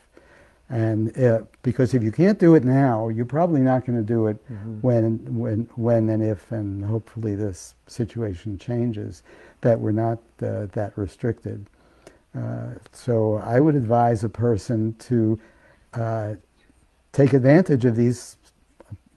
And 0.69 1.17
uh, 1.17 1.43
because 1.63 1.93
if 1.93 2.03
you 2.03 2.11
can't 2.11 2.39
do 2.39 2.55
it 2.55 2.63
now, 2.65 3.07
you're 3.07 3.25
probably 3.25 3.61
not 3.61 3.85
going 3.85 3.97
to 3.97 4.03
do 4.03 4.27
it 4.27 4.37
mm-hmm. 4.51 4.79
when, 4.81 5.37
when, 5.37 5.69
when 5.75 6.09
and 6.09 6.21
if, 6.21 6.51
and 6.51 6.83
hopefully 6.83 7.35
this 7.35 7.73
situation 7.87 8.57
changes, 8.57 9.23
that 9.61 9.79
we're 9.79 9.91
not 9.91 10.19
uh, 10.41 10.65
that 10.73 10.91
restricted. 10.97 11.65
Uh, 12.37 12.71
so 12.91 13.35
I 13.35 13.59
would 13.59 13.75
advise 13.75 14.23
a 14.23 14.29
person 14.29 14.93
to 14.99 15.39
uh, 15.93 16.33
take 17.13 17.33
advantage 17.33 17.85
of 17.85 17.95
these 17.95 18.35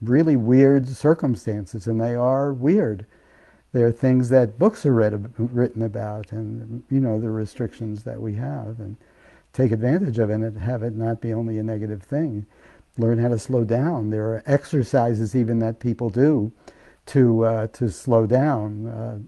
really 0.01 0.35
weird 0.35 0.87
circumstances, 0.87 1.85
and 1.87 1.99
they 1.99 2.15
are 2.15 2.53
weird 2.53 3.05
there 3.73 3.87
are 3.87 3.91
things 3.91 4.29
that 4.29 4.59
books 4.59 4.85
are 4.85 4.93
read, 4.93 5.33
written 5.37 5.83
about 5.83 6.31
and 6.31 6.83
you 6.89 6.99
know 6.99 7.19
the 7.19 7.29
restrictions 7.29 8.03
that 8.03 8.19
we 8.19 8.35
have 8.35 8.79
and 8.79 8.97
take 9.53 9.71
advantage 9.71 10.19
of 10.19 10.29
it 10.29 10.33
and 10.33 10.57
have 10.59 10.83
it 10.83 10.95
not 10.95 11.21
be 11.21 11.33
only 11.33 11.57
a 11.57 11.63
negative 11.63 12.01
thing. 12.03 12.45
Learn 12.97 13.19
how 13.19 13.29
to 13.29 13.39
slow 13.39 13.63
down. 13.63 14.09
There 14.09 14.25
are 14.25 14.43
exercises 14.45 15.35
even 15.35 15.59
that 15.59 15.79
people 15.79 16.09
do 16.09 16.51
to 17.07 17.45
uh, 17.45 17.67
to 17.67 17.89
slow 17.89 18.25
down 18.25 18.87
uh, 18.87 19.19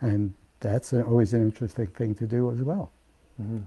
and 0.00 0.34
that's 0.60 0.92
always 0.92 1.34
an 1.34 1.42
interesting 1.42 1.86
thing 1.88 2.14
to 2.16 2.26
do 2.26 2.50
as 2.50 2.62
well. 2.62 2.92
Mm-hmm. 3.40 3.60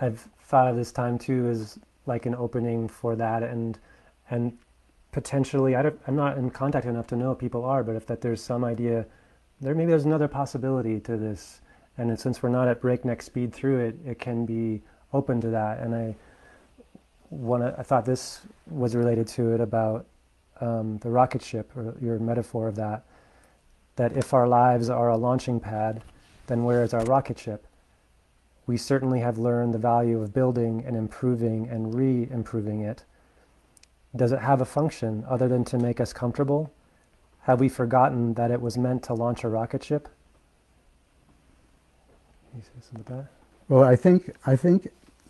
i've 0.00 0.26
thought 0.44 0.68
of 0.68 0.76
this 0.76 0.92
time 0.92 1.18
too 1.18 1.46
as 1.48 1.78
like 2.06 2.24
an 2.24 2.34
opening 2.34 2.88
for 2.88 3.14
that 3.16 3.42
and 3.42 3.78
and 4.30 4.56
potentially, 5.12 5.76
I 5.76 5.92
am 6.08 6.16
not 6.16 6.38
in 6.38 6.50
contact 6.50 6.86
enough 6.86 7.06
to 7.08 7.16
know 7.16 7.32
if 7.32 7.38
people 7.38 7.64
are, 7.64 7.84
but 7.84 7.94
if 7.94 8.06
that 8.06 8.22
there's 8.22 8.42
some 8.42 8.64
idea, 8.64 9.06
there 9.60 9.74
maybe 9.74 9.90
there's 9.90 10.06
another 10.06 10.26
possibility 10.26 10.98
to 11.00 11.16
this. 11.16 11.60
And 11.98 12.18
since 12.18 12.42
we're 12.42 12.48
not 12.48 12.66
at 12.66 12.80
breakneck 12.80 13.22
speed 13.22 13.52
through 13.52 13.80
it, 13.80 13.96
it 14.06 14.18
can 14.18 14.46
be 14.46 14.82
open 15.12 15.40
to 15.42 15.48
that. 15.50 15.80
And 15.80 15.94
I, 15.94 16.16
I 17.78 17.82
thought 17.82 18.06
this 18.06 18.40
was 18.70 18.96
related 18.96 19.28
to 19.28 19.52
it 19.52 19.60
about 19.60 20.06
um, 20.60 20.98
the 20.98 21.10
rocket 21.10 21.42
ship, 21.42 21.70
or 21.76 21.94
your 22.00 22.18
metaphor 22.18 22.66
of 22.66 22.76
that, 22.76 23.04
that 23.96 24.16
if 24.16 24.32
our 24.32 24.48
lives 24.48 24.88
are 24.88 25.10
a 25.10 25.16
launching 25.16 25.60
pad, 25.60 26.02
then 26.46 26.64
where 26.64 26.82
is 26.82 26.94
our 26.94 27.04
rocket 27.04 27.38
ship? 27.38 27.66
We 28.66 28.78
certainly 28.78 29.20
have 29.20 29.36
learned 29.36 29.74
the 29.74 29.78
value 29.78 30.22
of 30.22 30.32
building 30.32 30.84
and 30.86 30.96
improving 30.96 31.68
and 31.68 31.94
re 31.94 32.28
improving 32.30 32.80
it 32.80 33.04
does 34.14 34.32
it 34.32 34.40
have 34.40 34.60
a 34.60 34.64
function 34.64 35.24
other 35.28 35.48
than 35.48 35.64
to 35.64 35.78
make 35.78 36.00
us 36.00 36.12
comfortable? 36.12 36.72
Have 37.42 37.60
we 37.60 37.68
forgotten 37.68 38.34
that 38.34 38.50
it 38.50 38.60
was 38.60 38.78
meant 38.78 39.02
to 39.04 39.14
launch 39.14 39.44
a 39.44 39.48
rocket 39.48 39.82
ship? 39.82 40.08
Can 42.50 42.60
you 42.60 42.64
say 42.64 42.86
something 42.88 43.00
about 43.00 43.24
that? 43.24 43.32
Well, 43.68 43.84
I 43.84 43.96
think 43.96 44.34
I 44.46 44.56
think 44.56 44.88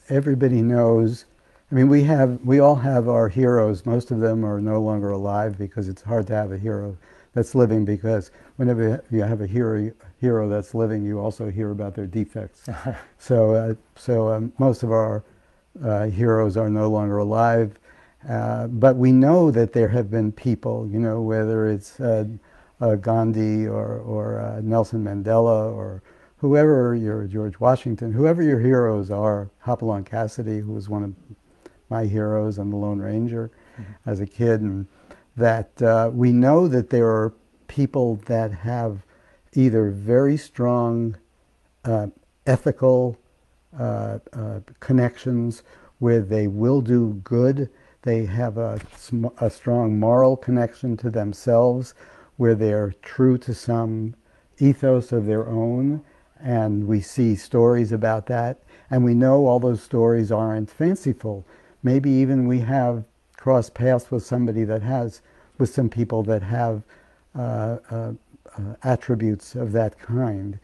everybody 0.08 0.62
knows. 0.62 1.26
I 1.70 1.74
mean, 1.74 1.88
we 1.88 2.02
have 2.04 2.40
we 2.44 2.58
all 2.58 2.76
have 2.76 3.08
our 3.08 3.28
heroes. 3.28 3.86
Most 3.86 4.10
of 4.10 4.20
them 4.20 4.44
are 4.44 4.60
no 4.60 4.80
longer 4.80 5.10
alive 5.10 5.56
because 5.56 5.88
it's 5.88 6.02
hard 6.02 6.26
to 6.26 6.34
have 6.34 6.52
a 6.52 6.58
hero 6.58 6.96
that's 7.34 7.54
living 7.54 7.84
because 7.84 8.30
whenever 8.56 9.02
you 9.10 9.22
have 9.22 9.40
a 9.40 9.46
hero, 9.46 9.90
hero 10.20 10.48
that's 10.48 10.74
living, 10.74 11.04
you 11.04 11.18
also 11.18 11.50
hear 11.50 11.70
about 11.70 11.94
their 11.94 12.06
defects. 12.06 12.68
so, 13.18 13.54
uh, 13.54 13.74
so 13.96 14.28
um, 14.28 14.52
most 14.58 14.82
of 14.82 14.92
our 14.92 15.24
uh, 15.82 16.06
heroes 16.06 16.56
are 16.56 16.68
no 16.68 16.90
longer 16.90 17.18
alive, 17.18 17.78
uh, 18.28 18.68
but 18.68 18.96
we 18.96 19.12
know 19.12 19.50
that 19.50 19.72
there 19.72 19.88
have 19.88 20.10
been 20.10 20.32
people, 20.32 20.88
you 20.90 20.98
know, 20.98 21.20
whether 21.20 21.68
it's 21.68 21.98
uh, 22.00 22.24
uh, 22.80 22.96
Gandhi 22.96 23.66
or, 23.66 23.98
or 23.98 24.40
uh, 24.40 24.60
Nelson 24.62 25.04
Mandela 25.04 25.72
or 25.72 26.02
whoever 26.38 26.94
your 26.94 27.24
George 27.24 27.58
Washington, 27.60 28.12
whoever 28.12 28.42
your 28.42 28.58
heroes 28.58 29.10
are, 29.10 29.48
Hopalong 29.60 30.04
Cassidy, 30.04 30.58
who 30.58 30.72
was 30.72 30.88
one 30.88 31.04
of 31.04 31.14
my 31.88 32.04
heroes 32.04 32.58
and 32.58 32.72
the 32.72 32.76
Lone 32.76 32.98
Ranger 32.98 33.50
mm-hmm. 33.74 34.10
as 34.10 34.20
a 34.20 34.26
kid, 34.26 34.60
and 34.60 34.86
that 35.36 35.80
uh, 35.80 36.10
we 36.12 36.32
know 36.32 36.66
that 36.66 36.90
there 36.90 37.06
are 37.06 37.32
people 37.68 38.16
that 38.26 38.52
have 38.52 39.02
either 39.54 39.90
very 39.90 40.36
strong 40.36 41.16
uh, 41.84 42.06
ethical 42.46 43.18
uh, 43.78 44.18
uh 44.32 44.60
connections 44.80 45.62
where 45.98 46.20
they 46.20 46.46
will 46.48 46.80
do 46.80 47.20
good, 47.24 47.70
they 48.02 48.26
have 48.26 48.58
a, 48.58 48.80
a 49.40 49.50
strong 49.50 49.98
moral 49.98 50.36
connection 50.36 50.96
to 50.98 51.10
themselves, 51.10 51.94
where 52.36 52.54
they're 52.54 52.94
true 53.02 53.38
to 53.38 53.54
some 53.54 54.14
ethos 54.58 55.12
of 55.12 55.26
their 55.26 55.46
own, 55.48 56.02
and 56.40 56.86
we 56.86 57.00
see 57.00 57.36
stories 57.36 57.92
about 57.92 58.26
that, 58.26 58.58
and 58.90 59.04
we 59.04 59.14
know 59.14 59.46
all 59.46 59.60
those 59.60 59.82
stories 59.82 60.32
aren't 60.32 60.70
fanciful. 60.70 61.46
Maybe 61.82 62.10
even 62.10 62.48
we 62.48 62.60
have 62.60 63.04
crossed 63.36 63.74
paths 63.74 64.10
with 64.10 64.24
somebody 64.24 64.64
that 64.64 64.82
has 64.82 65.20
with 65.58 65.72
some 65.72 65.88
people 65.88 66.22
that 66.24 66.42
have 66.42 66.82
uh, 67.36 67.78
uh, 67.90 68.12
uh, 68.58 68.74
attributes 68.82 69.54
of 69.54 69.72
that 69.72 69.98
kind. 69.98 70.58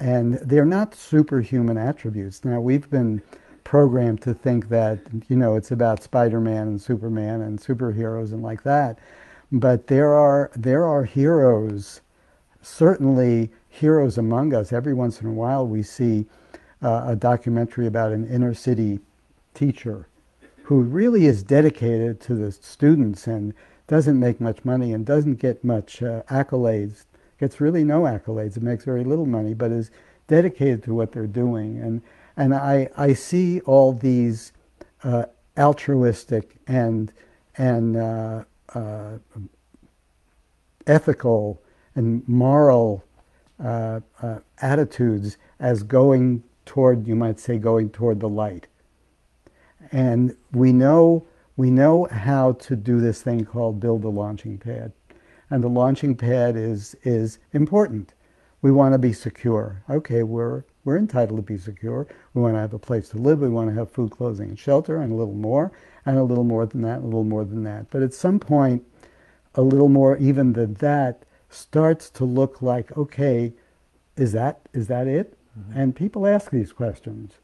And 0.00 0.34
they're 0.34 0.64
not 0.64 0.94
superhuman 0.94 1.78
attributes. 1.78 2.44
Now, 2.44 2.60
we've 2.60 2.88
been 2.90 3.22
programmed 3.64 4.20
to 4.22 4.34
think 4.34 4.68
that, 4.68 5.00
you 5.28 5.36
know, 5.36 5.56
it's 5.56 5.70
about 5.72 6.02
Spider 6.02 6.40
Man 6.40 6.68
and 6.68 6.80
Superman 6.80 7.40
and 7.40 7.58
superheroes 7.58 8.32
and 8.32 8.42
like 8.42 8.62
that. 8.62 8.98
But 9.50 9.86
there 9.86 10.14
are, 10.14 10.50
there 10.54 10.84
are 10.84 11.04
heroes, 11.04 12.00
certainly 12.62 13.50
heroes 13.68 14.18
among 14.18 14.54
us. 14.54 14.72
Every 14.72 14.94
once 14.94 15.20
in 15.20 15.26
a 15.26 15.32
while, 15.32 15.66
we 15.66 15.82
see 15.82 16.26
uh, 16.82 17.04
a 17.08 17.16
documentary 17.16 17.86
about 17.86 18.12
an 18.12 18.28
inner 18.28 18.54
city 18.54 19.00
teacher 19.54 20.06
who 20.64 20.80
really 20.80 21.26
is 21.26 21.42
dedicated 21.42 22.20
to 22.20 22.34
the 22.34 22.52
students 22.52 23.26
and 23.26 23.54
doesn't 23.86 24.18
make 24.18 24.40
much 24.40 24.64
money 24.64 24.92
and 24.92 25.04
doesn't 25.04 25.36
get 25.36 25.62
much 25.62 26.02
uh, 26.02 26.22
accolades, 26.30 27.04
gets 27.38 27.60
really 27.60 27.84
no 27.84 28.02
accolades, 28.02 28.56
it 28.56 28.62
makes 28.62 28.84
very 28.84 29.04
little 29.04 29.26
money, 29.26 29.52
but 29.52 29.70
is 29.70 29.90
dedicated 30.26 30.82
to 30.82 30.94
what 30.94 31.12
they're 31.12 31.26
doing. 31.26 31.78
And, 31.80 32.02
and 32.36 32.54
I, 32.54 32.88
I 32.96 33.12
see 33.12 33.60
all 33.60 33.92
these 33.92 34.52
uh, 35.02 35.26
altruistic 35.56 36.56
and, 36.66 37.12
and 37.56 37.96
uh, 37.96 38.44
uh 38.74 39.18
ethical 40.86 41.62
and 41.94 42.26
moral 42.28 43.04
uh, 43.62 44.00
uh, 44.20 44.38
attitudes 44.60 45.38
as 45.60 45.82
going 45.82 46.42
toward, 46.66 47.06
you 47.06 47.14
might 47.14 47.38
say, 47.38 47.56
going 47.56 47.88
toward 47.88 48.20
the 48.20 48.28
light. 48.28 48.66
And 49.92 50.36
we 50.52 50.72
know 50.72 51.26
we 51.56 51.70
know 51.70 52.08
how 52.10 52.52
to 52.52 52.74
do 52.74 53.00
this 53.00 53.22
thing 53.22 53.44
called 53.44 53.80
build 53.80 54.04
a 54.04 54.08
launching 54.08 54.58
pad. 54.58 54.92
And 55.50 55.62
the 55.62 55.68
launching 55.68 56.16
pad 56.16 56.56
is, 56.56 56.96
is 57.04 57.38
important. 57.52 58.14
We 58.60 58.72
want 58.72 58.94
to 58.94 58.98
be 58.98 59.12
secure. 59.12 59.82
Okay, 59.88 60.22
we're, 60.22 60.64
we're 60.84 60.98
entitled 60.98 61.38
to 61.38 61.42
be 61.42 61.58
secure. 61.58 62.06
We 62.34 62.42
want 62.42 62.54
to 62.54 62.60
have 62.60 62.74
a 62.74 62.78
place 62.78 63.08
to 63.10 63.18
live. 63.18 63.40
We 63.40 63.48
want 63.48 63.70
to 63.70 63.74
have 63.74 63.90
food, 63.90 64.10
clothing, 64.10 64.50
and 64.50 64.58
shelter, 64.58 65.00
and 65.00 65.12
a 65.12 65.16
little 65.16 65.34
more, 65.34 65.72
and 66.04 66.18
a 66.18 66.22
little 66.22 66.44
more 66.44 66.66
than 66.66 66.82
that, 66.82 67.00
a 67.00 67.04
little 67.04 67.24
more 67.24 67.44
than 67.44 67.64
that. 67.64 67.90
But 67.90 68.02
at 68.02 68.14
some 68.14 68.38
point, 68.38 68.84
a 69.54 69.62
little 69.62 69.88
more 69.88 70.16
even 70.18 70.52
than 70.52 70.74
that 70.74 71.24
starts 71.48 72.10
to 72.10 72.24
look 72.24 72.60
like, 72.60 72.96
okay, 72.96 73.52
is 74.16 74.32
that, 74.32 74.60
is 74.72 74.88
that 74.88 75.06
it? 75.06 75.36
Mm-hmm. 75.58 75.78
And 75.78 75.96
people 75.96 76.26
ask 76.26 76.50
these 76.50 76.72
questions. 76.72 77.34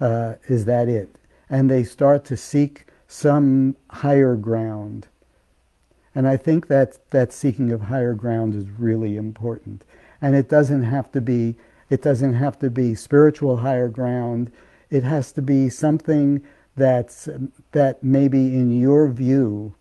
Uh, 0.00 0.34
is 0.48 0.64
that 0.64 0.88
it? 0.88 1.16
And 1.48 1.70
they 1.70 1.84
start 1.84 2.24
to 2.26 2.36
seek 2.36 2.86
some 3.06 3.76
higher 3.90 4.34
ground. 4.34 5.06
And 6.14 6.26
I 6.26 6.36
think 6.36 6.66
that 6.68 7.10
that 7.10 7.32
seeking 7.32 7.70
of 7.70 7.82
higher 7.82 8.14
ground 8.14 8.54
is 8.54 8.68
really 8.68 9.16
important. 9.16 9.84
And 10.20 10.34
it 10.34 10.48
doesn't 10.48 10.82
have 10.82 11.10
to 11.12 11.20
be 11.20 11.56
it 11.92 12.00
doesn't 12.00 12.32
have 12.32 12.58
to 12.58 12.70
be 12.70 12.94
spiritual 12.94 13.58
higher 13.58 13.88
ground. 13.88 14.50
It 14.88 15.04
has 15.04 15.30
to 15.32 15.42
be 15.42 15.68
something 15.68 16.42
that's 16.74 17.28
that 17.72 18.02
maybe 18.02 18.54
in 18.54 18.80
your 18.80 19.08
view 19.08 19.74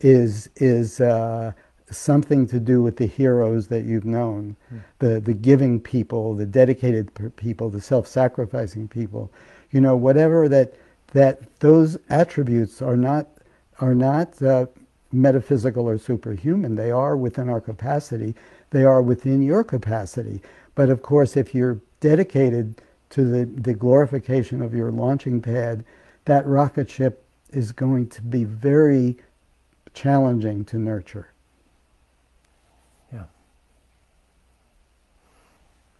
is 0.00 0.50
is 0.56 1.00
uh, 1.00 1.52
something 1.90 2.48
to 2.48 2.58
do 2.58 2.82
with 2.82 2.96
the 2.96 3.06
heroes 3.06 3.68
that 3.68 3.84
you've 3.84 4.04
known, 4.04 4.56
mm. 4.74 4.82
the 4.98 5.20
the 5.20 5.32
giving 5.32 5.80
people, 5.80 6.34
the 6.34 6.46
dedicated 6.46 7.06
people, 7.36 7.70
the 7.70 7.80
self-sacrificing 7.80 8.88
people. 8.88 9.30
You 9.70 9.80
know, 9.80 9.94
whatever 9.96 10.48
that 10.48 10.74
that 11.12 11.60
those 11.60 11.96
attributes 12.10 12.82
are 12.82 12.96
not 12.96 13.28
are 13.78 13.94
not 13.94 14.42
uh, 14.42 14.66
metaphysical 15.12 15.88
or 15.88 15.98
superhuman. 15.98 16.74
They 16.74 16.90
are 16.90 17.16
within 17.16 17.48
our 17.48 17.60
capacity. 17.60 18.34
They 18.70 18.84
are 18.84 19.00
within 19.00 19.40
your 19.40 19.62
capacity. 19.62 20.42
But 20.78 20.90
of 20.90 21.02
course, 21.02 21.36
if 21.36 21.56
you're 21.56 21.80
dedicated 21.98 22.80
to 23.10 23.24
the, 23.24 23.46
the 23.46 23.74
glorification 23.74 24.62
of 24.62 24.72
your 24.72 24.92
launching 24.92 25.42
pad, 25.42 25.84
that 26.26 26.46
rocket 26.46 26.88
ship 26.88 27.24
is 27.50 27.72
going 27.72 28.08
to 28.10 28.22
be 28.22 28.44
very 28.44 29.16
challenging 29.92 30.64
to 30.66 30.78
nurture. 30.78 31.32
Yeah. 33.12 33.24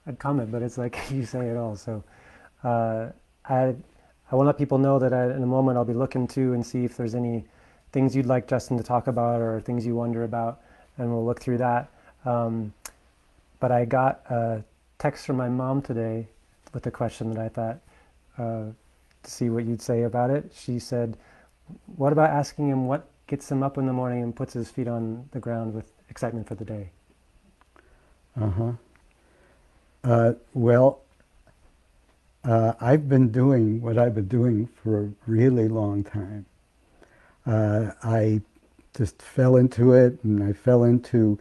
I'd 0.06 0.20
comment, 0.20 0.52
but 0.52 0.62
it's 0.62 0.78
like 0.78 0.96
you 1.10 1.26
say 1.26 1.48
it 1.48 1.56
all. 1.56 1.74
So 1.74 2.04
uh, 2.62 3.08
I 3.46 3.74
I 4.30 4.36
want 4.36 4.44
to 4.44 4.50
let 4.50 4.58
people 4.58 4.78
know 4.78 5.00
that 5.00 5.12
I, 5.12 5.24
in 5.34 5.42
a 5.42 5.46
moment 5.46 5.76
I'll 5.76 5.84
be 5.84 5.92
looking 5.92 6.28
to 6.28 6.54
and 6.54 6.64
see 6.64 6.84
if 6.84 6.96
there's 6.96 7.16
any 7.16 7.44
things 7.90 8.14
you'd 8.14 8.26
like 8.26 8.46
Justin 8.46 8.76
to 8.76 8.84
talk 8.84 9.08
about 9.08 9.40
or 9.40 9.60
things 9.60 9.84
you 9.84 9.96
wonder 9.96 10.22
about, 10.22 10.60
and 10.98 11.10
we'll 11.10 11.26
look 11.26 11.40
through 11.40 11.58
that. 11.58 11.90
Um, 12.24 12.72
but 13.60 13.72
I 13.72 13.84
got 13.84 14.22
a 14.30 14.62
text 14.98 15.26
from 15.26 15.36
my 15.36 15.48
mom 15.48 15.82
today 15.82 16.28
with 16.72 16.86
a 16.86 16.90
question 16.90 17.32
that 17.34 17.40
I 17.40 17.48
thought 17.48 17.78
uh, 18.38 18.72
to 19.22 19.30
see 19.30 19.50
what 19.50 19.64
you'd 19.64 19.82
say 19.82 20.02
about 20.02 20.30
it. 20.30 20.52
She 20.54 20.78
said, 20.78 21.16
"What 21.96 22.12
about 22.12 22.30
asking 22.30 22.68
him 22.68 22.86
what 22.86 23.08
gets 23.26 23.50
him 23.50 23.62
up 23.62 23.78
in 23.78 23.86
the 23.86 23.92
morning 23.92 24.22
and 24.22 24.34
puts 24.34 24.52
his 24.52 24.70
feet 24.70 24.88
on 24.88 25.28
the 25.32 25.40
ground 25.40 25.74
with 25.74 25.90
excitement 26.08 26.46
for 26.46 26.54
the 26.54 26.64
day?" 26.64 26.90
Uh-huh. 28.40 28.72
Uh, 30.04 30.32
well, 30.54 31.00
uh, 32.44 32.72
I've 32.80 33.08
been 33.08 33.30
doing 33.30 33.80
what 33.80 33.98
I've 33.98 34.14
been 34.14 34.28
doing 34.28 34.68
for 34.82 35.04
a 35.04 35.10
really 35.26 35.68
long 35.68 36.04
time. 36.04 36.46
Uh, 37.44 37.92
I 38.02 38.40
just 38.96 39.20
fell 39.20 39.56
into 39.56 39.92
it, 39.92 40.22
and 40.22 40.42
I 40.42 40.52
fell 40.52 40.84
into 40.84 41.38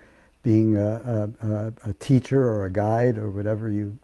being 0.47 0.77
a, 0.77 1.29
a, 1.41 1.73
a 1.89 1.93
teacher 1.95 2.41
or 2.41 2.67
a 2.67 2.71
guide 2.71 3.17
or 3.17 3.29
whatever 3.29 3.69
you 3.69 3.99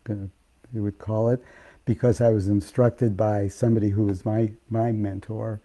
you 0.73 0.83
would 0.83 0.97
call 0.97 1.29
it, 1.29 1.41
because 1.85 2.19
I 2.19 2.31
was 2.31 2.49
instructed 2.49 3.15
by 3.15 3.47
somebody 3.47 3.89
who 3.89 4.03
was 4.03 4.25
my 4.25 4.51
my 4.69 4.91
mentor 4.91 5.61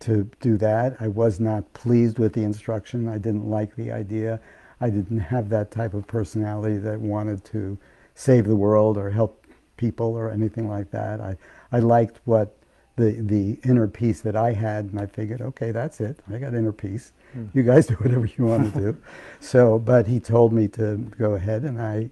to 0.00 0.28
do 0.40 0.56
that. 0.56 0.96
I 0.98 1.06
was 1.06 1.38
not 1.38 1.72
pleased 1.74 2.18
with 2.18 2.32
the 2.32 2.42
instruction. 2.42 3.08
I 3.08 3.18
didn't 3.18 3.48
like 3.48 3.76
the 3.76 3.92
idea. 3.92 4.40
I 4.80 4.90
didn't 4.90 5.20
have 5.20 5.48
that 5.50 5.70
type 5.70 5.94
of 5.94 6.08
personality 6.08 6.78
that 6.78 6.98
wanted 7.00 7.44
to 7.52 7.78
save 8.16 8.46
the 8.46 8.56
world 8.56 8.98
or 8.98 9.10
help 9.10 9.46
people 9.76 10.10
or 10.20 10.32
anything 10.32 10.68
like 10.68 10.90
that. 10.90 11.20
I, 11.20 11.36
I 11.70 11.78
liked 11.78 12.18
what 12.24 12.56
the, 12.96 13.12
the 13.20 13.58
inner 13.62 13.86
peace 13.86 14.22
that 14.22 14.34
I 14.34 14.52
had, 14.54 14.86
and 14.86 14.98
I 14.98 15.06
figured, 15.06 15.40
okay, 15.40 15.70
that's 15.70 16.00
it. 16.00 16.18
I 16.32 16.38
got 16.38 16.54
inner 16.54 16.72
peace. 16.72 17.12
Mm. 17.36 17.50
You 17.54 17.62
guys 17.62 17.86
do 17.86 17.94
whatever 17.94 18.26
you 18.26 18.46
want 18.46 18.72
to 18.74 18.80
do. 18.80 18.96
So, 19.38 19.78
but 19.78 20.06
he 20.06 20.18
told 20.18 20.52
me 20.52 20.66
to 20.68 20.96
go 20.96 21.34
ahead, 21.34 21.62
and 21.62 21.80
I 21.80 22.10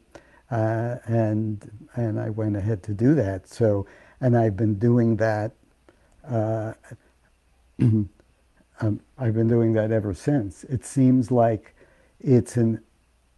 uh, 0.51 0.99
and 1.07 1.89
and 1.95 2.21
I 2.21 2.31
went 2.31 2.55
ahead 2.55 2.83
to 2.85 2.93
do 2.93 3.15
that. 3.15 3.49
So, 3.49 3.87
and 4.21 4.37
I've 4.37 4.57
been 4.57 4.75
doing 4.75 5.17
that. 5.17 5.53
Uh, 6.29 6.75
um, 7.81 8.11
I've 9.19 9.35
been 9.35 9.49
doing 9.49 9.73
that 9.73 9.91
ever 9.91 10.13
since. 10.15 10.65
It 10.65 10.85
seems 10.85 11.31
like 11.31 11.75
it's 12.21 12.57
an 12.57 12.83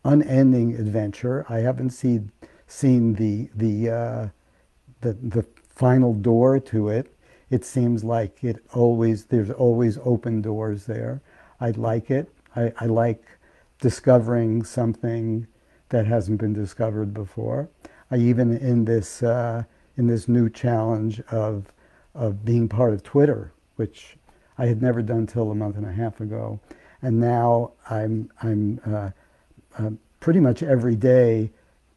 unending 0.04 0.74
adventure. 0.74 1.46
I 1.48 1.60
haven't 1.60 1.90
seen 1.90 2.32
seen 2.66 3.14
the 3.14 3.48
the 3.54 3.90
uh, 3.90 4.28
the 5.00 5.12
the 5.14 5.46
final 5.68 6.12
door 6.12 6.58
to 6.58 6.88
it. 6.88 7.14
It 7.50 7.64
seems 7.64 8.02
like 8.02 8.42
it 8.42 8.62
always 8.74 9.26
there's 9.26 9.50
always 9.50 9.96
open 10.04 10.42
doors 10.42 10.86
there. 10.86 11.22
I 11.60 11.70
like 11.70 12.10
it. 12.10 12.30
I, 12.54 12.72
I 12.78 12.86
like 12.86 13.22
discovering 13.80 14.64
something 14.64 15.46
that 15.88 16.06
hasn't 16.06 16.40
been 16.40 16.52
discovered 16.52 17.14
before. 17.14 17.68
I 18.10 18.16
even 18.16 18.56
in 18.56 18.84
this 18.84 19.22
uh, 19.22 19.64
in 19.96 20.06
this 20.06 20.28
new 20.28 20.48
challenge 20.48 21.20
of 21.30 21.72
of 22.14 22.44
being 22.44 22.68
part 22.68 22.92
of 22.92 23.02
Twitter, 23.02 23.52
which 23.76 24.16
I 24.58 24.66
had 24.66 24.80
never 24.80 25.02
done 25.02 25.26
till 25.26 25.50
a 25.50 25.54
month 25.54 25.76
and 25.76 25.86
a 25.86 25.92
half 25.92 26.20
ago, 26.20 26.60
and 27.02 27.20
now 27.20 27.72
I'm 27.90 28.30
I'm 28.42 28.80
uh, 28.86 29.10
uh, 29.78 29.90
pretty 30.20 30.40
much 30.40 30.62
every 30.62 30.96
day 30.96 31.50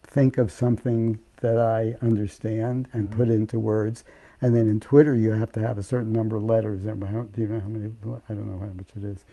think 0.04 0.38
of 0.38 0.52
something 0.52 1.20
that 1.42 1.58
I 1.58 1.96
understand 2.02 2.88
and 2.94 3.08
mm-hmm. 3.08 3.18
put 3.18 3.30
into 3.30 3.60
words. 3.60 4.04
And 4.42 4.56
then 4.56 4.70
in 4.70 4.80
Twitter, 4.80 5.16
you 5.16 5.32
have 5.32 5.52
to 5.54 5.60
have 5.60 5.78
a 5.78 5.84
certain 5.84 6.14
number 6.14 6.38
of 6.38 6.44
letters. 6.44 6.82
Do 6.82 6.88
you 7.38 7.48
know 7.48 7.60
how 7.60 7.68
many? 7.68 7.92
I 8.30 8.34
don't 8.34 8.48
know 8.48 8.60
how 8.60 8.74
much 8.74 8.88
it 8.96 9.04
is. 9.04 9.26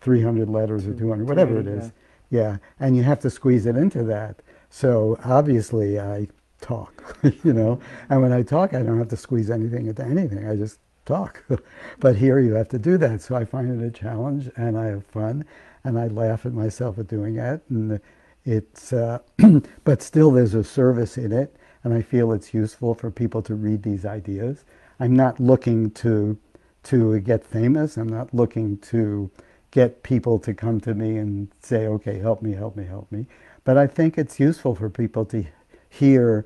300 0.00 0.48
letters 0.48 0.86
or 0.86 0.94
200, 0.94 1.28
whatever 1.28 1.58
it 1.58 1.66
is. 1.66 1.92
Yeah. 2.30 2.40
yeah. 2.40 2.56
And 2.78 2.96
you 2.96 3.02
have 3.02 3.20
to 3.20 3.30
squeeze 3.30 3.66
it 3.66 3.76
into 3.76 4.02
that. 4.04 4.42
So 4.70 5.18
obviously, 5.24 5.98
I 5.98 6.28
talk, 6.60 7.18
you 7.44 7.52
know. 7.52 7.80
And 8.08 8.22
when 8.22 8.32
I 8.32 8.42
talk, 8.42 8.74
I 8.74 8.82
don't 8.82 8.98
have 8.98 9.08
to 9.08 9.16
squeeze 9.16 9.50
anything 9.50 9.86
into 9.86 10.04
anything. 10.04 10.48
I 10.48 10.56
just 10.56 10.78
talk. 11.04 11.44
but 12.00 12.16
here 12.16 12.38
you 12.38 12.54
have 12.54 12.68
to 12.68 12.78
do 12.78 12.96
that. 12.98 13.22
So 13.22 13.34
I 13.34 13.44
find 13.44 13.82
it 13.82 13.84
a 13.84 13.90
challenge 13.90 14.50
and 14.56 14.78
I 14.78 14.86
have 14.86 15.04
fun 15.06 15.44
and 15.84 15.98
I 15.98 16.08
laugh 16.08 16.46
at 16.46 16.52
myself 16.52 16.98
at 16.98 17.08
doing 17.08 17.36
it. 17.36 17.62
And 17.70 18.00
it's, 18.44 18.92
uh, 18.92 19.18
but 19.84 20.02
still 20.02 20.30
there's 20.30 20.54
a 20.54 20.64
service 20.64 21.18
in 21.18 21.32
it, 21.32 21.56
and 21.84 21.94
I 21.94 22.02
feel 22.02 22.32
it's 22.32 22.54
useful 22.54 22.94
for 22.94 23.10
people 23.10 23.42
to 23.42 23.54
read 23.54 23.82
these 23.82 24.04
ideas. 24.04 24.64
I'm 24.98 25.14
not 25.14 25.40
looking 25.40 25.90
to 25.92 26.38
to 26.84 27.20
get 27.20 27.44
famous. 27.44 27.96
I'm 27.96 28.08
not 28.08 28.32
looking 28.34 28.78
to 28.78 29.30
get 29.70 30.02
people 30.02 30.38
to 30.40 30.54
come 30.54 30.80
to 30.80 30.94
me 30.94 31.16
and 31.18 31.48
say, 31.60 31.86
"Okay, 31.86 32.18
help 32.18 32.42
me, 32.42 32.52
help 32.52 32.76
me, 32.76 32.84
help 32.84 33.10
me." 33.12 33.26
But 33.64 33.76
I 33.76 33.86
think 33.86 34.18
it's 34.18 34.40
useful 34.40 34.74
for 34.74 34.88
people 34.88 35.24
to 35.26 35.44
hear 35.88 36.44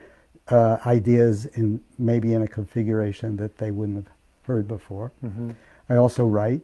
uh, 0.49 0.79
ideas 0.87 1.47
in 1.47 1.81
maybe 1.99 2.35
in 2.35 2.43
a 2.43 2.49
configuration 2.49 3.37
that 3.37 3.59
they 3.59 3.71
wouldn't 3.71 4.05
have 4.05 4.13
heard 4.43 4.69
before. 4.69 5.13
Mm-hmm. 5.25 5.53
I 5.89 5.97
also 5.97 6.27
write. 6.27 6.63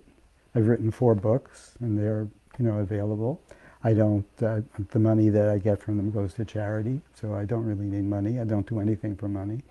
I've 0.55 0.67
written 0.67 0.91
four 0.91 1.15
books, 1.15 1.77
and 1.81 1.99
they're 1.99 2.29
you 2.59 2.65
know 2.67 2.79
available. 2.79 3.41
I 3.83 3.95
don't, 3.95 4.27
uh, 4.43 4.61
the 4.91 4.99
money 4.99 5.31
that 5.31 5.49
I 5.49 5.59
get 5.59 5.83
from 5.83 5.97
them 5.97 6.11
goes 6.11 6.35
to 6.35 6.45
charity, 6.45 7.01
so 7.15 7.35
I 7.35 7.47
don't 7.47 7.65
really 7.65 7.87
need 7.87 8.05
money. 8.05 8.39
I 8.39 8.45
don't 8.45 8.69
do 8.69 8.79
anything 8.79 9.17
for 9.17 9.29
money. 9.29 9.63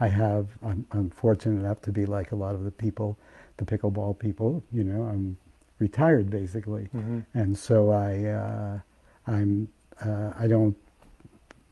I 0.00 0.08
have, 0.08 0.48
I'm, 0.64 0.84
I'm 0.90 1.10
fortunate 1.10 1.60
enough 1.60 1.80
to 1.82 1.92
be 1.92 2.04
like 2.04 2.32
a 2.32 2.34
lot 2.34 2.56
of 2.56 2.64
the 2.64 2.72
people, 2.72 3.16
the 3.64 3.78
pickleball 3.78 4.18
people, 4.18 4.62
you 4.72 4.84
know, 4.84 5.02
I'm 5.02 5.36
retired 5.78 6.30
basically. 6.30 6.88
Mm-hmm. 6.94 7.20
And 7.34 7.56
so 7.56 7.90
I, 7.90 8.24
uh, 8.24 8.78
I'm, 9.26 9.68
uh, 10.04 10.32
I 10.38 10.46
don't, 10.46 10.76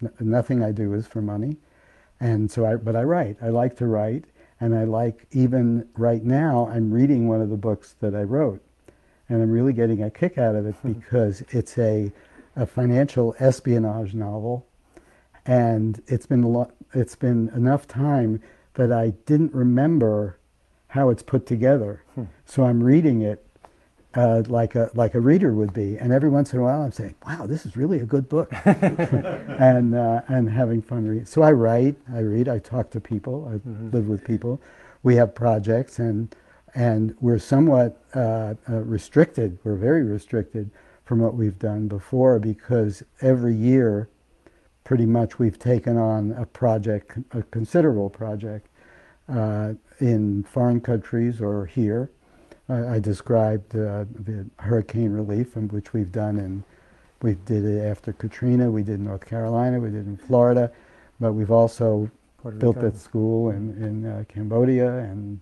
n- 0.02 0.12
nothing 0.20 0.62
I 0.62 0.72
do 0.72 0.94
is 0.94 1.06
for 1.06 1.22
money. 1.22 1.56
And 2.20 2.50
so 2.50 2.66
I, 2.66 2.76
but 2.76 2.96
I 2.96 3.02
write. 3.02 3.36
I 3.42 3.48
like 3.48 3.76
to 3.78 3.86
write. 3.86 4.24
And 4.60 4.74
I 4.74 4.84
like, 4.84 5.26
even 5.32 5.88
right 5.96 6.22
now, 6.22 6.68
I'm 6.70 6.92
reading 6.92 7.28
one 7.28 7.40
of 7.40 7.48
the 7.48 7.56
books 7.56 7.94
that 8.00 8.14
I 8.14 8.22
wrote 8.22 8.62
and 9.30 9.40
I'm 9.40 9.50
really 9.50 9.72
getting 9.72 10.02
a 10.02 10.10
kick 10.10 10.36
out 10.36 10.56
of 10.56 10.66
it 10.66 10.74
because 10.84 11.42
it's 11.50 11.78
a, 11.78 12.12
a 12.56 12.66
financial 12.66 13.34
espionage 13.38 14.12
novel, 14.12 14.66
and 15.46 16.02
it's 16.06 16.26
been 16.26 16.42
a 16.42 16.48
lot, 16.48 16.72
it's 16.92 17.16
been 17.16 17.50
enough 17.54 17.86
time 17.86 18.42
that 18.74 18.92
I 18.92 19.10
didn't 19.24 19.54
remember 19.54 20.36
how 20.90 21.10
it's 21.10 21.22
put 21.22 21.46
together. 21.46 22.02
Hmm. 22.14 22.24
So 22.46 22.64
I'm 22.64 22.82
reading 22.82 23.22
it 23.22 23.44
uh, 24.14 24.42
like 24.48 24.74
a 24.74 24.90
like 24.94 25.14
a 25.14 25.20
reader 25.20 25.52
would 25.52 25.72
be, 25.72 25.96
and 25.96 26.12
every 26.12 26.28
once 26.28 26.52
in 26.52 26.58
a 26.58 26.62
while 26.62 26.82
I'm 26.82 26.92
saying, 26.92 27.14
"Wow, 27.26 27.46
this 27.46 27.64
is 27.64 27.76
really 27.76 28.00
a 28.00 28.04
good 28.04 28.28
book," 28.28 28.52
and 28.64 29.94
uh, 29.94 30.22
and 30.28 30.50
having 30.50 30.82
fun 30.82 31.06
reading. 31.06 31.26
So 31.26 31.42
I 31.42 31.52
write, 31.52 31.96
I 32.12 32.20
read, 32.20 32.48
I 32.48 32.58
talk 32.58 32.90
to 32.90 33.00
people, 33.00 33.48
I 33.48 33.56
mm-hmm. 33.56 33.90
live 33.90 34.08
with 34.08 34.24
people. 34.24 34.60
We 35.04 35.14
have 35.16 35.34
projects, 35.34 36.00
and 36.00 36.34
and 36.74 37.14
we're 37.20 37.38
somewhat 37.38 38.02
uh, 38.14 38.54
uh, 38.68 38.80
restricted, 38.82 39.58
we're 39.64 39.76
very 39.76 40.02
restricted 40.02 40.70
from 41.04 41.18
what 41.18 41.34
we've 41.34 41.58
done 41.58 41.88
before 41.88 42.38
because 42.38 43.02
every 43.20 43.54
year, 43.54 44.08
pretty 44.84 45.06
much, 45.06 45.38
we've 45.38 45.58
taken 45.58 45.96
on 45.96 46.32
a 46.32 46.46
project, 46.46 47.18
a 47.32 47.42
considerable 47.42 48.10
project, 48.10 48.68
uh, 49.30 49.74
in 50.00 50.44
foreign 50.44 50.80
countries 50.80 51.40
or 51.40 51.66
here. 51.66 52.10
I 52.68 53.00
described 53.00 53.74
uh, 53.74 54.04
the 54.14 54.48
hurricane 54.60 55.10
relief, 55.10 55.56
which 55.56 55.92
we've 55.92 56.12
done 56.12 56.38
and 56.38 56.62
we 57.22 57.34
did 57.34 57.64
it 57.64 57.84
after 57.84 58.12
Katrina, 58.12 58.70
we 58.70 58.82
did 58.82 58.94
in 58.94 59.04
North 59.04 59.26
Carolina, 59.26 59.78
we 59.78 59.90
did 59.90 60.06
in 60.06 60.16
Florida, 60.16 60.70
but 61.18 61.32
we've 61.32 61.50
also 61.50 62.10
built 62.58 62.80
that 62.80 62.96
school 62.96 63.50
in, 63.50 63.70
in 63.82 64.06
uh, 64.06 64.24
Cambodia 64.28 64.98
and 64.98 65.40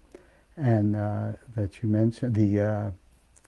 and 0.56 0.96
uh, 0.96 1.32
that 1.54 1.82
you 1.82 1.88
mentioned, 1.88 2.34
the 2.34 2.60
uh, 2.60 2.90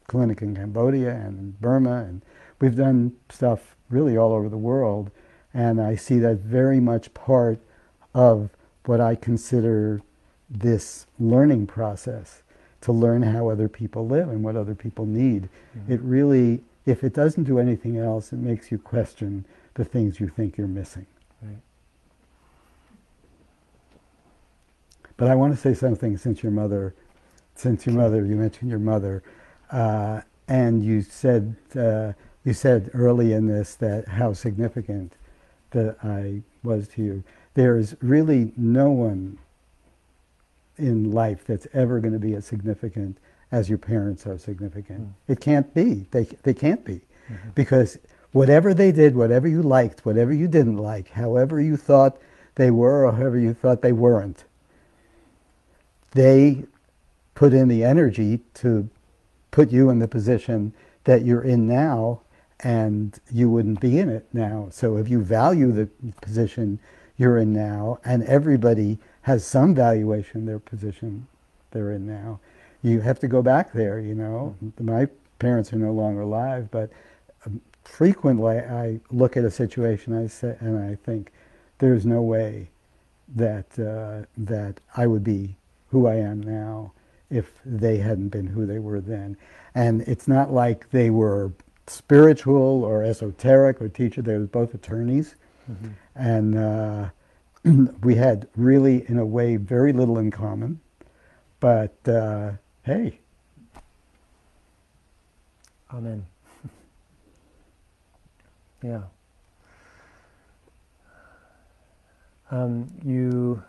clinic 0.06 0.42
in 0.42 0.54
Cambodia 0.54 1.10
and 1.10 1.60
Burma, 1.60 2.04
and 2.04 2.22
we've 2.60 2.76
done 2.76 3.12
stuff 3.30 3.74
really 3.88 4.16
all 4.16 4.32
over 4.32 4.48
the 4.48 4.56
world, 4.56 5.10
and 5.52 5.80
I 5.80 5.96
see 5.96 6.20
that 6.20 6.36
very 6.36 6.78
much 6.78 7.12
part 7.12 7.58
of 8.14 8.50
what 8.84 9.00
I 9.00 9.16
consider 9.16 10.02
this 10.50 11.06
learning 11.18 11.66
process 11.66 12.42
to 12.80 12.92
learn 12.92 13.22
how 13.22 13.48
other 13.48 13.68
people 13.68 14.06
live 14.06 14.28
and 14.28 14.42
what 14.42 14.56
other 14.56 14.74
people 14.74 15.06
need. 15.06 15.48
Mm-hmm. 15.76 15.92
It 15.92 16.00
really, 16.00 16.60
if 16.86 17.04
it 17.04 17.14
doesn't 17.14 17.44
do 17.44 17.58
anything 17.58 17.98
else, 17.98 18.32
it 18.32 18.38
makes 18.38 18.72
you 18.72 18.78
question 18.78 19.44
the 19.74 19.84
things 19.84 20.18
you 20.18 20.28
think 20.28 20.56
you're 20.56 20.66
missing. 20.66 21.06
Right. 21.42 21.58
But 25.16 25.28
I 25.28 25.34
want 25.34 25.54
to 25.54 25.60
say 25.60 25.74
something 25.74 26.16
since 26.16 26.42
your 26.42 26.52
mother, 26.52 26.94
since 27.54 27.86
your 27.86 27.94
mother, 27.94 28.24
you 28.24 28.36
mentioned 28.36 28.70
your 28.70 28.78
mother, 28.78 29.22
uh, 29.70 30.22
and 30.48 30.82
you 30.82 31.02
said 31.02 31.54
uh, 31.76 32.12
you 32.44 32.54
said 32.54 32.90
early 32.94 33.32
in 33.32 33.46
this 33.46 33.74
that 33.76 34.08
how 34.08 34.32
significant 34.32 35.12
that 35.70 35.96
I 36.02 36.42
was 36.62 36.88
to 36.88 37.02
you. 37.02 37.24
There 37.54 37.76
is 37.76 37.96
really 38.00 38.52
no 38.56 38.90
one 38.90 39.38
in 40.80 41.12
life 41.12 41.44
that's 41.46 41.66
ever 41.72 42.00
going 42.00 42.12
to 42.12 42.18
be 42.18 42.34
as 42.34 42.46
significant 42.46 43.18
as 43.52 43.68
your 43.68 43.78
parents 43.78 44.26
are 44.26 44.38
significant. 44.38 45.00
Mm. 45.00 45.12
It 45.28 45.40
can't 45.40 45.72
be. 45.74 46.06
They 46.10 46.24
they 46.42 46.54
can't 46.54 46.84
be, 46.84 47.00
mm-hmm. 47.30 47.50
because 47.54 47.98
whatever 48.32 48.74
they 48.74 48.92
did, 48.92 49.14
whatever 49.16 49.48
you 49.48 49.62
liked, 49.62 50.04
whatever 50.04 50.32
you 50.32 50.48
didn't 50.48 50.76
like, 50.76 51.10
however 51.10 51.60
you 51.60 51.76
thought 51.76 52.18
they 52.54 52.70
were 52.70 53.06
or 53.06 53.12
however 53.12 53.38
you 53.38 53.54
thought 53.54 53.82
they 53.82 53.92
weren't, 53.92 54.44
they 56.12 56.64
put 57.34 57.52
in 57.52 57.68
the 57.68 57.84
energy 57.84 58.40
to 58.54 58.88
put 59.50 59.70
you 59.70 59.90
in 59.90 59.98
the 59.98 60.08
position 60.08 60.72
that 61.04 61.24
you're 61.24 61.42
in 61.42 61.66
now 61.66 62.20
and 62.60 63.18
you 63.32 63.48
wouldn't 63.48 63.80
be 63.80 63.98
in 63.98 64.08
it 64.08 64.26
now. 64.32 64.68
So 64.70 64.96
if 64.96 65.08
you 65.08 65.22
value 65.22 65.72
the 65.72 65.88
position 66.20 66.78
you're 67.16 67.38
in 67.38 67.52
now 67.52 67.98
and 68.04 68.22
everybody 68.24 68.98
has 69.22 69.46
some 69.46 69.74
valuation 69.74 70.46
their 70.46 70.58
position 70.58 71.26
they're 71.70 71.92
in 71.92 72.06
now, 72.06 72.40
you 72.82 73.00
have 73.00 73.18
to 73.20 73.28
go 73.28 73.42
back 73.42 73.72
there, 73.72 74.00
you 74.00 74.14
know. 74.14 74.56
My 74.80 75.06
parents 75.38 75.72
are 75.72 75.76
no 75.76 75.92
longer 75.92 76.22
alive, 76.22 76.70
but 76.70 76.90
um, 77.46 77.60
frequently 77.84 78.58
I 78.58 79.00
look 79.10 79.36
at 79.36 79.44
a 79.44 79.50
situation 79.50 80.16
I 80.16 80.26
say, 80.26 80.56
and 80.60 80.78
I 80.78 80.94
think 80.94 81.32
there's 81.78 82.06
no 82.06 82.22
way 82.22 82.70
that 83.36 83.66
uh, 83.78 84.26
that 84.36 84.80
I 84.96 85.06
would 85.06 85.24
be 85.24 85.56
who 85.90 86.06
I 86.06 86.16
am 86.16 86.40
now 86.40 86.92
if 87.30 87.60
they 87.64 87.98
hadn't 87.98 88.28
been 88.28 88.46
who 88.46 88.66
they 88.66 88.78
were 88.78 89.00
then. 89.00 89.36
And 89.74 90.02
it's 90.02 90.26
not 90.26 90.52
like 90.52 90.90
they 90.90 91.10
were 91.10 91.52
spiritual 91.86 92.84
or 92.84 93.04
esoteric 93.04 93.80
or 93.80 93.88
teacher. 93.88 94.22
They 94.22 94.36
were 94.36 94.46
both 94.46 94.74
attorneys. 94.74 95.36
Mm-hmm. 95.70 95.88
And 96.16 96.58
uh, 96.58 97.10
we 98.02 98.14
had 98.14 98.48
really, 98.56 99.08
in 99.08 99.18
a 99.18 99.26
way, 99.26 99.56
very 99.56 99.92
little 99.92 100.18
in 100.18 100.30
common. 100.30 100.80
But 101.60 101.96
uh, 102.08 102.52
hey. 102.82 103.20
Amen. 105.92 106.24
yeah. 108.82 109.02
Um, 112.50 112.90
you 113.04 113.62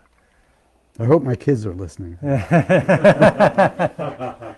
I 0.99 1.05
hope 1.05 1.23
my 1.23 1.35
kids 1.35 1.65
are 1.65 1.73
listening. 1.73 2.17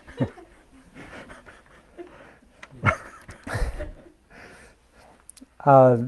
uh, 5.64 5.98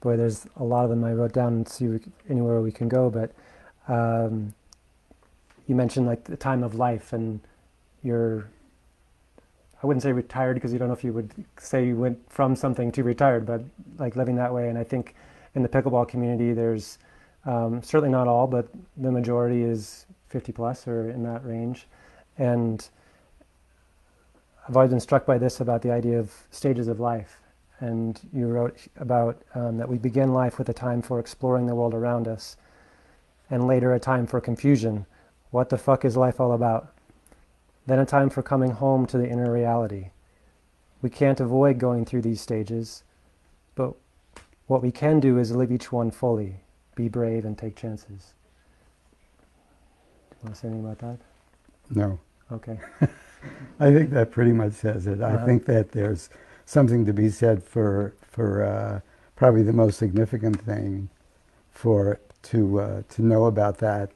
boy, 0.00 0.16
there's 0.16 0.46
a 0.56 0.64
lot 0.64 0.84
of 0.84 0.90
them 0.90 1.04
I 1.04 1.12
wrote 1.12 1.32
down 1.32 1.52
and 1.54 1.68
see 1.68 1.98
anywhere 2.28 2.60
we 2.60 2.72
can 2.72 2.88
go, 2.88 3.10
but 3.10 3.32
um, 3.88 4.54
you 5.66 5.74
mentioned 5.74 6.06
like 6.06 6.24
the 6.24 6.36
time 6.36 6.62
of 6.62 6.74
life 6.74 7.12
and 7.12 7.40
you're 8.02 8.48
I 9.82 9.86
wouldn't 9.86 10.02
say 10.02 10.12
retired 10.12 10.54
because 10.54 10.72
you 10.72 10.78
don't 10.78 10.88
know 10.88 10.94
if 10.94 11.02
you 11.02 11.12
would 11.12 11.32
say 11.58 11.84
you 11.84 11.96
went 11.96 12.18
from 12.30 12.54
something 12.54 12.92
to 12.92 13.02
retired, 13.02 13.44
but 13.44 13.62
like 13.98 14.14
living 14.14 14.36
that 14.36 14.54
way. 14.54 14.68
And 14.68 14.78
I 14.78 14.84
think 14.84 15.16
in 15.56 15.62
the 15.62 15.68
pickleball 15.68 16.06
community, 16.06 16.52
there's 16.52 16.98
um, 17.44 17.82
certainly 17.82 18.10
not 18.10 18.28
all, 18.28 18.46
but 18.46 18.68
the 18.96 19.10
majority 19.10 19.62
is 19.62 20.06
50 20.28 20.52
plus 20.52 20.86
or 20.86 21.10
in 21.10 21.24
that 21.24 21.44
range. 21.44 21.88
And 22.38 22.88
I've 24.68 24.76
always 24.76 24.90
been 24.90 25.00
struck 25.00 25.26
by 25.26 25.36
this 25.36 25.58
about 25.58 25.82
the 25.82 25.90
idea 25.90 26.20
of 26.20 26.32
stages 26.52 26.86
of 26.86 27.00
life. 27.00 27.41
And 27.82 28.20
you 28.32 28.46
wrote 28.46 28.76
about 28.96 29.42
um, 29.56 29.76
that 29.78 29.88
we 29.88 29.98
begin 29.98 30.32
life 30.32 30.56
with 30.56 30.68
a 30.68 30.72
time 30.72 31.02
for 31.02 31.18
exploring 31.18 31.66
the 31.66 31.74
world 31.74 31.94
around 31.94 32.28
us, 32.28 32.56
and 33.50 33.66
later 33.66 33.92
a 33.92 33.98
time 33.98 34.24
for 34.28 34.40
confusion. 34.40 35.04
What 35.50 35.68
the 35.68 35.76
fuck 35.76 36.04
is 36.04 36.16
life 36.16 36.38
all 36.38 36.52
about? 36.52 36.94
Then 37.84 37.98
a 37.98 38.06
time 38.06 38.30
for 38.30 38.40
coming 38.40 38.70
home 38.70 39.04
to 39.06 39.18
the 39.18 39.28
inner 39.28 39.50
reality. 39.52 40.10
We 41.02 41.10
can't 41.10 41.40
avoid 41.40 41.78
going 41.80 42.04
through 42.04 42.22
these 42.22 42.40
stages, 42.40 43.02
but 43.74 43.94
what 44.68 44.80
we 44.80 44.92
can 44.92 45.18
do 45.18 45.36
is 45.38 45.50
live 45.50 45.72
each 45.72 45.90
one 45.90 46.12
fully, 46.12 46.60
be 46.94 47.08
brave, 47.08 47.44
and 47.44 47.58
take 47.58 47.74
chances. 47.74 48.34
Do 50.30 50.36
you 50.36 50.44
want 50.44 50.54
to 50.54 50.60
say 50.60 50.68
anything 50.68 50.84
about 50.84 50.98
that? 51.00 51.18
No. 51.90 52.20
Okay. 52.52 52.78
I 53.80 53.92
think 53.92 54.10
that 54.10 54.30
pretty 54.30 54.52
much 54.52 54.74
says 54.74 55.08
it. 55.08 55.20
I 55.20 55.34
Uh-huh. 55.34 55.46
think 55.46 55.64
that 55.66 55.90
there's 55.90 56.30
something 56.64 57.04
to 57.06 57.12
be 57.12 57.28
said 57.28 57.62
for 57.62 58.14
for 58.22 58.64
uh, 58.64 59.00
probably 59.36 59.62
the 59.62 59.72
most 59.72 59.98
significant 59.98 60.60
thing 60.62 61.08
for 61.70 62.20
to 62.42 62.80
uh, 62.80 63.02
to 63.08 63.22
know 63.22 63.46
about 63.46 63.78
that 63.78 64.10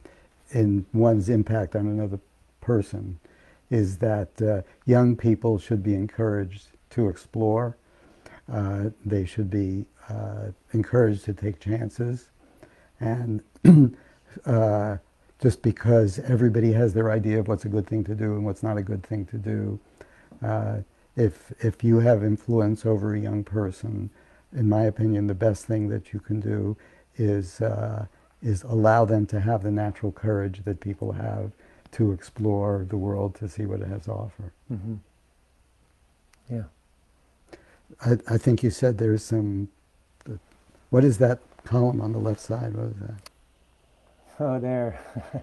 in 0.53 0.86
one's 0.92 1.28
impact 1.28 1.74
on 1.74 1.86
another 1.86 2.20
person 2.61 3.18
is 3.70 3.99
that 3.99 4.40
uh, 4.40 4.62
young 4.84 5.16
people 5.16 5.59
should 5.59 5.82
be 5.82 5.94
encouraged 5.94 6.68
to 6.90 7.09
explore. 7.09 7.76
Uh, 8.53 8.90
they 9.05 9.24
should 9.24 9.51
be 9.51 9.84
uh, 10.09 10.47
encouraged 10.72 11.24
to 11.24 11.32
take 11.32 11.59
chances, 11.59 12.28
and 13.01 13.42
uh, 14.47 14.97
just 15.42 15.62
because 15.62 16.20
everybody 16.20 16.72
has 16.72 16.94
their 16.94 17.11
idea 17.11 17.40
of 17.40 17.49
what's 17.49 17.64
a 17.64 17.68
good 17.68 17.86
thing 17.86 18.05
to 18.05 18.14
do 18.14 18.34
and 18.34 18.44
what's 18.44 18.62
not 18.62 18.76
a 18.76 18.82
good 18.82 19.03
thing 19.03 19.24
to 19.26 19.36
do. 19.36 19.80
If 21.17 21.53
if 21.64 21.83
you 21.83 22.01
have 22.01 22.23
influence 22.23 22.85
over 22.85 23.14
a 23.14 23.19
young 23.21 23.43
person, 23.43 24.11
in 24.53 24.69
my 24.69 24.83
opinion, 24.83 25.27
the 25.27 25.35
best 25.35 25.64
thing 25.64 25.89
that 25.89 26.12
you 26.12 26.21
can 26.21 26.41
do 26.41 26.77
is 27.17 27.61
uh, 27.61 28.07
is 28.43 28.62
allow 28.64 29.05
them 29.05 29.27
to 29.27 29.41
have 29.41 29.62
the 29.62 29.71
natural 29.71 30.12
courage 30.12 30.62
that 30.64 30.81
people 30.81 31.12
have 31.12 31.53
to 31.93 32.12
explore 32.12 32.87
the 32.89 32.97
world 32.97 33.35
to 33.37 33.49
see 33.49 33.64
what 33.64 33.81
it 33.81 33.89
has 33.89 34.05
to 34.05 34.12
offer. 34.12 34.53
hmm 34.69 34.97
Yeah. 36.51 36.64
I, 38.05 38.19
I 38.29 38.37
think 38.39 38.62
you 38.62 38.71
said 38.71 38.99
there's 38.99 39.25
some. 39.25 39.69
What 40.91 41.05
is 41.05 41.19
that 41.19 41.41
column 41.64 42.01
on 42.01 42.12
the 42.12 42.19
left 42.19 42.41
side? 42.41 42.75
What 42.75 42.87
is 42.87 42.97
that? 43.01 43.31
Oh, 44.39 44.59
there. 44.61 45.01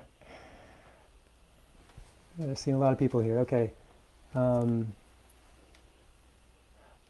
I've 2.42 2.58
seen 2.58 2.74
a 2.76 2.78
lot 2.78 2.94
of 2.94 3.00
people 3.00 3.20
here. 3.20 3.40
Okay. 3.40 3.72
Um, 4.36 4.94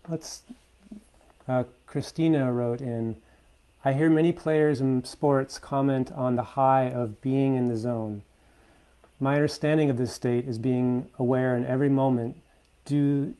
let's. 0.09 0.43
Uh, 1.47 1.65
Christina 1.85 2.51
wrote 2.53 2.79
in 2.79 3.17
I 3.85 3.91
hear 3.91 4.09
many 4.09 4.31
players 4.31 4.79
in 4.79 5.03
sports 5.03 5.59
comment 5.59 6.09
on 6.13 6.37
the 6.37 6.43
high 6.43 6.89
of 6.89 7.19
being 7.19 7.57
in 7.57 7.67
the 7.67 7.75
zone. 7.75 8.23
My 9.19 9.35
understanding 9.35 9.89
of 9.89 9.97
this 9.97 10.13
state 10.13 10.47
is 10.47 10.57
being 10.57 11.09
aware 11.19 11.55
in 11.57 11.65
every 11.65 11.89
moment 11.89 12.37
due, 12.85 13.33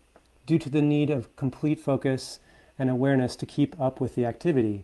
due 0.46 0.60
to 0.60 0.70
the 0.70 0.82
need 0.82 1.10
of 1.10 1.34
complete 1.38 1.80
focus 1.80 2.40
and 2.78 2.90
awareness 2.90 3.38
to 3.38 3.46
keep 3.46 3.80
up 3.80 4.02
with 4.02 4.16
the 4.16 4.26
activity. 4.26 4.84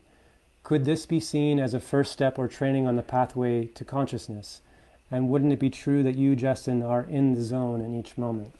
Could 0.63 0.85
this 0.85 1.05
be 1.05 1.19
seen 1.19 1.59
as 1.59 1.73
a 1.73 1.79
first 1.81 2.13
step 2.13 2.39
or 2.39 2.47
training 2.47 2.87
on 2.87 2.95
the 2.95 3.01
pathway 3.01 3.65
to 3.65 3.83
consciousness? 3.83 4.61
And 5.11 5.27
wouldn't 5.27 5.51
it 5.51 5.59
be 5.59 5.69
true 5.69 6.03
that 6.03 6.15
you, 6.15 6.37
Justin, 6.37 6.81
are 6.81 7.03
in 7.03 7.33
the 7.33 7.41
zone 7.41 7.81
in 7.81 7.99
each 7.99 8.17
moment? 8.17 8.53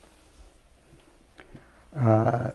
Uh, 1.96 2.52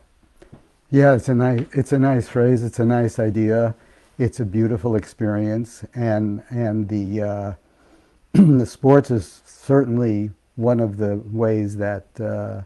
yeah, 0.91 1.15
it's 1.15 1.29
a 1.29 1.35
nice 1.35 1.67
it's 1.73 1.93
a 1.93 1.99
nice 1.99 2.29
phrase. 2.29 2.63
It's 2.63 2.79
a 2.79 2.85
nice 2.85 3.19
idea. 3.19 3.75
It's 4.19 4.41
a 4.41 4.45
beautiful 4.45 4.97
experience, 4.97 5.85
and 5.95 6.43
and 6.51 6.89
the 6.89 7.23
uh, 7.23 7.53
the 8.33 8.67
sports 8.67 9.11
is 9.11 9.43
certainly 9.45 10.31
one 10.57 10.81
of 10.81 10.99
the 10.99 11.17
ways 11.33 11.77
that 11.79 12.07
uh, 12.21 12.63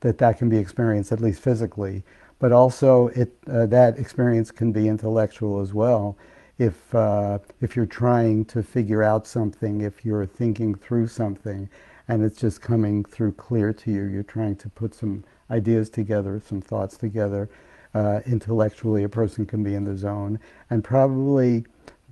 that 0.00 0.18
that 0.18 0.38
can 0.38 0.48
be 0.48 0.58
experienced, 0.58 1.12
at 1.12 1.20
least 1.20 1.40
physically. 1.42 2.02
But 2.38 2.52
also, 2.52 3.08
it 3.08 3.32
uh, 3.50 3.66
that 3.66 3.98
experience 3.98 4.50
can 4.50 4.72
be 4.72 4.88
intellectual 4.88 5.60
as 5.60 5.72
well. 5.72 6.16
If 6.58 6.94
uh, 6.94 7.38
if 7.60 7.76
you're 7.76 7.86
trying 7.86 8.44
to 8.46 8.62
figure 8.62 9.02
out 9.02 9.26
something, 9.26 9.80
if 9.80 10.04
you're 10.04 10.26
thinking 10.26 10.74
through 10.74 11.06
something, 11.06 11.68
and 12.08 12.24
it's 12.24 12.38
just 12.40 12.60
coming 12.60 13.04
through 13.04 13.32
clear 13.32 13.72
to 13.72 13.90
you, 13.90 14.04
you're 14.04 14.22
trying 14.22 14.56
to 14.56 14.68
put 14.68 14.94
some 14.94 15.24
ideas 15.50 15.90
together, 15.90 16.40
some 16.46 16.60
thoughts 16.60 16.96
together. 16.96 17.48
Uh, 17.92 18.20
intellectually, 18.26 19.02
a 19.02 19.08
person 19.08 19.44
can 19.44 19.62
be 19.62 19.74
in 19.74 19.84
the 19.84 19.96
zone, 19.96 20.38
and 20.70 20.84
probably 20.84 21.64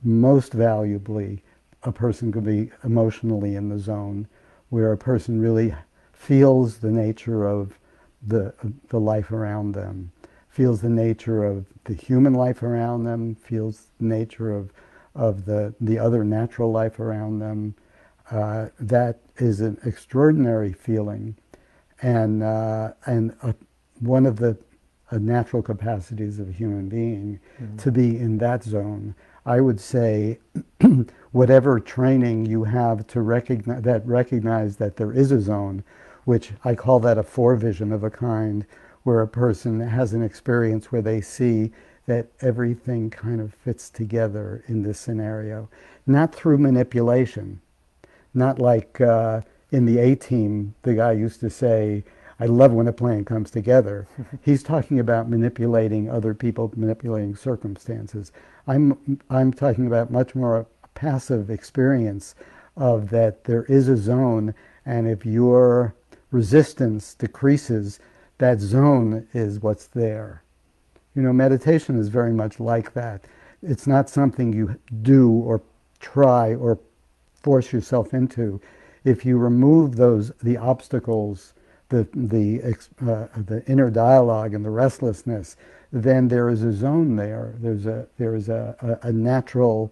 most 0.02 0.52
valuably, 0.52 1.42
a 1.84 1.92
person 1.92 2.32
could 2.32 2.44
be 2.44 2.70
emotionally 2.82 3.54
in 3.54 3.68
the 3.68 3.78
zone, 3.78 4.26
where 4.70 4.92
a 4.92 4.98
person 4.98 5.40
really 5.40 5.74
feels 6.12 6.78
the 6.78 6.90
nature 6.90 7.46
of 7.46 7.78
the 8.26 8.52
the 8.88 8.98
life 8.98 9.30
around 9.30 9.72
them, 9.72 10.10
feels 10.48 10.80
the 10.80 10.90
nature 10.90 11.44
of 11.44 11.66
the 11.84 11.94
human 11.94 12.34
life 12.34 12.62
around 12.62 13.04
them, 13.04 13.36
feels 13.36 13.86
the 13.98 14.06
nature 14.06 14.50
of 14.50 14.72
of 15.14 15.44
the 15.44 15.72
the 15.80 15.98
other 15.98 16.24
natural 16.24 16.72
life 16.72 16.98
around 16.98 17.38
them. 17.38 17.74
Uh, 18.30 18.68
that 18.78 19.20
is 19.36 19.60
an 19.60 19.78
extraordinary 19.84 20.72
feeling, 20.72 21.36
and 22.02 22.42
uh, 22.42 22.92
and 23.06 23.34
uh, 23.42 23.52
one 24.00 24.26
of 24.26 24.36
the 24.36 24.56
natural 25.12 25.62
capacities 25.62 26.38
of 26.38 26.48
a 26.48 26.52
human 26.52 26.88
being 26.88 27.40
to 27.78 27.90
be 27.90 28.18
in 28.18 28.38
that 28.38 28.62
zone. 28.62 29.14
I 29.46 29.60
would 29.60 29.80
say, 29.80 30.38
whatever 31.32 31.80
training 31.80 32.44
you 32.44 32.64
have 32.64 33.06
to 33.08 33.22
recognize 33.22 33.82
that 33.82 34.06
recognize 34.06 34.76
that 34.76 34.96
there 34.96 35.12
is 35.12 35.32
a 35.32 35.40
zone, 35.40 35.82
which 36.24 36.52
I 36.64 36.74
call 36.74 37.00
that 37.00 37.16
a 37.16 37.22
forevision 37.22 37.92
of 37.92 38.04
a 38.04 38.10
kind, 38.10 38.66
where 39.04 39.22
a 39.22 39.28
person 39.28 39.80
has 39.80 40.12
an 40.12 40.22
experience 40.22 40.92
where 40.92 41.00
they 41.02 41.22
see 41.22 41.72
that 42.06 42.28
everything 42.40 43.10
kind 43.10 43.40
of 43.40 43.54
fits 43.54 43.90
together 43.90 44.64
in 44.66 44.82
this 44.82 44.98
scenario, 44.98 45.68
not 46.06 46.34
through 46.34 46.58
manipulation, 46.58 47.60
not 48.34 48.58
like 48.58 49.00
uh, 49.00 49.40
in 49.70 49.84
the 49.84 49.98
A 49.98 50.14
team, 50.14 50.74
the 50.82 50.94
guy 50.94 51.12
used 51.12 51.40
to 51.40 51.50
say, 51.50 52.04
I 52.40 52.46
love 52.46 52.72
when 52.72 52.86
a 52.86 52.92
plan 52.92 53.24
comes 53.24 53.50
together. 53.50 54.06
He's 54.42 54.62
talking 54.62 54.98
about 55.00 55.28
manipulating 55.28 56.08
other 56.08 56.34
people, 56.34 56.72
manipulating 56.76 57.34
circumstances. 57.34 58.32
I'm, 58.66 59.20
I'm 59.28 59.52
talking 59.52 59.86
about 59.86 60.10
much 60.10 60.34
more 60.34 60.56
a 60.56 60.66
passive 60.94 61.50
experience 61.50 62.34
of 62.76 63.10
that 63.10 63.44
there 63.44 63.64
is 63.64 63.88
a 63.88 63.96
zone, 63.96 64.54
and 64.86 65.08
if 65.08 65.26
your 65.26 65.94
resistance 66.30 67.14
decreases, 67.14 67.98
that 68.38 68.60
zone 68.60 69.26
is 69.34 69.60
what's 69.60 69.86
there. 69.86 70.42
You 71.14 71.22
know, 71.22 71.32
meditation 71.32 71.98
is 71.98 72.08
very 72.08 72.32
much 72.32 72.60
like 72.60 72.94
that. 72.94 73.24
It's 73.62 73.88
not 73.88 74.08
something 74.08 74.52
you 74.52 74.78
do 75.02 75.30
or 75.30 75.60
try 75.98 76.54
or 76.54 76.78
force 77.42 77.72
yourself 77.72 78.14
into. 78.14 78.60
If 79.08 79.24
you 79.24 79.38
remove 79.38 79.96
those, 79.96 80.32
the 80.42 80.58
obstacles, 80.58 81.54
the, 81.88 82.06
the, 82.12 82.62
uh, 83.00 83.26
the 83.34 83.62
inner 83.66 83.88
dialogue 83.88 84.52
and 84.52 84.62
the 84.62 84.70
restlessness, 84.70 85.56
then 85.90 86.28
there 86.28 86.50
is 86.50 86.62
a 86.62 86.74
zone 86.74 87.16
there. 87.16 87.54
There's 87.58 87.86
a, 87.86 88.06
there 88.18 88.34
is 88.34 88.50
a, 88.50 88.98
a, 89.02 89.08
a 89.08 89.12
natural 89.12 89.90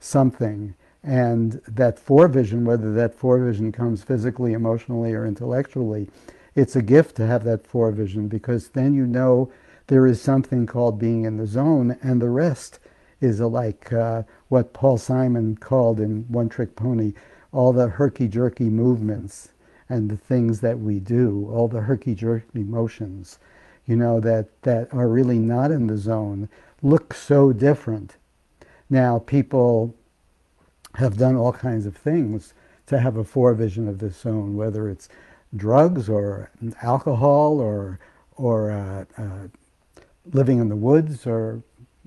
something. 0.00 0.74
And 1.02 1.62
that 1.66 1.98
forevision, 1.98 2.66
whether 2.66 2.92
that 2.92 3.14
forevision 3.14 3.72
comes 3.72 4.02
physically, 4.02 4.52
emotionally, 4.52 5.14
or 5.14 5.24
intellectually, 5.24 6.10
it's 6.54 6.76
a 6.76 6.82
gift 6.82 7.16
to 7.16 7.26
have 7.26 7.44
that 7.44 7.66
forevision 7.66 8.28
because 8.28 8.68
then 8.68 8.92
you 8.92 9.06
know 9.06 9.50
there 9.86 10.06
is 10.06 10.20
something 10.20 10.66
called 10.66 10.98
being 10.98 11.24
in 11.24 11.38
the 11.38 11.46
zone, 11.46 11.96
and 12.02 12.20
the 12.20 12.28
rest 12.28 12.80
is 13.22 13.40
like 13.40 13.90
uh, 13.94 14.24
what 14.48 14.74
Paul 14.74 14.98
Simon 14.98 15.56
called 15.56 16.00
in 16.00 16.24
One 16.28 16.50
Trick 16.50 16.76
Pony 16.76 17.14
all 17.52 17.72
the 17.72 17.88
herky 17.88 18.28
jerky 18.28 18.68
movements 18.68 19.50
and 19.88 20.10
the 20.10 20.16
things 20.16 20.60
that 20.60 20.78
we 20.78 20.98
do, 21.00 21.48
all 21.52 21.68
the 21.68 21.80
herky 21.80 22.14
jerky 22.14 22.62
motions, 22.62 23.38
you 23.86 23.96
know, 23.96 24.20
that, 24.20 24.48
that 24.62 24.92
are 24.92 25.08
really 25.08 25.38
not 25.38 25.70
in 25.70 25.86
the 25.86 25.96
zone, 25.96 26.48
look 26.82 27.14
so 27.14 27.52
different. 27.52 28.16
Now, 28.90 29.18
people 29.18 29.94
have 30.94 31.16
done 31.16 31.36
all 31.36 31.52
kinds 31.52 31.86
of 31.86 31.96
things 31.96 32.54
to 32.86 32.98
have 32.98 33.16
a 33.16 33.24
forevision 33.24 33.88
of 33.88 33.98
this 33.98 34.16
zone, 34.18 34.56
whether 34.56 34.88
it's 34.88 35.08
drugs 35.56 36.08
or 36.08 36.50
alcohol 36.82 37.58
or 37.60 37.98
or 38.36 38.70
uh, 38.70 39.04
uh, 39.20 39.48
living 40.32 40.58
in 40.58 40.68
the 40.68 40.76
woods 40.76 41.26
or 41.26 41.62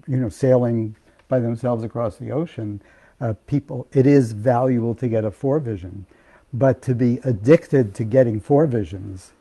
you 0.07 0.17
know 0.17 0.29
sailing 0.29 0.95
by 1.27 1.39
themselves 1.39 1.83
across 1.83 2.17
the 2.17 2.31
ocean. 2.31 2.81
Uh, 3.21 3.35
people, 3.45 3.87
it 3.93 4.07
is 4.07 4.31
valuable 4.31 4.95
to 4.95 5.07
get 5.07 5.23
a 5.23 5.29
forevision, 5.29 6.07
but 6.51 6.81
to 6.81 6.95
be 6.95 7.19
addicted 7.23 7.93
to 7.93 8.03
getting 8.03 8.39
forevisions 8.39 9.31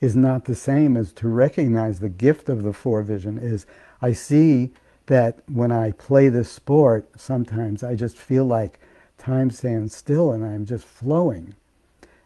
is 0.00 0.14
not 0.14 0.44
the 0.44 0.54
same 0.54 0.94
as 0.94 1.10
to 1.12 1.26
recognize 1.26 1.98
the 1.98 2.10
gift 2.10 2.50
of 2.50 2.62
the 2.62 2.72
forevision. 2.72 3.38
Is 3.38 3.66
I 4.02 4.12
see 4.12 4.70
that 5.06 5.38
when 5.48 5.72
I 5.72 5.92
play 5.92 6.28
this 6.28 6.52
sport, 6.52 7.08
sometimes 7.16 7.82
I 7.82 7.94
just 7.94 8.16
feel 8.16 8.44
like 8.44 8.78
time 9.16 9.50
stands 9.50 9.96
still 9.96 10.32
and 10.32 10.44
I'm 10.44 10.66
just 10.66 10.84
flowing. 10.84 11.54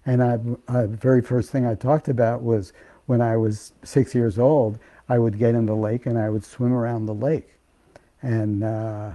And 0.05 0.20
the 0.20 0.59
uh, 0.66 0.87
very 0.89 1.22
first 1.22 1.51
thing 1.51 1.64
I 1.64 1.76
talked 1.76 2.09
about 2.09 2.43
was 2.43 2.72
when 3.07 3.20
I 3.20 3.37
was 3.37 3.72
six 3.85 4.16
years 4.16 4.37
old, 4.37 4.80
I 5.09 5.18
would 5.18 5.39
get 5.39 5.55
in 5.55 5.66
the 5.66 5.76
lake 5.76 6.07
and 6.07 6.18
I 6.18 6.28
would 6.28 6.45
swim 6.45 6.72
around 6.72 7.07
the 7.07 7.14
lake. 7.14 7.55
And, 8.20 8.64
uh, 8.64 9.12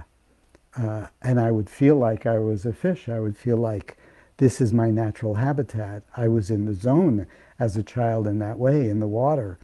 uh, 0.78 1.06
and 1.22 1.40
I 1.40 1.50
would 1.50 1.68
feel 1.68 1.96
like 1.96 2.26
I 2.26 2.38
was 2.38 2.64
a 2.66 2.72
fish. 2.72 3.08
I 3.08 3.20
would 3.20 3.36
feel 3.36 3.56
like 3.56 3.96
this 4.38 4.60
is 4.60 4.72
my 4.72 4.90
natural 4.90 5.34
habitat. 5.34 6.04
I 6.16 6.28
was 6.28 6.50
in 6.50 6.64
the 6.64 6.74
zone 6.74 7.26
as 7.58 7.76
a 7.76 7.82
child 7.82 8.26
in 8.26 8.38
that 8.38 8.58
way, 8.58 8.88
in 8.88 9.00
the 9.00 9.08
water. 9.08 9.58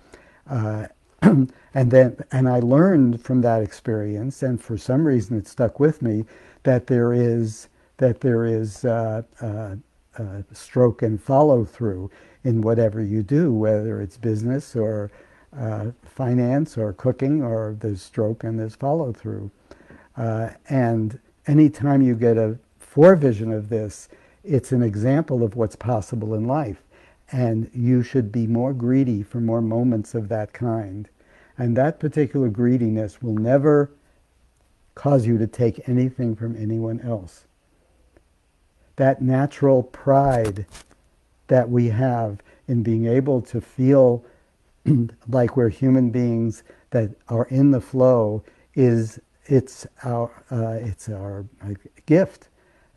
Uh, 0.49 0.89
and 1.23 1.51
then, 1.75 2.17
and 2.33 2.49
I 2.49 2.61
learned 2.61 3.23
from 3.23 3.41
that 3.43 3.63
experience, 3.63 4.43
and 4.43 4.61
for 4.61 4.77
some 4.77 5.07
reason 5.07 5.39
it 5.39 5.47
stuck 5.47 5.79
with 5.81 6.03
me, 6.03 6.25
that 6.65 6.87
there 6.89 7.13
is 7.13 7.69
that 7.99 8.21
there 8.21 8.45
is 8.45 8.85
uh, 8.85 9.23
uh, 9.41 9.77
uh, 10.19 10.43
stroke 10.53 11.03
and 11.03 11.23
follow 11.23 11.65
through 11.65 12.11
in 12.43 12.61
whatever 12.61 13.01
you 13.01 13.23
do, 13.23 13.53
whether 13.53 14.01
it's 14.01 14.17
business 14.17 14.75
or 14.75 15.13
uh, 15.57 15.87
finance 16.05 16.77
or 16.77 16.93
cooking, 16.93 17.43
or 17.43 17.77
there's 17.79 18.03
stroke 18.03 18.43
and 18.43 18.59
there's 18.59 18.75
follow 18.75 19.13
through. 19.13 19.51
Uh, 20.17 20.51
and 20.69 21.19
anytime 21.47 22.03
you 22.03 22.15
get 22.15 22.37
a 22.37 22.59
forevision 22.79 23.53
of 23.53 23.69
this, 23.69 24.09
it's 24.43 24.73
an 24.73 24.83
example 24.83 25.43
of 25.43 25.57
what's 25.57 25.77
possible 25.77 26.35
in 26.35 26.47
life. 26.47 26.83
And 27.33 27.71
you 27.75 28.03
should 28.03 28.31
be 28.31 28.47
more 28.47 28.73
greedy 28.73 29.23
for 29.23 29.41
more 29.41 29.63
moments 29.63 30.15
of 30.15 30.29
that 30.29 30.53
kind. 30.53 31.09
And 31.57 31.77
that 31.77 31.99
particular 31.99 32.49
greediness 32.49 33.23
will 33.23 33.35
never 33.35 33.91
cause 34.95 35.27
you 35.27 35.39
to 35.39 35.47
take 35.47 35.89
anything 35.89 36.37
from 36.37 36.57
anyone 36.57 37.01
else 37.01 37.47
that 38.97 39.21
natural 39.21 39.83
pride 39.83 40.67
that 41.49 41.69
we 41.69 41.89
have 41.89 42.39
in 42.69 42.83
being 42.83 43.07
able 43.07 43.43
to 43.43 43.61
feel 43.61 44.25
like 45.29 45.57
we're 45.57 45.69
human 45.69 46.11
beings 46.11 46.63
that 46.91 47.11
are 47.29 47.47
in 47.47 47.71
the 47.71 47.81
flow 47.81 48.43
is 48.75 49.21
it's 49.47 49.87
our 50.05 50.31
uh, 50.51 50.79
it's 50.87 51.09
our 51.09 51.47
gift 52.07 52.49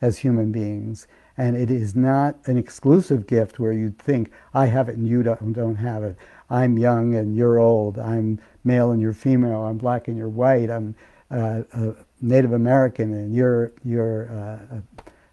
as 0.02 0.18
human 0.20 0.52
beings 0.52 1.08
and 1.38 1.56
it 1.56 1.70
is 1.70 1.96
not 1.96 2.36
an 2.46 2.58
exclusive 2.58 3.28
gift 3.28 3.60
where 3.60 3.72
you'd 3.72 4.00
think 4.00 4.32
I 4.54 4.66
have 4.66 4.90
it 4.90 4.98
and 4.98 5.08
you 5.08 5.22
don't, 5.22 5.54
don't 5.54 5.76
have 5.76 6.04
it. 6.04 6.18
I'm 6.50 6.78
young 6.78 7.16
and 7.16 7.36
you're 7.36 7.60
old. 7.60 8.00
I'm 8.00 8.40
male 8.64 8.92
and 8.92 9.02
you're 9.02 9.14
female. 9.14 9.62
I'm 9.64 9.78
black 9.78 10.08
and 10.08 10.18
you're 10.18 10.30
white. 10.30 10.72
I'm 10.72 10.96
uh, 11.30 11.62
Native 12.22 12.54
American 12.54 13.14
and 13.14 13.36
you're 13.36 13.72
you're 13.84 14.32
uh, 14.32 14.80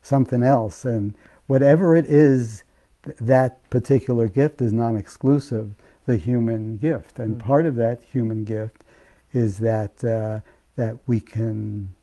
something 0.02 0.42
else. 0.42 0.84
And 0.84 1.14
whatever 1.46 1.96
it 1.96 2.06
is, 2.06 2.64
that 3.20 3.68
particular 3.70 4.28
gift 4.28 4.60
is 4.60 4.72
non 4.72 4.96
exclusive, 4.96 5.74
the 6.04 6.16
human 6.16 6.76
gift. 6.76 7.18
And 7.18 7.36
mm-hmm. 7.36 7.46
part 7.46 7.64
of 7.64 7.76
that 7.76 8.02
human 8.10 8.44
gift 8.44 8.84
is 9.32 9.58
that, 9.58 10.04
uh, 10.04 10.40
that 10.76 10.98
we, 11.06 11.20
can, 11.20 11.94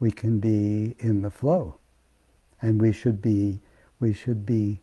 we 0.00 0.10
can 0.10 0.38
be 0.38 0.94
in 0.98 1.22
the 1.22 1.30
flow. 1.30 1.76
And 2.60 2.80
we 2.80 2.92
should 2.92 3.20
be, 3.20 3.60
we 3.98 4.12
should 4.12 4.46
be 4.46 4.80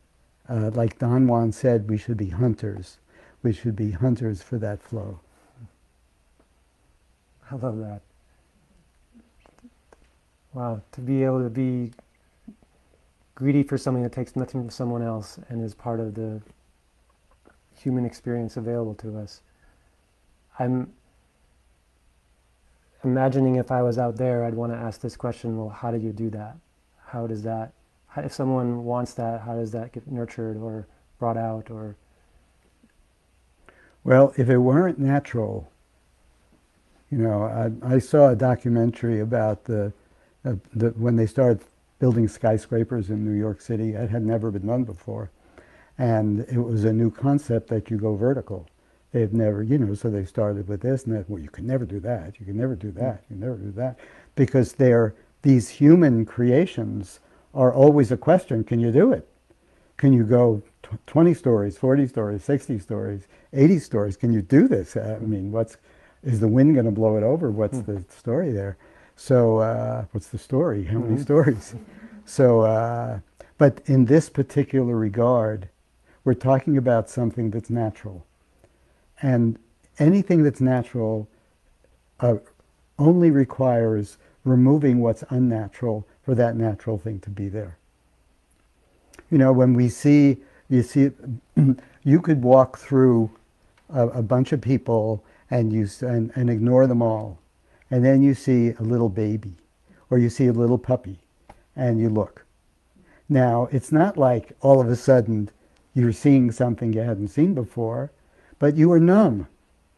uh, 0.49 0.71
like 0.73 0.97
Don 0.97 1.27
Juan 1.27 1.51
said, 1.51 1.89
we 1.89 1.97
should 1.97 2.17
be 2.17 2.29
hunters. 2.29 2.97
We 3.43 3.53
should 3.53 3.75
be 3.75 3.91
hunters 3.91 4.41
for 4.41 4.57
that 4.57 4.81
flow. 4.81 5.19
I 7.51 7.55
love 7.55 7.77
that. 7.77 8.01
Wow, 10.53 10.81
to 10.91 11.01
be 11.01 11.23
able 11.23 11.43
to 11.43 11.49
be 11.49 11.91
greedy 13.35 13.61
for 13.61 13.77
something 13.77 14.01
that 14.03 14.11
takes 14.11 14.35
nothing 14.35 14.61
from 14.61 14.69
someone 14.71 15.03
else 15.03 15.39
and 15.49 15.63
is 15.63 15.75
part 15.75 15.99
of 15.99 16.15
the 16.15 16.41
human 17.77 18.03
experience 18.03 18.57
available 18.57 18.95
to 18.95 19.17
us. 19.19 19.41
I'm 20.57 20.91
imagining 23.03 23.55
if 23.55 23.71
I 23.71 23.81
was 23.81 23.97
out 23.97 24.17
there, 24.17 24.43
I'd 24.43 24.53
want 24.53 24.71
to 24.71 24.77
ask 24.77 25.01
this 25.01 25.15
question 25.15 25.57
well, 25.57 25.69
how 25.69 25.91
do 25.91 25.97
you 25.97 26.11
do 26.11 26.29
that? 26.31 26.57
How 27.05 27.27
does 27.27 27.43
that, 27.43 27.73
how, 28.07 28.21
if 28.23 28.33
someone 28.33 28.83
wants 28.83 29.13
that, 29.15 29.41
how 29.41 29.55
does 29.55 29.71
that 29.71 29.91
get 29.91 30.07
nurtured 30.11 30.57
or 30.57 30.87
brought 31.17 31.37
out 31.37 31.69
or? 31.69 31.95
Well, 34.03 34.33
if 34.37 34.49
it 34.49 34.57
weren't 34.57 34.99
natural, 34.99 35.71
you 37.11 37.17
know, 37.17 37.43
I, 37.43 37.95
I 37.95 37.99
saw 37.99 38.29
a 38.29 38.35
documentary 38.35 39.19
about 39.19 39.65
the, 39.65 39.91
uh, 40.45 40.53
the 40.73 40.89
when 40.91 41.15
they 41.15 41.25
started 41.25 41.61
building 41.99 42.27
skyscrapers 42.27 43.09
in 43.09 43.25
New 43.25 43.37
York 43.37 43.61
City. 43.61 43.93
It 43.93 44.09
had 44.09 44.25
never 44.25 44.51
been 44.51 44.67
done 44.67 44.85
before. 44.85 45.29
And 45.97 46.41
it 46.41 46.57
was 46.57 46.85
a 46.85 46.93
new 46.93 47.11
concept 47.11 47.67
that 47.69 47.91
you 47.91 47.97
go 47.97 48.15
vertical. 48.15 48.65
They've 49.11 49.33
never, 49.33 49.63
you 49.63 49.77
know, 49.77 49.93
so 49.95 50.09
they 50.09 50.25
started 50.25 50.67
with 50.67 50.81
this 50.81 51.05
and 51.05 51.15
that. 51.15 51.29
Well, 51.29 51.41
you 51.41 51.49
can 51.49 51.65
never 51.65 51.85
do 51.85 51.99
that. 52.01 52.39
You 52.39 52.45
can 52.45 52.57
never 52.57 52.75
do 52.75 52.91
that. 52.91 53.23
You 53.29 53.37
can 53.37 53.39
never 53.39 53.57
do 53.57 53.71
that. 53.71 53.97
Because 54.35 54.73
they're, 54.73 55.15
these 55.41 55.69
human 55.69 56.25
creations 56.25 57.19
are 57.53 57.73
always 57.73 58.11
a 58.11 58.17
question 58.17 58.63
can 58.63 58.79
you 58.79 58.91
do 58.91 59.11
it? 59.11 59.27
Can 59.97 60.13
you 60.13 60.23
go 60.23 60.61
20 61.07 61.33
stories, 61.33 61.77
40 61.77 62.07
stories, 62.07 62.43
60 62.43 62.79
stories, 62.79 63.27
80 63.51 63.79
stories? 63.79 64.15
Can 64.15 64.31
you 64.31 64.41
do 64.41 64.67
this? 64.67 64.95
I 64.95 65.17
mean, 65.17 65.51
what's, 65.51 65.77
is 66.23 66.39
the 66.39 66.47
wind 66.47 66.75
going 66.75 66.85
to 66.85 66.91
blow 66.91 67.17
it 67.17 67.23
over? 67.23 67.51
What's 67.51 67.79
hmm. 67.79 67.95
the 67.95 68.05
story 68.09 68.51
there? 68.51 68.77
So, 69.15 69.57
uh, 69.57 70.05
what's 70.11 70.27
the 70.27 70.37
story? 70.37 70.85
How 70.85 70.99
many 70.99 71.15
mm-hmm. 71.15 71.23
stories? 71.23 71.75
So, 72.25 72.61
uh, 72.61 73.19
but 73.57 73.81
in 73.85 74.05
this 74.05 74.29
particular 74.29 74.95
regard, 74.95 75.67
we're 76.23 76.35
talking 76.35 76.77
about 76.77 77.09
something 77.09 77.49
that's 77.49 77.69
natural. 77.69 78.25
And 79.21 79.57
anything 79.97 80.43
that's 80.43 80.61
natural 80.61 81.27
uh, 82.19 82.35
only 82.97 83.31
requires 83.31 84.17
removing 84.43 84.99
what's 84.99 85.23
unnatural 85.29 86.07
for 86.23 86.35
that 86.35 86.55
natural 86.55 86.97
thing 86.97 87.19
to 87.21 87.29
be 87.29 87.49
there. 87.49 87.77
You 89.29 89.37
know, 89.37 89.51
when 89.51 89.73
we 89.73 89.89
see, 89.89 90.37
you 90.69 90.83
see, 90.83 91.11
you 92.03 92.21
could 92.21 92.41
walk 92.41 92.77
through 92.77 93.29
a, 93.89 94.07
a 94.07 94.21
bunch 94.21 94.51
of 94.51 94.61
people 94.61 95.23
and 95.51 95.73
you 95.73 95.87
and, 96.01 96.31
and 96.35 96.49
ignore 96.49 96.87
them 96.87 97.01
all 97.01 97.39
and 97.91 98.05
then 98.05 98.21
you 98.21 98.33
see 98.33 98.73
a 98.79 98.83
little 98.83 99.09
baby 99.09 99.55
or 100.09 100.17
you 100.17 100.29
see 100.29 100.47
a 100.47 100.53
little 100.53 100.77
puppy 100.77 101.19
and 101.75 101.99
you 101.99 102.09
look. 102.09 102.45
Now, 103.27 103.67
it's 103.71 103.91
not 103.91 104.17
like 104.17 104.53
all 104.61 104.81
of 104.81 104.89
a 104.89 104.95
sudden 104.95 105.49
you're 105.93 106.13
seeing 106.13 106.51
something 106.51 106.93
you 106.93 107.01
hadn't 107.01 107.29
seen 107.29 107.53
before, 107.53 108.11
but 108.59 108.75
you 108.75 108.91
are 108.91 108.99
numb. 108.99 109.47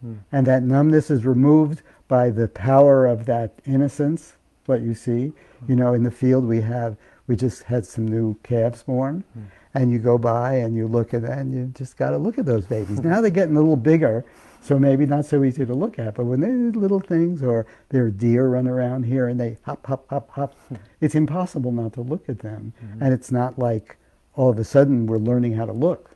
Mm. 0.06 0.20
And 0.32 0.48
that 0.48 0.64
numbness 0.64 1.12
is 1.12 1.26
removed 1.26 1.82
by 2.08 2.30
the 2.30 2.48
power 2.48 3.06
of 3.06 3.26
that 3.26 3.54
innocence, 3.66 4.36
what 4.66 4.82
you 4.82 4.94
see. 4.94 5.34
Mm. 5.66 5.70
You 5.70 5.76
know, 5.76 5.94
in 5.94 6.04
the 6.04 6.12
field 6.12 6.46
we 6.46 6.62
have, 6.62 6.98
we 7.28 7.36
just 7.36 7.64
had 7.64 7.86
some 7.86 8.08
new 8.08 8.36
calves 8.44 8.84
born. 8.84 9.24
Mm. 9.38 9.46
And 9.74 9.92
you 9.92 10.00
go 10.00 10.18
by 10.18 10.56
and 10.56 10.76
you 10.76 10.88
look 10.88 11.14
at 11.14 11.22
that 11.22 11.38
and 11.38 11.54
you 11.54 11.72
just 11.74 11.96
got 11.98 12.10
to 12.10 12.18
look 12.18 12.38
at 12.38 12.46
those 12.46 12.66
babies. 12.66 13.00
now 13.02 13.22
they're 13.22 13.30
getting 13.30 13.56
a 13.56 13.60
little 13.60 13.78
bigger 13.78 14.26
so 14.62 14.78
maybe 14.78 15.08
not 15.08 15.26
so 15.26 15.44
easy 15.44 15.66
to 15.66 15.74
look 15.74 15.98
at, 15.98 16.14
but 16.14 16.26
when 16.26 16.40
they're 16.40 16.80
little 16.80 17.00
things 17.00 17.42
or 17.42 17.66
there 17.90 18.06
are 18.06 18.12
deer 18.12 18.48
run 18.48 18.68
around 18.68 19.04
here 19.04 19.28
and 19.28 19.40
they 19.40 19.58
hop, 19.64 19.86
hop, 19.88 20.08
hop, 20.10 20.30
hop, 20.30 20.56
it's 21.02 21.16
impossible 21.16 21.72
not 21.72 21.94
to 21.94 22.02
look 22.02 22.30
at 22.30 22.40
them. 22.40 22.74
Mm-hmm. 22.84 23.04
And 23.04 23.14
it's 23.14 23.32
not 23.32 23.58
like 23.58 23.98
all 24.36 24.50
of 24.50 24.60
a 24.60 24.64
sudden 24.64 25.08
we're 25.08 25.18
learning 25.18 25.54
how 25.54 25.66
to 25.66 25.74
look. 25.74 26.12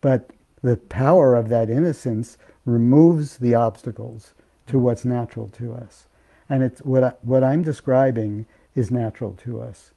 But 0.00 0.30
the 0.62 0.76
power 0.76 1.34
of 1.34 1.48
that 1.48 1.70
innocence 1.70 2.38
removes 2.64 3.38
the 3.38 3.54
obstacles 3.54 4.34
to 4.66 4.78
what's 4.78 5.04
natural 5.04 5.48
to 5.48 5.72
us. 5.72 6.06
And 6.48 6.62
it's 6.62 6.80
what, 6.80 7.04
I, 7.04 7.12
what 7.22 7.44
I'm 7.44 7.62
describing 7.62 8.46
is 8.74 8.90
natural 8.90 9.34
to 9.44 9.60
us. 9.60 9.92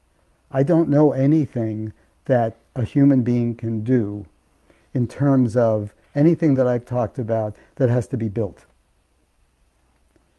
I 0.51 0.63
don't 0.63 0.89
know 0.89 1.11
anything 1.11 1.93
that 2.25 2.57
a 2.75 2.83
human 2.83 3.21
being 3.21 3.55
can 3.55 3.83
do 3.83 4.25
in 4.93 5.07
terms 5.07 5.55
of 5.55 5.93
anything 6.13 6.55
that 6.55 6.67
I've 6.67 6.85
talked 6.85 7.19
about 7.19 7.55
that 7.75 7.89
has 7.89 8.07
to 8.07 8.17
be 8.17 8.29
built. 8.29 8.65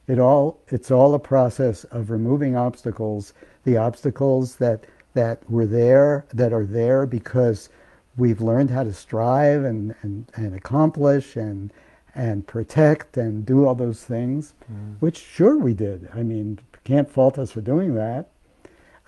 It 0.06 0.18
all, 0.18 0.58
it's 0.68 0.90
all 0.90 1.14
a 1.14 1.18
process 1.18 1.84
of 1.84 2.10
removing 2.10 2.56
obstacles, 2.56 3.32
the 3.64 3.76
obstacles 3.76 4.56
that 4.56 4.84
that 5.14 5.38
were 5.50 5.66
there, 5.66 6.24
that 6.32 6.52
are 6.52 6.64
there 6.64 7.06
because 7.06 7.68
we've 8.16 8.40
learned 8.40 8.70
how 8.70 8.84
to 8.84 8.92
strive 8.92 9.64
and, 9.64 9.94
and, 10.02 10.30
and 10.34 10.54
accomplish 10.54 11.36
and, 11.36 11.72
and 12.14 12.46
protect 12.46 13.16
and 13.16 13.46
do 13.46 13.66
all 13.66 13.74
those 13.74 14.04
things, 14.04 14.54
mm. 14.70 14.96
which 15.00 15.18
sure 15.18 15.56
we 15.56 15.74
did. 15.74 16.08
I 16.14 16.22
mean, 16.22 16.58
can't 16.84 17.10
fault 17.10 17.38
us 17.38 17.52
for 17.52 17.60
doing 17.60 17.94
that. 17.94 18.28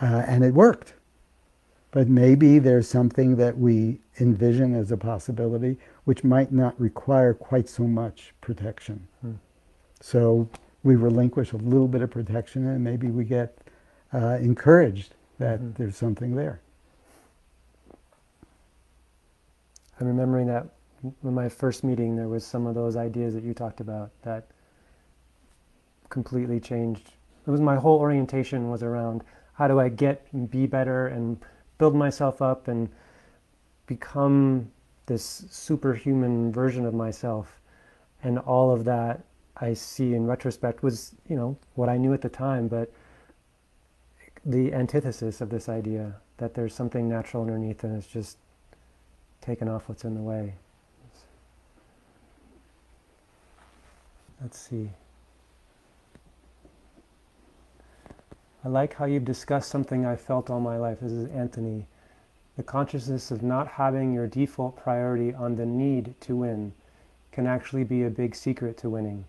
Uh, 0.01 0.25
and 0.27 0.45
it 0.45 0.55
worked. 0.55 0.95
But 1.91 2.09
maybe 2.09 2.59
there's 2.59 2.89
something 2.89 3.37
that 3.37 3.57
we 3.57 4.01
envision 4.19 4.75
as 4.75 4.91
a 4.91 4.97
possibility 4.97 5.77
which 6.05 6.25
might 6.25 6.51
not 6.51 6.79
require 6.81 7.35
quite 7.35 7.69
so 7.69 7.85
much 7.85 8.35
protection. 8.41 9.07
Mm. 9.25 9.37
So 10.01 10.49
we 10.83 10.97
relinquish 10.97 11.53
a 11.53 11.57
little 11.57 11.89
bit 11.89 12.03
of 12.03 12.11
protection 12.11 12.67
and 12.67 12.83
maybe 12.83 13.09
we 13.09 13.25
get 13.25 13.57
uh, 14.13 14.39
encouraged 14.41 15.15
that 15.39 15.61
mm-hmm. 15.61 15.71
there's 15.83 15.97
something 15.97 16.35
there. 16.35 16.61
I'm 20.01 20.07
remembering 20.07 20.47
that 20.49 20.67
in 21.23 21.35
my 21.35 21.49
first 21.49 21.85
meeting, 21.85 22.17
there 22.17 22.29
was 22.29 22.45
some 22.45 22.67
of 22.67 22.75
those 22.75 22.97
ideas 22.97 23.35
that 23.35 23.45
you 23.45 23.55
talked 23.55 23.81
about 23.81 24.11
that 24.23 24.47
completely 26.09 26.61
changed. 26.61 27.13
It 27.47 27.51
was 27.51 27.61
my 27.61 27.77
whole 27.77 27.99
orientation 27.99 28.71
was 28.71 28.83
around 28.83 29.23
how 29.53 29.69
do 29.69 29.79
I 29.79 29.89
get 29.89 30.27
and 30.33 30.51
be 30.51 30.67
better 30.67 31.09
and 31.09 31.39
build 31.79 31.95
myself 31.95 32.41
up 32.43 32.69
and 32.69 32.89
become 33.87 34.71
this 35.07 35.45
superhuman 35.51 36.53
version 36.53 36.87
of 36.87 36.95
myself. 36.95 37.61
And 38.23 38.39
all 38.39 38.73
of 38.73 38.85
that 38.85 39.23
I 39.57 39.75
see 39.75 40.15
in 40.15 40.27
retrospect 40.27 40.83
was, 40.83 41.15
you 41.29 41.37
know, 41.37 41.57
what 41.75 41.89
I 41.89 41.97
knew 41.97 42.15
at 42.15 42.23
the 42.23 42.29
time, 42.29 42.69
but 42.69 42.91
the 44.45 44.73
antithesis 44.73 45.41
of 45.41 45.51
this 45.51 45.69
idea 45.69 46.17
that 46.39 46.55
there's 46.55 46.75
something 46.75 47.09
natural 47.09 47.43
underneath 47.43 47.85
and 47.85 47.97
it's 47.97 48.07
just 48.07 48.39
taken 49.45 49.69
off 49.69 49.89
what's 49.89 50.05
in 50.05 50.15
the 50.15 50.21
way. 50.21 50.55
Let's 54.41 54.59
see. 54.59 54.91
I 58.65 58.69
like 58.69 58.95
how 58.95 59.05
you've 59.05 59.25
discussed 59.25 59.71
something 59.71 60.07
I 60.07 60.17
felt 60.17 60.49
all 60.49 60.61
my 60.61 60.79
life. 60.79 61.01
This 61.01 61.13
is 61.13 61.31
Anthony. 61.31 61.87
The 62.57 62.63
consciousness 62.63 63.31
of 63.31 63.43
not 63.43 63.69
having 63.69 64.15
your 64.15 64.27
default 64.27 64.77
priority 64.77 65.35
on 65.35 65.57
the 65.57 65.67
need 65.67 66.15
to 66.23 66.37
win 66.37 66.73
can 67.33 67.47
actually 67.47 67.85
be 67.85 68.05
a 68.05 68.11
big 68.11 68.35
secret 68.35 68.79
to 68.79 68.89
winning 68.89 69.25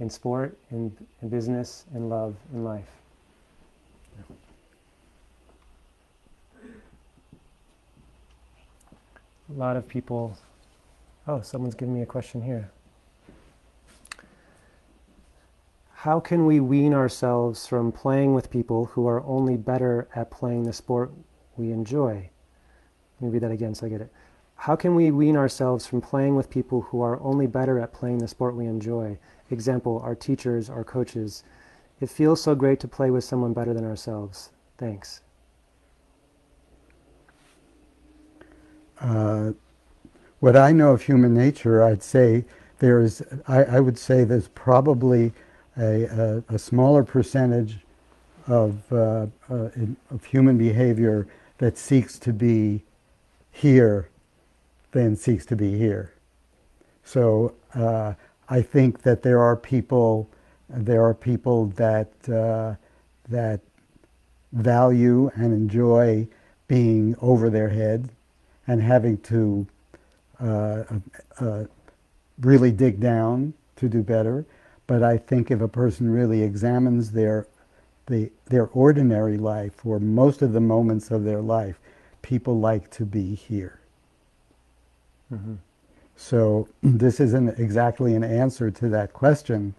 in 0.00 0.10
sport, 0.10 0.58
in, 0.70 0.96
in 1.22 1.28
business, 1.28 1.84
in 1.94 2.08
love, 2.08 2.34
in 2.52 2.64
life. 2.64 2.99
A 9.50 9.58
lot 9.58 9.76
of 9.76 9.88
people. 9.88 10.38
Oh, 11.26 11.40
someone's 11.40 11.74
giving 11.74 11.94
me 11.94 12.02
a 12.02 12.06
question 12.06 12.42
here. 12.42 12.70
How 15.92 16.20
can 16.20 16.46
we 16.46 16.60
wean 16.60 16.94
ourselves 16.94 17.66
from 17.66 17.92
playing 17.92 18.32
with 18.32 18.50
people 18.50 18.86
who 18.86 19.06
are 19.06 19.22
only 19.24 19.56
better 19.56 20.08
at 20.14 20.30
playing 20.30 20.62
the 20.62 20.72
sport 20.72 21.10
we 21.56 21.72
enjoy? 21.72 22.30
Let 23.20 23.26
me 23.26 23.32
read 23.32 23.42
that 23.42 23.50
again 23.50 23.74
so 23.74 23.86
I 23.86 23.90
get 23.90 24.00
it. 24.00 24.12
How 24.54 24.76
can 24.76 24.94
we 24.94 25.10
wean 25.10 25.36
ourselves 25.36 25.86
from 25.86 26.00
playing 26.00 26.36
with 26.36 26.48
people 26.48 26.82
who 26.82 27.02
are 27.02 27.20
only 27.20 27.46
better 27.46 27.78
at 27.80 27.92
playing 27.92 28.18
the 28.18 28.28
sport 28.28 28.54
we 28.54 28.66
enjoy? 28.66 29.18
Example, 29.50 30.00
our 30.04 30.14
teachers, 30.14 30.70
our 30.70 30.84
coaches. 30.84 31.44
It 32.00 32.08
feels 32.08 32.42
so 32.42 32.54
great 32.54 32.78
to 32.80 32.88
play 32.88 33.10
with 33.10 33.24
someone 33.24 33.52
better 33.52 33.74
than 33.74 33.84
ourselves. 33.84 34.50
Thanks. 34.78 35.22
Uh, 39.00 39.52
what 40.40 40.56
I 40.56 40.72
know 40.72 40.92
of 40.92 41.02
human 41.02 41.34
nature, 41.34 41.82
I'd 41.82 42.02
say 42.02 42.44
there's, 42.78 43.22
I, 43.46 43.64
I 43.64 43.80
would 43.80 43.98
say 43.98 44.24
there's 44.24 44.48
probably 44.48 45.32
a, 45.76 46.04
a, 46.04 46.54
a 46.54 46.58
smaller 46.58 47.04
percentage 47.04 47.78
of, 48.46 48.80
uh, 48.92 49.26
uh, 49.50 49.68
of 50.10 50.24
human 50.24 50.58
behavior 50.58 51.26
that 51.58 51.78
seeks 51.78 52.18
to 52.20 52.32
be 52.32 52.82
here 53.52 54.08
than 54.92 55.16
seeks 55.16 55.44
to 55.46 55.56
be 55.56 55.76
here. 55.76 56.14
So 57.04 57.54
uh, 57.74 58.14
I 58.48 58.62
think 58.62 59.02
that 59.02 59.22
there 59.22 59.40
are 59.40 59.56
people, 59.56 60.28
there 60.68 61.04
are 61.04 61.14
people 61.14 61.66
that 61.66 62.10
uh, 62.28 62.74
that 63.28 63.60
value 64.52 65.30
and 65.34 65.52
enjoy 65.52 66.26
being 66.66 67.14
over 67.20 67.48
their 67.48 67.68
head 67.68 68.10
and 68.66 68.82
having 68.82 69.18
to 69.18 69.66
uh, 70.40 70.84
uh, 71.38 71.64
really 72.40 72.70
dig 72.70 73.00
down 73.00 73.52
to 73.76 73.88
do 73.88 74.02
better. 74.02 74.44
But 74.86 75.02
I 75.02 75.18
think 75.18 75.50
if 75.50 75.60
a 75.60 75.68
person 75.68 76.10
really 76.10 76.42
examines 76.42 77.12
their, 77.12 77.46
the, 78.06 78.30
their 78.46 78.66
ordinary 78.68 79.36
life 79.36 79.84
or 79.84 80.00
most 80.00 80.42
of 80.42 80.52
the 80.52 80.60
moments 80.60 81.10
of 81.10 81.24
their 81.24 81.40
life, 81.40 81.78
people 82.22 82.58
like 82.58 82.90
to 82.90 83.04
be 83.04 83.34
here. 83.34 83.80
Mm-hmm. 85.32 85.54
So 86.16 86.68
this 86.82 87.20
isn't 87.20 87.58
exactly 87.58 88.14
an 88.14 88.24
answer 88.24 88.70
to 88.70 88.88
that 88.88 89.12
question 89.12 89.74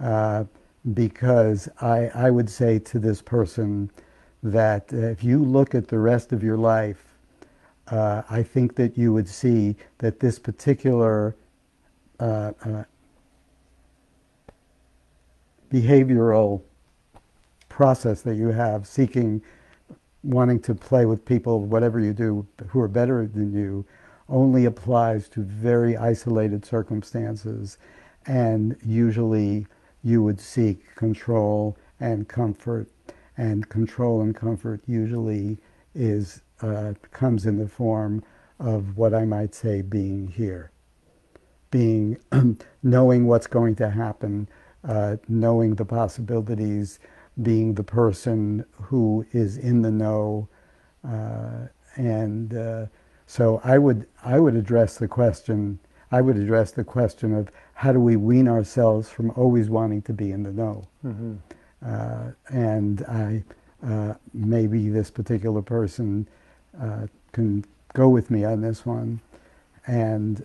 uh, 0.00 0.44
because 0.94 1.68
I, 1.80 2.10
I 2.14 2.30
would 2.30 2.50
say 2.50 2.78
to 2.78 2.98
this 2.98 3.20
person 3.20 3.90
that 4.42 4.92
if 4.92 5.24
you 5.24 5.42
look 5.42 5.74
at 5.74 5.88
the 5.88 5.98
rest 5.98 6.32
of 6.32 6.42
your 6.42 6.56
life, 6.56 7.04
uh, 7.88 8.22
I 8.28 8.42
think 8.42 8.74
that 8.76 8.98
you 8.98 9.12
would 9.12 9.28
see 9.28 9.76
that 9.98 10.20
this 10.20 10.38
particular 10.38 11.36
uh, 12.18 12.52
uh 12.64 12.84
behavioral 15.70 16.62
process 17.68 18.22
that 18.22 18.36
you 18.36 18.48
have, 18.48 18.86
seeking, 18.86 19.42
wanting 20.22 20.60
to 20.60 20.74
play 20.74 21.04
with 21.04 21.24
people, 21.24 21.60
whatever 21.60 22.00
you 22.00 22.12
do, 22.12 22.46
who 22.68 22.80
are 22.80 22.88
better 22.88 23.26
than 23.26 23.52
you, 23.52 23.84
only 24.28 24.64
applies 24.64 25.28
to 25.28 25.42
very 25.42 25.96
isolated 25.96 26.64
circumstances. 26.64 27.78
And 28.26 28.76
usually 28.84 29.66
you 30.02 30.22
would 30.22 30.40
seek 30.40 30.94
control 30.94 31.76
and 32.00 32.26
comfort. 32.26 32.88
And 33.36 33.68
control 33.68 34.22
and 34.22 34.34
comfort 34.34 34.80
usually 34.86 35.58
is 35.94 36.40
uh, 36.62 36.94
comes 37.10 37.46
in 37.46 37.58
the 37.58 37.68
form 37.68 38.22
of 38.58 38.96
what 38.96 39.14
I 39.14 39.24
might 39.24 39.54
say 39.54 39.82
being 39.82 40.28
here, 40.28 40.70
being 41.70 42.18
knowing 42.82 43.26
what's 43.26 43.46
going 43.46 43.74
to 43.76 43.90
happen, 43.90 44.48
uh, 44.84 45.16
knowing 45.28 45.74
the 45.74 45.84
possibilities, 45.84 46.98
being 47.42 47.74
the 47.74 47.84
person 47.84 48.64
who 48.72 49.26
is 49.32 49.58
in 49.58 49.82
the 49.82 49.90
know, 49.90 50.48
uh, 51.06 51.66
and 51.96 52.54
uh, 52.54 52.86
so 53.26 53.60
I 53.64 53.78
would 53.78 54.06
I 54.24 54.38
would 54.38 54.56
address 54.56 54.96
the 54.96 55.08
question. 55.08 55.78
I 56.12 56.20
would 56.20 56.36
address 56.36 56.70
the 56.70 56.84
question 56.84 57.34
of 57.34 57.50
how 57.74 57.92
do 57.92 58.00
we 58.00 58.16
wean 58.16 58.48
ourselves 58.48 59.10
from 59.10 59.30
always 59.32 59.68
wanting 59.68 60.02
to 60.02 60.12
be 60.12 60.30
in 60.30 60.44
the 60.44 60.52
know, 60.52 60.88
mm-hmm. 61.04 61.34
Uh, 61.84 62.30
and 62.48 63.02
I 63.02 63.44
uh, 63.86 64.14
maybe 64.32 64.88
this 64.88 65.10
particular 65.10 65.60
person 65.60 66.26
can 67.32 67.64
go 67.94 68.08
with 68.08 68.30
me 68.30 68.44
on 68.44 68.60
this 68.60 68.84
one, 68.86 69.20
and 69.86 70.44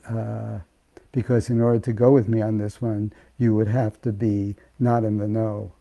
because 1.12 1.50
in 1.50 1.60
order 1.62 1.80
to 1.80 1.94
go 1.94 2.12
with 2.12 2.28
me 2.28 2.42
on 2.42 2.58
this 2.58 2.82
one, 2.82 3.12
you 3.38 3.54
would 3.56 3.68
have 3.68 4.02
to 4.02 4.12
be 4.12 4.56
not 4.80 5.04
in 5.04 5.18
the 5.18 5.28
know. 5.28 5.72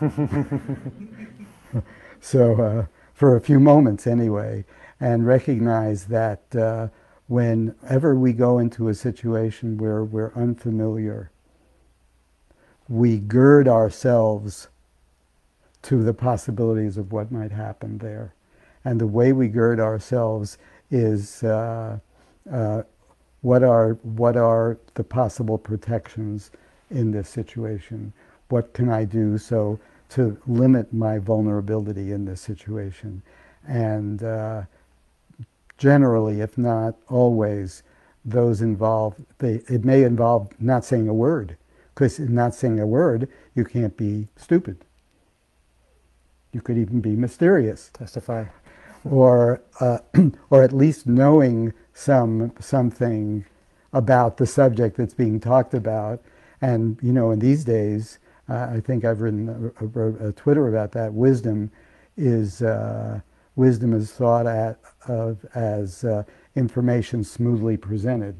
so, 2.20 2.60
uh, 2.60 2.86
for 3.14 3.36
a 3.36 3.40
few 3.40 3.58
moments 3.60 4.06
anyway, 4.06 4.64
and 5.00 5.26
recognize 5.26 6.06
that 6.06 6.42
uh, 6.54 6.88
whenever 7.26 8.14
we 8.14 8.32
go 8.32 8.58
into 8.58 8.88
a 8.88 8.94
situation 8.94 9.76
where 9.78 10.04
we're 10.04 10.32
unfamiliar, 10.34 11.30
we 12.88 13.18
gird 13.18 13.68
ourselves 13.68 14.68
to 15.82 16.02
the 16.02 16.14
possibilities 16.14 16.96
of 16.96 17.12
what 17.12 17.30
might 17.30 17.52
happen 17.52 17.98
there. 17.98 18.34
And 18.84 19.00
the 19.00 19.06
way 19.06 19.32
we 19.32 19.48
gird 19.48 19.80
ourselves 19.80 20.58
is 20.90 21.42
uh, 21.42 21.98
uh, 22.50 22.82
what 23.42 23.62
are 23.62 23.94
what 24.02 24.36
are 24.36 24.78
the 24.94 25.04
possible 25.04 25.58
protections 25.58 26.50
in 26.90 27.10
this 27.10 27.28
situation? 27.28 28.12
What 28.48 28.72
can 28.72 28.88
I 28.88 29.04
do 29.04 29.38
so 29.38 29.78
to 30.10 30.40
limit 30.46 30.92
my 30.92 31.18
vulnerability 31.18 32.12
in 32.12 32.24
this 32.24 32.40
situation? 32.40 33.22
And 33.66 34.22
uh, 34.22 34.62
generally, 35.76 36.40
if 36.40 36.56
not 36.56 36.96
always, 37.08 37.82
those 38.24 38.62
involved, 38.62 39.24
they, 39.38 39.62
it 39.68 39.84
may 39.84 40.02
involve 40.02 40.48
not 40.60 40.84
saying 40.84 41.08
a 41.08 41.14
word, 41.14 41.56
because 41.94 42.18
in 42.18 42.34
not 42.34 42.54
saying 42.54 42.80
a 42.80 42.86
word, 42.86 43.28
you 43.54 43.64
can't 43.64 43.96
be 43.96 44.28
stupid. 44.36 44.84
You 46.52 46.60
could 46.60 46.78
even 46.78 47.00
be 47.00 47.14
mysterious, 47.14 47.90
Testify. 47.92 48.46
Or 49.04 49.62
uh, 49.80 49.98
or 50.50 50.62
at 50.62 50.72
least 50.72 51.06
knowing 51.06 51.72
some 51.94 52.52
something 52.60 53.44
about 53.92 54.36
the 54.36 54.46
subject 54.46 54.96
that's 54.96 55.14
being 55.14 55.40
talked 55.40 55.74
about. 55.74 56.22
And 56.60 56.98
you 57.02 57.12
know, 57.12 57.30
in 57.30 57.38
these 57.38 57.64
days, 57.64 58.18
uh, 58.48 58.68
I 58.72 58.80
think 58.80 59.04
I've 59.04 59.20
written 59.20 59.72
a, 59.80 60.28
a 60.28 60.32
Twitter 60.32 60.68
about 60.68 60.92
that. 60.92 61.12
Wisdom 61.12 61.70
is 62.16 62.62
uh, 62.62 63.20
wisdom 63.56 63.92
is 63.92 64.12
thought 64.12 64.46
at, 64.46 64.78
of 65.06 65.44
as 65.54 66.04
uh, 66.04 66.22
information 66.54 67.24
smoothly 67.24 67.76
presented, 67.76 68.36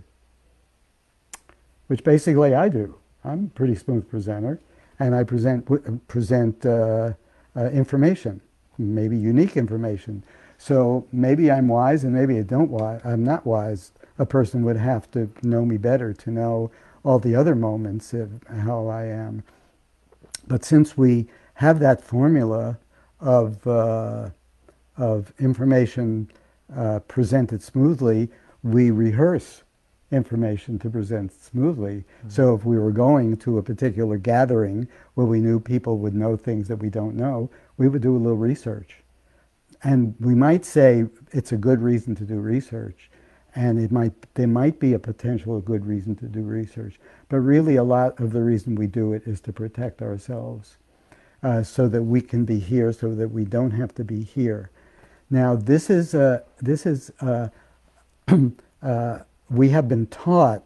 which 1.89 2.05
basically 2.05 2.55
I 2.55 2.69
do. 2.69 2.97
I'm 3.25 3.45
a 3.45 3.49
pretty 3.49 3.75
smooth 3.75 4.09
presenter, 4.09 4.61
and 4.99 5.15
I 5.15 5.25
present 5.25 5.67
present 6.09 6.65
uh, 6.65 7.13
uh, 7.57 7.71
information, 7.71 8.41
maybe 8.79 9.17
unique 9.17 9.57
information. 9.57 10.25
So 10.59 11.07
maybe 11.13 11.51
I'm 11.51 11.69
wise, 11.69 12.05
and 12.05 12.13
maybe 12.13 12.39
I 12.39 12.43
don't. 12.43 12.71
Wise. 12.71 13.01
I'm 13.05 13.25
not 13.25 13.47
wise. 13.47 13.93
A 14.19 14.27
person 14.27 14.65
would 14.65 14.77
have 14.77 15.11
to 15.13 15.31
know 15.43 15.65
me 15.65 15.77
better 15.79 16.13
to 16.13 16.31
know 16.31 16.71
all 17.05 17.21
the 17.21 17.35
other 17.35 17.55
moments 17.55 18.13
of 18.13 18.43
how 18.49 18.89
I 18.89 19.05
am. 19.05 19.45
But 20.49 20.65
since 20.65 20.97
we 20.97 21.29
have 21.55 21.79
that 21.79 22.03
formula 22.03 22.79
of 23.21 23.67
uh, 23.67 24.31
of 24.97 25.33
information 25.39 26.29
uh, 26.77 26.99
presented 27.01 27.63
smoothly, 27.63 28.29
we 28.63 28.91
rehearse 28.91 29.63
information 30.11 30.79
to 30.81 30.91
present 30.91 31.33
smoothly. 31.33 32.05
Mm-hmm. 32.19 32.31
So 32.31 32.55
if 32.55 32.65
we 32.65 32.79
were 32.79 32.91
going 32.91 33.37
to 33.39 33.59
a 33.59 33.63
particular 33.63 34.17
gathering 34.17 34.89
where 35.15 35.27
we 35.27 35.41
knew 35.41 35.61
people 35.61 35.99
would 35.99 36.15
know 36.15 36.37
things 36.37 36.67
that 36.69 36.77
we 36.77 36.89
don't 36.89 37.15
know, 37.15 37.51
we 37.77 37.89
would 37.89 38.03
do 38.03 38.17
a 38.17 38.19
little 38.19 38.37
research. 38.37 38.97
And 39.83 40.14
we 40.20 40.35
might 40.35 40.64
say 40.64 41.07
it's 41.33 41.53
a 41.53 41.57
good 41.57 41.81
reason 41.81 42.14
to 42.16 42.24
do 42.24 42.37
research, 42.41 43.11
and 43.55 43.79
it 43.79 43.93
might 43.93 44.12
there 44.35 44.49
might 44.49 44.81
be 44.81 44.93
a 44.93 44.99
potential 44.99 45.61
good 45.61 45.87
reason 45.87 46.16
to 46.16 46.26
do 46.26 46.43
research, 46.43 46.99
but 47.29 47.39
really 47.39 47.76
a 47.76 47.85
lot 47.85 48.18
of 48.20 48.33
the 48.33 48.43
reason 48.43 48.74
we 48.74 48.87
do 48.87 49.12
it 49.12 49.22
is 49.26 49.41
to 49.43 49.53
protect 49.53 50.03
ourselves, 50.03 50.76
uh, 51.43 51.62
so 51.62 51.89
that 51.89 52.03
we 52.03 52.20
can 52.20 52.45
be 52.45 52.59
here, 52.59 52.93
so 52.93 53.14
that 53.14 53.29
we 53.29 53.45
don't 53.45 53.70
have 53.70 53.95
to 53.95 54.05
be 54.05 54.22
here. 54.22 54.70
Now 55.31 55.55
this 55.55 55.91
is 55.91 56.12
this 56.61 56.87
is 56.87 57.12
uh, 58.83 59.18
we 59.51 59.68
have 59.70 59.89
been 59.89 60.07
taught 60.07 60.62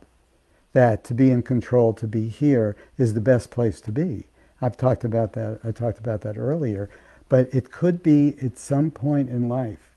that 0.73 1.05
to 1.05 1.15
be 1.15 1.31
in 1.31 1.43
control, 1.43 1.93
to 1.93 2.07
be 2.07 2.29
here, 2.29 2.77
is 2.99 3.15
the 3.15 3.21
best 3.21 3.51
place 3.51 3.81
to 3.83 3.93
be. 3.93 4.25
I've 4.61 4.77
talked 4.77 5.05
about 5.05 5.33
that. 5.35 5.61
I 5.65 5.73
talked 5.73 5.99
about 5.99 6.23
that 6.23 6.39
earlier, 6.39 6.89
but 7.33 7.49
it 7.55 7.73
could 7.73 8.03
be 8.03 8.37
at 8.43 8.59
some 8.59 8.91
point 8.91 9.31
in 9.31 9.49
life 9.49 9.95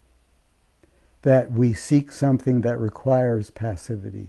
that 1.24 1.52
we 1.52 1.74
seek 1.74 2.10
something 2.10 2.62
that 2.62 2.80
requires 2.80 3.50
passivity. 3.50 4.28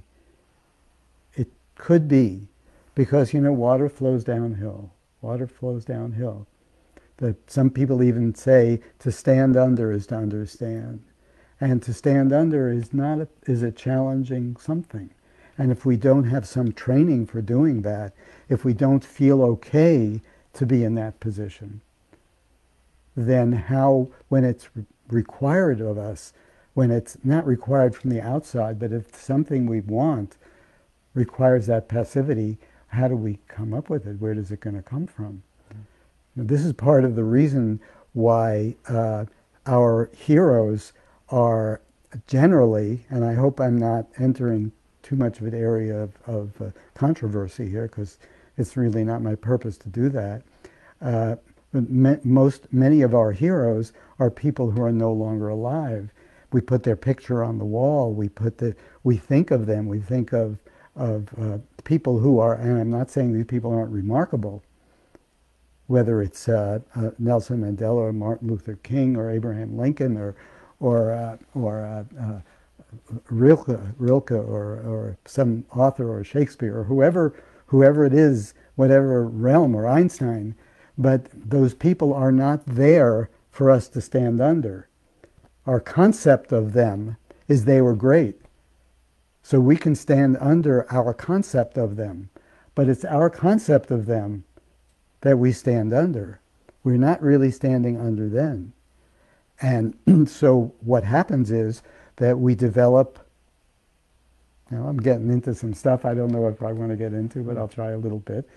It 1.32 1.46
could 1.76 2.09
be 2.09 2.48
because 2.96 3.32
you 3.32 3.40
know 3.40 3.52
water 3.52 3.88
flows 3.88 4.24
downhill. 4.24 4.90
Water 5.22 5.46
flows 5.46 5.84
downhill. 5.84 6.48
That 7.18 7.48
some 7.48 7.70
people 7.70 8.02
even 8.02 8.34
say 8.34 8.80
to 8.98 9.12
stand 9.12 9.57
under 9.57 9.92
is 9.92 10.09
to 10.09 10.16
understand. 10.16 11.04
And 11.61 11.80
to 11.84 11.94
stand 11.94 12.32
under 12.32 12.72
is 12.72 12.92
not 12.92 13.20
a, 13.20 13.28
is 13.46 13.62
a 13.62 13.70
challenging 13.70 14.57
something. 14.57 15.11
And 15.57 15.70
if 15.70 15.86
we 15.86 15.96
don't 15.96 16.24
have 16.24 16.44
some 16.44 16.72
training 16.72 17.26
for 17.26 17.40
doing 17.40 17.82
that, 17.82 18.14
if 18.48 18.64
we 18.64 18.74
don't 18.74 19.04
feel 19.04 19.44
okay 19.44 20.22
to 20.54 20.66
be 20.66 20.82
in 20.82 20.96
that 20.96 21.20
position, 21.20 21.82
then 23.17 23.53
how, 23.53 24.09
when 24.29 24.45
it's 24.45 24.69
required 25.09 25.81
of 25.81 25.99
us, 25.99 26.33
when 26.75 26.91
it's 26.91 27.17
not 27.25 27.47
required 27.47 27.97
from 27.97 28.11
the 28.11 28.21
outside, 28.21 28.79
but 28.79 28.93
if 28.93 29.17
something 29.17 29.67
we 29.67 29.81
want 29.81 30.37
requires 31.14 31.67
that 31.67 31.89
passivity, 31.89 32.59
how 32.89 33.09
do 33.09 33.17
we 33.17 33.39
come 33.49 33.73
up 33.73 33.89
with 33.89 34.07
it? 34.07 34.21
Where 34.21 34.33
is 34.33 34.51
it 34.51 34.61
going 34.61 34.77
to 34.77 34.83
come 34.83 35.07
from? 35.07 35.43
This 36.37 36.64
is 36.64 36.75
part 36.75 37.05
of 37.05 37.17
the 37.17 37.25
reason 37.25 37.81
why 38.12 38.77
uh, 38.89 39.25
our 39.67 40.11
heroes 40.14 40.93
are 41.31 41.81
generally, 42.27 43.07
and 43.09 43.25
I 43.25 43.35
hope 43.35 43.59
I'm 43.59 43.79
not 43.79 44.07
entering 44.19 44.73
too 45.03 45.17
much 45.17 45.41
of 45.41 45.47
an 45.47 45.55
area 45.55 45.97
of, 45.97 46.12
of 46.27 46.61
uh, 46.61 46.71
controversy 46.95 47.71
here 47.71 47.87
because 47.87 48.19
it's 48.59 48.77
really 48.77 49.05
not 49.05 49.23
my 49.23 49.35
purpose 49.35 49.79
to 49.79 49.89
do 49.89 50.09
that. 50.11 50.43
Uh, 51.01 51.37
most, 52.24 52.72
many 52.72 53.03
of 53.03 53.14
our 53.14 53.33
heroes 53.33 53.93
are 54.18 54.31
people 54.31 54.70
who 54.70 54.83
are 54.83 54.93
no 54.93 55.12
longer 55.12 55.49
alive. 55.49 56.11
We 56.53 56.61
put 56.61 56.83
their 56.83 56.97
picture 56.97 57.43
on 57.45 57.59
the 57.59 57.64
wall. 57.64 58.12
We 58.12 58.29
put 58.29 58.59
the, 58.59 58.74
we 59.05 59.16
think 59.16 59.51
of 59.51 59.66
them. 59.66 59.87
We 59.87 60.01
think 60.01 60.33
of 60.33 60.59
of 60.97 61.29
uh, 61.39 61.59
people 61.85 62.18
who 62.18 62.39
are, 62.39 62.55
and 62.55 62.79
I'm 62.81 62.91
not 62.91 63.11
saying 63.11 63.33
these 63.35 63.45
people 63.45 63.70
aren't 63.70 63.91
remarkable, 63.91 64.62
whether 65.89 66.22
it's 66.22 66.49
uh, 66.49 66.81
uh, 66.95 67.11
Nelson 67.18 67.61
Mandela 67.61 67.97
or 67.97 68.12
Martin 68.12 68.49
Luther 68.49 68.77
King 68.83 69.16
or 69.16 69.31
Abraham 69.31 69.77
Lincoln 69.77 70.16
or 70.16 70.37
or 70.81 71.12
uh, 71.12 71.37
or 71.55 71.81
uh, 71.85 72.05
uh, 72.20 72.41
Rilke, 73.31 73.79
Rilke 73.99 74.33
or, 74.33 74.81
or 74.81 75.18
some 75.27 75.64
author 75.74 76.11
or 76.18 76.24
Shakespeare 76.24 76.79
or 76.79 76.85
whoever 76.85 77.35
whoever 77.66 78.05
it 78.05 78.14
is, 78.14 78.55
whatever 78.77 79.27
realm 79.27 79.74
or 79.74 79.87
Einstein, 79.87 80.55
but 80.99 81.26
those 81.32 81.74
people 81.74 82.12
are 82.14 82.32
not 82.32 82.64
there 82.66 83.30
for 83.51 83.70
us 83.70 83.88
to 83.88 84.01
stand 84.01 84.40
under. 84.40 84.88
Our 85.66 85.80
concept 85.80 86.53
of 86.53 86.72
them 86.72 87.16
is 87.49 87.64
they 87.64 87.80
were 87.80 87.94
great. 87.94 88.36
So 89.42 89.61
we 89.61 89.76
can 89.76 89.94
stand 89.94 90.36
under 90.40 90.90
our 90.92 91.14
concept 91.14 91.78
of 91.78 91.97
them, 91.97 92.30
but 92.74 92.88
it's 92.88 93.05
our 93.05 93.30
concept 93.30 93.90
of 93.90 94.07
them 94.07 94.44
that 95.20 95.38
we 95.38 95.53
stand 95.53 95.92
under. 95.92 96.40
We're 96.82 96.97
not 96.97 97.22
really 97.22 97.51
standing 97.51 98.01
under 98.01 98.28
them. 98.28 98.72
And 99.61 99.97
so 100.28 100.74
what 100.80 101.05
happens 101.05 101.51
is 101.51 101.82
that 102.16 102.38
we 102.38 102.55
develop, 102.55 103.18
know, 104.70 104.86
I'm 104.86 104.99
getting 104.99 105.30
into 105.30 105.55
some 105.55 105.74
stuff 105.74 106.05
I 106.05 106.14
don't 106.14 106.30
know 106.30 106.49
if 106.49 106.62
I 106.62 106.72
want 106.72 106.90
to 106.90 106.97
get 106.97 107.12
into, 107.12 107.42
but 107.42 107.57
I'll 107.57 107.68
try 107.68 107.90
a 107.90 107.99
little 107.99 108.20
bit. 108.20 108.49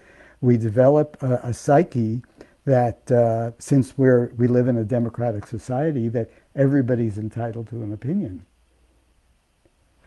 We 0.41 0.57
develop 0.57 1.21
a, 1.21 1.39
a 1.43 1.53
psyche 1.53 2.21
that 2.65 3.11
uh, 3.11 3.51
since 3.57 3.97
we're, 3.97 4.31
we 4.37 4.47
live 4.47 4.67
in 4.67 4.77
a 4.77 4.83
democratic 4.83 5.47
society, 5.47 6.07
that 6.09 6.29
everybody's 6.55 7.17
entitled 7.17 7.69
to 7.69 7.81
an 7.81 7.91
opinion. 7.91 8.45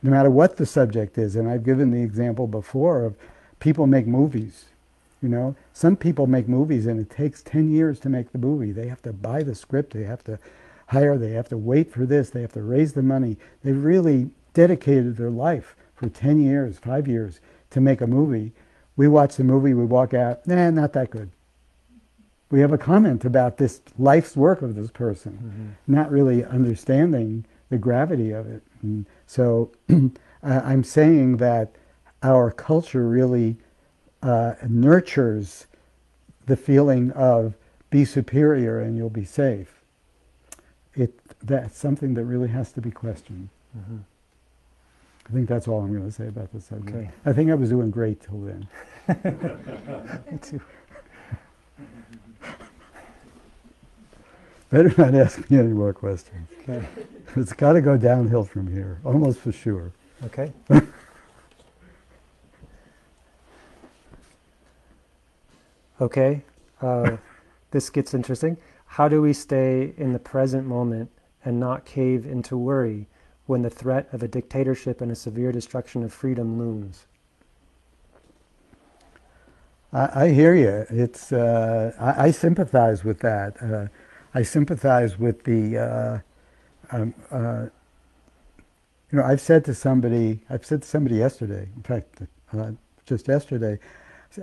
No 0.03 0.11
matter 0.11 0.31
what 0.31 0.57
the 0.57 0.67
subject 0.67 1.19
is. 1.19 1.37
And 1.37 1.49
I've 1.49 1.65
given 1.65 1.91
the 1.91 2.03
example 2.03 2.47
before 2.47 3.05
of 3.05 3.17
people 3.61 3.87
make 3.87 4.07
movies. 4.07 4.67
You 5.23 5.29
know, 5.29 5.57
some 5.73 5.97
people 5.97 6.27
make 6.27 6.49
movies 6.49 6.87
and 6.87 6.99
it 6.99 7.09
takes 7.09 7.43
10 7.43 7.71
years 7.71 8.01
to 8.01 8.09
make 8.09 8.33
the 8.33 8.39
movie. 8.39 8.73
They 8.73 8.89
have 8.89 9.03
to 9.03 9.13
buy 9.13 9.45
the 9.45 9.55
script, 9.55 9.93
they 9.93 10.03
have 10.03 10.25
to 10.25 10.39
hire, 10.89 11.17
they 11.17 11.31
have 11.31 11.49
to 11.51 11.57
wait 11.57 11.93
for 11.93 12.05
this, 12.05 12.31
they 12.31 12.43
have 12.43 12.53
to 12.53 12.63
raise 12.63 12.93
the 12.93 13.03
money. 13.03 13.37
They 13.63 13.73
really 13.73 14.31
dedicated 14.53 15.17
their 15.17 15.31
life 15.31 15.77
for 15.95 16.09
10 16.09 16.41
years, 16.41 16.79
five 16.79 17.07
years 17.07 17.41
to 17.71 17.81
make 17.81 18.01
a 18.01 18.07
movie. 18.07 18.53
We 18.97 19.09
watch 19.09 19.37
the 19.37 19.45
movie, 19.45 19.75
we 19.75 19.85
walk 19.85 20.15
out, 20.15 20.47
nah, 20.47 20.71
not 20.71 20.93
that 20.93 21.11
good. 21.11 21.31
We 22.51 22.61
have 22.61 22.73
a 22.73 22.79
comment 22.79 23.25
about 23.25 23.57
this 23.57 23.81
life's 23.99 24.37
work 24.37 24.61
of 24.61 24.75
this 24.75 24.91
person, 24.91 25.33
mm-hmm. 25.33 25.93
not 25.93 26.11
really 26.11 26.45
understanding 26.45 27.47
the 27.71 27.79
gravity 27.79 28.33
of 28.33 28.47
it. 28.47 28.63
And 28.83 29.07
so 29.27 29.73
I'm 30.43 30.85
saying 30.85 31.39
that 31.39 31.75
our 32.23 32.51
culture 32.51 33.09
really 33.09 33.57
uh, 34.23 34.55
nurtures 34.69 35.67
the 36.45 36.57
feeling 36.57 37.11
of 37.13 37.55
be 37.89 38.05
superior 38.05 38.81
and 38.81 38.97
you'll 38.97 39.11
be 39.11 39.25
safe 39.25 39.83
it 40.95 41.19
that's 41.43 41.79
something 41.79 42.15
that 42.15 42.25
really 42.25 42.49
has 42.49 42.73
to 42.73 42.81
be 42.81 42.91
questioned. 42.91 43.49
Mm-hmm. 43.77 43.99
I 45.33 45.35
think 45.35 45.49
that's 45.49 45.67
all 45.67 45.81
I'm 45.81 45.91
going 45.91 46.05
to 46.05 46.13
say 46.13 46.29
about 46.29 46.53
this 46.53 46.67
subject. 46.67 46.95
Okay. 46.95 47.11
I 47.25 47.33
think 47.33 47.51
I 47.51 47.55
was 47.55 47.71
doing 47.71 47.91
great 47.91 48.21
till 48.21 48.39
then. 48.41 48.69
Me 50.31 50.39
too. 50.43 50.61
Better 54.69 54.93
not 54.99 55.15
ask 55.15 55.51
me 55.51 55.59
any 55.59 55.73
more 55.73 55.95
questions. 55.95 56.51
Okay. 56.61 56.87
It's 57.35 57.55
got 57.55 57.73
to 57.73 57.81
go 57.81 57.97
downhill 57.97 58.45
from 58.45 58.71
here, 58.71 59.01
almost 59.05 59.39
for 59.39 59.53
sure. 59.53 59.93
Okay. 60.25 60.53
okay. 65.99 66.43
Uh, 66.83 67.17
this 67.71 67.89
gets 67.89 68.13
interesting. 68.13 68.59
How 68.85 69.09
do 69.09 69.23
we 69.23 69.33
stay 69.33 69.95
in 69.97 70.13
the 70.13 70.19
present 70.19 70.67
moment 70.67 71.11
and 71.43 71.59
not 71.59 71.87
cave 71.87 72.27
into 72.27 72.59
worry 72.59 73.07
when 73.47 73.63
the 73.63 73.71
threat 73.71 74.09
of 74.13 74.23
a 74.23 74.29
dictatorship 74.29 75.01
and 75.01 75.11
a 75.11 75.17
severe 75.17 75.53
destruction 75.53 76.03
of 76.03 76.13
freedom 76.13 76.59
looms? 76.59 77.07
I, 79.93 80.25
I 80.25 80.29
hear 80.31 80.55
you. 80.55 80.87
It's 80.91 81.33
uh, 81.33 81.93
I, 81.99 82.27
I, 82.27 82.31
sympathize 82.31 83.05
with 83.05 83.21
that. 83.21 83.63
Uh, 83.63 83.87
I 84.35 84.43
sympathize 84.43 85.19
with 85.19 85.45
the. 85.45 85.79
Uh, 85.79 86.19
um, 86.93 87.15
uh, 87.31 87.67
you 89.11 89.19
know, 89.19 89.25
I've 89.25 89.41
said 89.41 89.65
to 89.67 89.75
somebody, 89.75 90.41
I've 90.49 90.65
said 90.65 90.83
to 90.83 90.89
somebody 90.89 91.17
yesterday, 91.17 91.69
in 91.77 91.83
fact, 91.83 92.23
uh, 92.57 92.71
just 93.05 93.29
yesterday, 93.29 93.79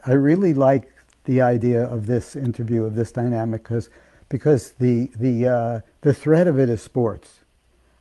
I 0.06 0.12
really 0.12 0.54
like 0.54 0.92
the 1.26 1.42
idea 1.42 1.84
of 1.84 2.06
this 2.06 2.36
interview, 2.36 2.84
of 2.84 2.96
this 2.96 3.12
dynamic, 3.12 3.64
because 3.64 3.90
because 4.30 4.74
the 4.74 5.10
the 5.16 5.48
uh, 5.48 5.80
the 6.02 6.14
threat 6.14 6.48
of 6.48 6.60
it 6.60 6.70
is 6.70 6.82
sports. 6.82 7.39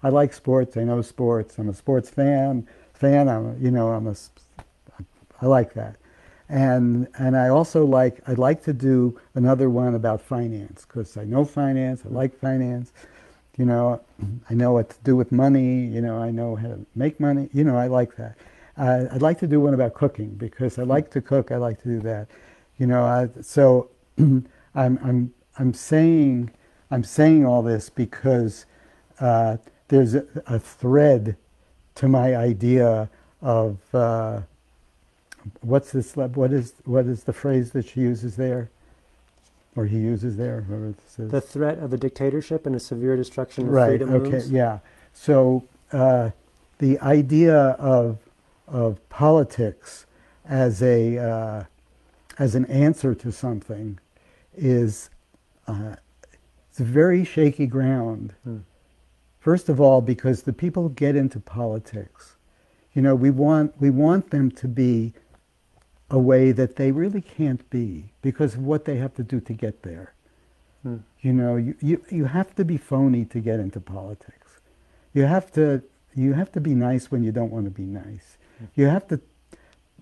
I 0.03 0.11
like 0.11 0.33
sports. 0.33 0.77
I 0.77 0.85
know 0.85 1.03
sports. 1.03 1.59
I'm 1.59 1.69
a 1.69 1.75
sports 1.75 2.11
fan. 2.11 2.67
Fan. 2.95 3.29
I'm 3.29 3.63
you 3.63 3.71
know 3.71 3.89
I'm 3.89 4.07
a. 4.07 4.15
I 5.41 5.47
like 5.47 5.75
that, 5.75 5.97
and 6.49 7.09
and 7.19 7.37
I 7.37 7.49
also 7.49 7.85
like 7.85 8.21
I'd 8.27 8.39
like 8.39 8.63
to 8.65 8.73
do 8.73 9.21
another 9.35 9.71
one 9.71 9.95
about 9.95 10.21
finance 10.21 10.85
because 10.87 11.17
I 11.17 11.25
know 11.25 11.45
finance. 11.45 12.03
I 12.05 12.09
like 12.09 12.39
finance. 12.39 12.93
You 13.57 13.65
know, 13.65 14.01
I 14.49 14.55
know 14.55 14.73
what 14.73 14.91
to 14.91 14.97
do 15.03 15.17
with 15.17 15.33
money. 15.33 15.87
You 15.87 16.01
know, 16.01 16.19
I 16.19 16.31
know 16.31 16.55
how 16.55 16.69
to 16.69 16.87
make 16.95 17.19
money. 17.19 17.49
You 17.53 17.65
know, 17.65 17.77
I 17.77 17.89
like 17.89 18.15
that. 18.17 18.37
Uh, 18.77 19.07
I'd 19.11 19.23
like 19.23 19.41
to 19.41 19.49
do 19.49 19.61
one 19.61 19.75
about 19.75 19.95
cooking 19.95 20.31
because 20.31 20.79
I 20.79 20.85
like 20.85 21.11
to 21.11 21.21
cook. 21.21 21.51
I 21.51 21.57
like 21.57 21.83
to 21.83 21.89
do 21.89 22.01
that. 22.01 22.29
You 22.79 22.87
know, 22.87 23.05
I, 23.05 23.29
so 23.43 23.91
I'm 24.19 24.47
I'm 24.75 25.35
I'm 25.59 25.75
saying 25.75 26.51
I'm 26.91 27.03
saying 27.03 27.45
all 27.45 27.63
this 27.63 27.91
because 27.91 28.65
uh, 29.21 29.57
there's 29.89 30.15
a, 30.15 30.25
a, 30.47 30.59
thread 30.59 31.37
to 31.97 32.09
my 32.09 32.37
idea 32.37 33.09
of 33.43 33.79
uh, 33.95 34.43
what's 35.61 35.93
this? 35.93 36.15
What 36.15 36.53
is 36.53 36.75
what 36.85 37.07
is 37.07 37.25
the 37.25 37.33
phrase 37.33 37.73
that 37.73 37.89
she 37.89 38.01
uses 38.01 38.37
there? 38.37 38.71
or 39.79 39.87
he 39.87 39.97
uses 39.97 40.37
there. 40.37 40.65
The 41.17 41.41
threat 41.41 41.79
of 41.79 41.93
a 41.93 41.97
dictatorship 41.97 42.67
and 42.67 42.75
a 42.75 42.81
severe 42.81 43.17
destruction 43.17 43.69
of 43.69 43.73
right, 43.73 43.91
freedom. 43.91 44.11
Right. 44.11 44.35
Okay. 44.35 44.47
Yeah. 44.49 44.81
So 45.15 45.65
uh, 45.93 46.31
the 46.79 46.99
idea 46.99 47.57
of 47.57 48.19
of 48.67 49.09
politics 49.09 50.05
as 50.45 50.83
a 50.83 51.19
uh, 51.19 51.65
as 52.41 52.57
an 52.57 52.65
answer 52.67 53.15
to 53.15 53.31
something 53.31 54.01
is 54.57 55.11
uh, 55.69 55.95
it's 56.71 56.81
very 56.81 57.25
shaky 57.25 57.67
ground. 57.67 58.35
Hmm. 58.43 58.59
First 59.49 59.71
of 59.71 59.81
all, 59.81 60.03
because 60.03 60.43
the 60.43 60.53
people 60.53 60.83
who 60.83 60.91
get 60.91 61.17
into 61.17 61.41
politics, 61.41 62.37
you 62.93 63.01
know, 63.01 63.15
we 63.15 63.31
want 63.31 63.73
we 63.81 63.89
want 63.89 64.29
them 64.29 64.51
to 64.51 64.69
be 64.69 65.15
a 66.11 66.19
way 66.19 66.53
that 66.53 66.77
they 66.77 66.93
really 66.93 67.23
can't 67.23 67.65
be 67.71 68.13
because 68.21 68.57
of 68.57 68.61
what 68.61 68.85
they 68.85 68.97
have 68.97 69.15
to 69.15 69.23
do 69.23 69.41
to 69.41 69.55
get 69.55 69.85
there. 69.85 70.13
Hmm. 70.83 70.99
You 71.23 71.33
know, 71.33 71.57
you, 71.57 71.75
you, 71.81 72.05
you 72.11 72.27
have 72.27 72.55
to 72.57 72.65
be 72.67 72.77
phony 72.77 73.25
to 73.25 73.41
get 73.41 73.59
into 73.59 73.81
politics. 73.81 74.61
You 75.15 75.25
have 75.25 75.51
to 75.53 75.83
you 76.15 76.35
have 76.35 76.53
to 76.53 76.61
be 76.61 76.75
nice 76.75 77.11
when 77.11 77.23
you 77.25 77.33
don't 77.33 77.51
want 77.51 77.65
to 77.65 77.71
be 77.71 77.85
nice. 77.87 78.37
Hmm. 78.59 78.67
You 78.75 78.85
have 78.89 79.09
to 79.09 79.19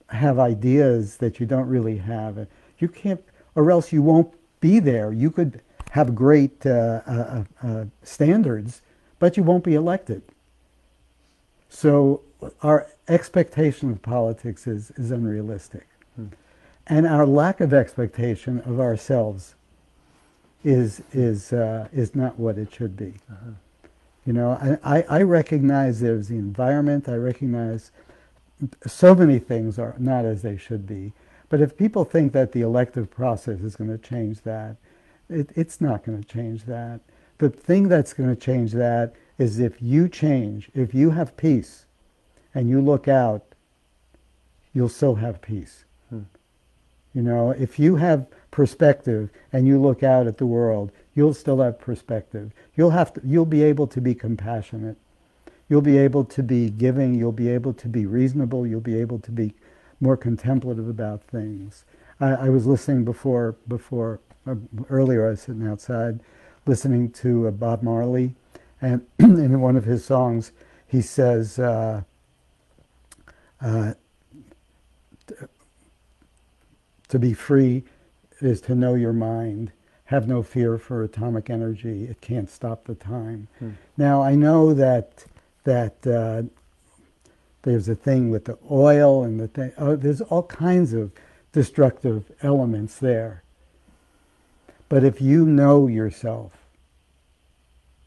have 0.09 0.41
ideas 0.41 1.19
that 1.19 1.39
you 1.39 1.47
don't 1.47 1.69
really 1.69 1.99
have. 1.99 2.49
You 2.81 2.89
can't, 2.89 3.23
or 3.55 3.71
else 3.71 3.93
you 3.93 4.03
won't 4.03 4.35
be 4.59 4.81
there. 4.81 5.13
You 5.13 5.31
could 5.31 5.63
have 5.93 6.17
great 6.17 6.67
uh, 6.67 7.01
uh, 7.07 7.45
uh, 7.63 7.85
standards, 8.03 8.83
but 9.19 9.37
you 9.37 9.43
won't 9.43 9.65
be 9.65 9.75
elected. 9.75 10.23
So 11.69 12.23
our 12.63 12.87
expectation 13.09 13.91
of 13.91 14.03
politics 14.03 14.67
is, 14.67 14.91
is 14.93 15.11
unrealistic. 15.11 15.87
And 16.87 17.07
our 17.07 17.27
lack 17.27 17.61
of 17.61 17.75
expectation 17.75 18.61
of 18.61 18.79
ourselves 18.79 19.57
is, 20.63 21.03
is, 21.13 21.53
uh, 21.53 21.89
is 21.93 22.15
not 22.15 22.39
what 22.39 22.59
it 22.59 22.73
should 22.73 22.97
be. 22.97 23.15
Uh-huh. 23.31 23.51
You 24.25 24.33
know, 24.33 24.79
I, 24.85 25.03
I 25.09 25.23
recognize 25.23 26.01
there's 26.01 26.29
the 26.29 26.37
environment, 26.37 27.09
I 27.09 27.15
recognize 27.15 27.93
so 28.87 29.15
many 29.15 29.39
things 29.39 29.79
are 29.79 29.95
not 29.99 30.25
as 30.25 30.43
they 30.43 30.57
should 30.57 30.87
be. 30.87 31.13
But 31.49 31.61
if 31.61 31.77
people 31.77 32.05
think 32.05 32.33
that 32.33 32.53
the 32.53 32.63
elective 32.63 33.11
process 33.11 33.61
is 33.61 33.77
going 33.77 33.91
to 33.91 33.99
change 33.99 34.43
that, 34.43 34.77
it, 35.29 35.51
it's 35.55 35.81
not 35.81 36.05
going 36.05 36.23
to 36.23 36.29
change 36.29 36.65
that. 36.65 37.01
The 37.39 37.51
thing 37.51 37.89
that's 37.89 38.13
going 38.13 38.29
to 38.29 38.37
change 38.37 38.73
that 38.73 39.15
is 39.39 39.59
if 39.59 39.83
you 39.83 40.09
change, 40.09 40.71
if 40.75 40.95
you 40.95 41.11
have 41.11 41.37
peace 41.37 41.87
and 42.55 42.69
you 42.69 42.81
look 42.81 43.09
out, 43.09 43.43
you'll 44.73 44.89
still 44.89 45.17
have 45.17 45.41
peace. 45.43 45.85
You 47.17 47.23
know, 47.23 47.51
if 47.51 47.79
you 47.79 47.97
have 47.97 48.27
perspective 48.51 49.31
and 49.51 49.67
you 49.67 49.81
look 49.81 50.03
out 50.03 50.27
at 50.27 50.37
the 50.37 50.45
world, 50.45 50.93
you'll 51.15 51.33
still 51.33 51.63
have 51.63 51.81
perspective. 51.81 52.53
You'll 52.77 52.91
have 52.91 53.15
to, 53.15 53.23
you'll 53.25 53.47
be 53.47 53.63
able 53.63 53.87
to 53.87 54.03
be 54.03 54.15
compassionate. 54.15 54.99
You'll 55.67 55.81
be 55.81 55.97
able 55.97 56.27
to 56.27 56.43
be 56.43 56.69
giving. 56.69 57.15
You'll 57.15 57.33
be 57.33 57.49
able 57.49 57.73
to 57.73 57.89
be 57.89 58.05
reasonable. 58.05 58.67
You'll 58.67 58.83
be 58.83 59.01
able 59.01 59.19
to 59.21 59.31
be 59.31 59.55
more 59.99 60.19
contemplative 60.19 60.91
about 60.91 61.23
things. 61.23 61.87
I, 62.21 62.33
I 62.33 62.49
was 62.51 62.67
listening 62.67 63.07
before, 63.07 63.57
before 63.67 64.21
uh, 64.47 64.57
earlier. 64.91 65.27
I 65.27 65.31
was 65.31 65.41
sitting 65.41 65.67
outside, 65.67 66.21
listening 66.67 67.11
to 67.11 67.49
uh, 67.49 67.51
Bob 67.51 67.83
Marley, 67.83 68.35
and 68.81 69.07
in 69.19 69.61
one 69.61 69.77
of 69.77 69.85
his 69.85 70.05
songs, 70.05 70.53
he 70.87 71.01
says. 71.01 71.59
Uh, 71.59 72.03
uh 73.61 73.95
to 77.09 77.19
be 77.19 77.33
free 77.33 77.85
is 78.41 78.61
to 78.63 78.75
know 78.75 78.95
your 78.95 79.13
mind. 79.13 79.73
Have 80.07 80.29
no 80.29 80.43
fear 80.43 80.79
for 80.79 81.03
atomic 81.03 81.51
energy. 81.51 82.05
It 82.05 82.21
can't 82.21 82.51
stop 82.51 82.85
the 82.85 82.95
time. 82.95 83.49
Hmm. 83.59 83.71
Now 83.97 84.23
I 84.23 84.35
know 84.35 84.73
that 84.75 85.25
that 85.65 86.07
uh, 86.07 86.43
there's 87.63 87.89
a 87.89 87.97
thing 87.97 88.31
with 88.31 88.45
the 88.45 88.59
oil 88.71 89.25
and 89.25 89.41
the 89.41 89.49
thing. 89.49 89.73
Oh, 89.79 89.97
there's 89.97 90.21
all 90.21 90.45
kinds 90.45 90.93
of 90.93 91.11
destructive 91.53 92.31
elements 92.43 92.99
there. 92.99 93.43
But 94.89 95.05
if 95.05 95.21
you 95.21 95.45
know 95.47 95.87
yourself, 95.87 96.53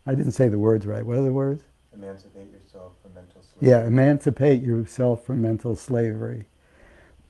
I 0.06 0.16
didn't 0.16 0.32
say 0.32 0.48
the 0.48 0.60
words 0.60 0.86
right. 0.86 1.06
What 1.06 1.18
are 1.18 1.24
the 1.24 1.34
words? 1.34 1.64
Emancipate 1.94 2.52
yourself 2.52 2.94
from 3.02 3.14
mental 3.14 3.42
slavery. 3.42 3.70
Yeah, 3.70 3.86
emancipate 3.86 4.64
yourself 4.64 5.26
from 5.26 5.42
mental 5.42 5.76
slavery. 5.76 6.46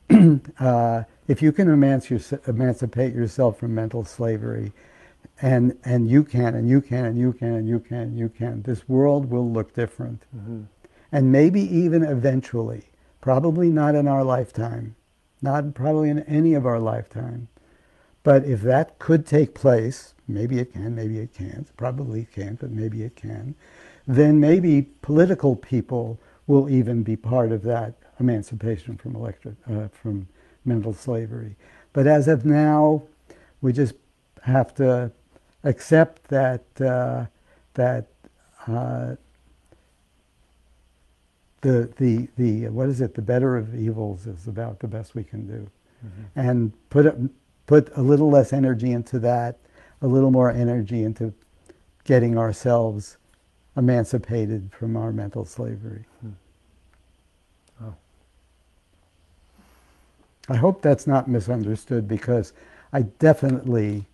uh, 0.59 1.03
if 1.27 1.41
you 1.41 1.51
can 1.51 1.69
emancipate 1.69 3.13
yourself 3.13 3.59
from 3.59 3.75
mental 3.75 4.03
slavery, 4.03 4.71
and 5.41 5.77
and 5.83 6.09
you 6.09 6.23
can, 6.23 6.55
and 6.55 6.69
you 6.69 6.81
can, 6.81 7.05
and 7.05 7.17
you 7.17 7.33
can, 7.33 7.53
and 7.53 7.67
you 7.67 7.79
can, 7.79 7.97
and 7.97 8.19
you 8.19 8.29
can, 8.29 8.61
this 8.63 8.87
world 8.89 9.29
will 9.29 9.49
look 9.49 9.73
different, 9.73 10.23
mm-hmm. 10.35 10.63
and 11.11 11.31
maybe 11.31 11.61
even 11.61 12.03
eventually, 12.03 12.83
probably 13.21 13.69
not 13.69 13.95
in 13.95 14.07
our 14.07 14.23
lifetime, 14.23 14.95
not 15.41 15.73
probably 15.73 16.09
in 16.09 16.19
any 16.23 16.53
of 16.53 16.65
our 16.65 16.79
lifetime, 16.79 17.47
but 18.29 18.45
if 18.45 18.61
that 18.61 18.99
could 18.99 19.25
take 19.25 19.55
place, 19.55 20.13
maybe 20.27 20.59
it 20.59 20.71
can, 20.71 20.93
maybe 20.93 21.17
it 21.17 21.33
can't, 21.33 21.75
probably 21.77 22.27
can't, 22.31 22.59
but 22.59 22.69
maybe 22.69 23.01
it 23.01 23.15
can, 23.15 23.55
then 24.05 24.39
maybe 24.39 24.83
political 25.01 25.55
people 25.55 26.19
will 26.45 26.69
even 26.69 27.01
be 27.01 27.15
part 27.15 27.51
of 27.51 27.63
that 27.63 27.95
emancipation 28.19 28.97
from 28.97 29.15
electric, 29.15 29.55
uh, 29.67 29.87
from 29.87 30.27
mental 30.63 30.93
slavery. 30.93 31.55
But 31.91 32.05
as 32.05 32.27
of 32.27 32.45
now, 32.45 33.01
we 33.61 33.73
just 33.73 33.95
have 34.43 34.75
to 34.75 35.11
accept 35.63 36.25
that 36.25 36.65
uh, 36.79 37.25
that 37.73 38.05
uh, 38.67 39.15
the 41.61 41.91
the 41.97 42.27
the 42.37 42.69
what 42.69 42.89
is 42.89 43.01
it? 43.01 43.15
The 43.15 43.23
better 43.23 43.57
of 43.57 43.73
evils 43.73 44.27
is 44.27 44.47
about 44.47 44.81
the 44.81 44.87
best 44.87 45.15
we 45.15 45.23
can 45.23 45.47
do, 45.47 45.71
mm-hmm. 46.05 46.39
and 46.39 46.89
put 46.91 47.07
a, 47.07 47.15
put 47.69 47.95
a 47.95 48.01
little 48.01 48.31
less 48.31 48.51
energy 48.51 48.91
into 48.91 49.19
that, 49.19 49.59
a 50.01 50.07
little 50.07 50.31
more 50.31 50.49
energy 50.49 51.03
into 51.03 51.31
getting 52.03 52.35
ourselves 52.35 53.17
emancipated 53.77 54.71
from 54.71 54.97
our 54.97 55.11
mental 55.11 55.45
slavery. 55.45 56.03
Mm. 56.25 56.33
I 60.49 60.55
hope 60.55 60.81
that's 60.81 61.05
not 61.05 61.27
misunderstood 61.27 62.07
because 62.07 62.53
I 62.91 63.03
definitely, 63.03 64.07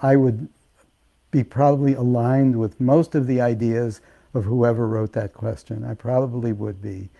I 0.00 0.16
would 0.16 0.48
be 1.30 1.44
probably 1.44 1.92
aligned 1.92 2.58
with 2.58 2.80
most 2.80 3.14
of 3.14 3.26
the 3.26 3.42
ideas 3.42 4.00
of 4.32 4.44
whoever 4.44 4.88
wrote 4.88 5.12
that 5.12 5.34
question. 5.34 5.84
I 5.84 5.92
probably 5.92 6.54
would 6.54 6.80
be. 6.80 7.10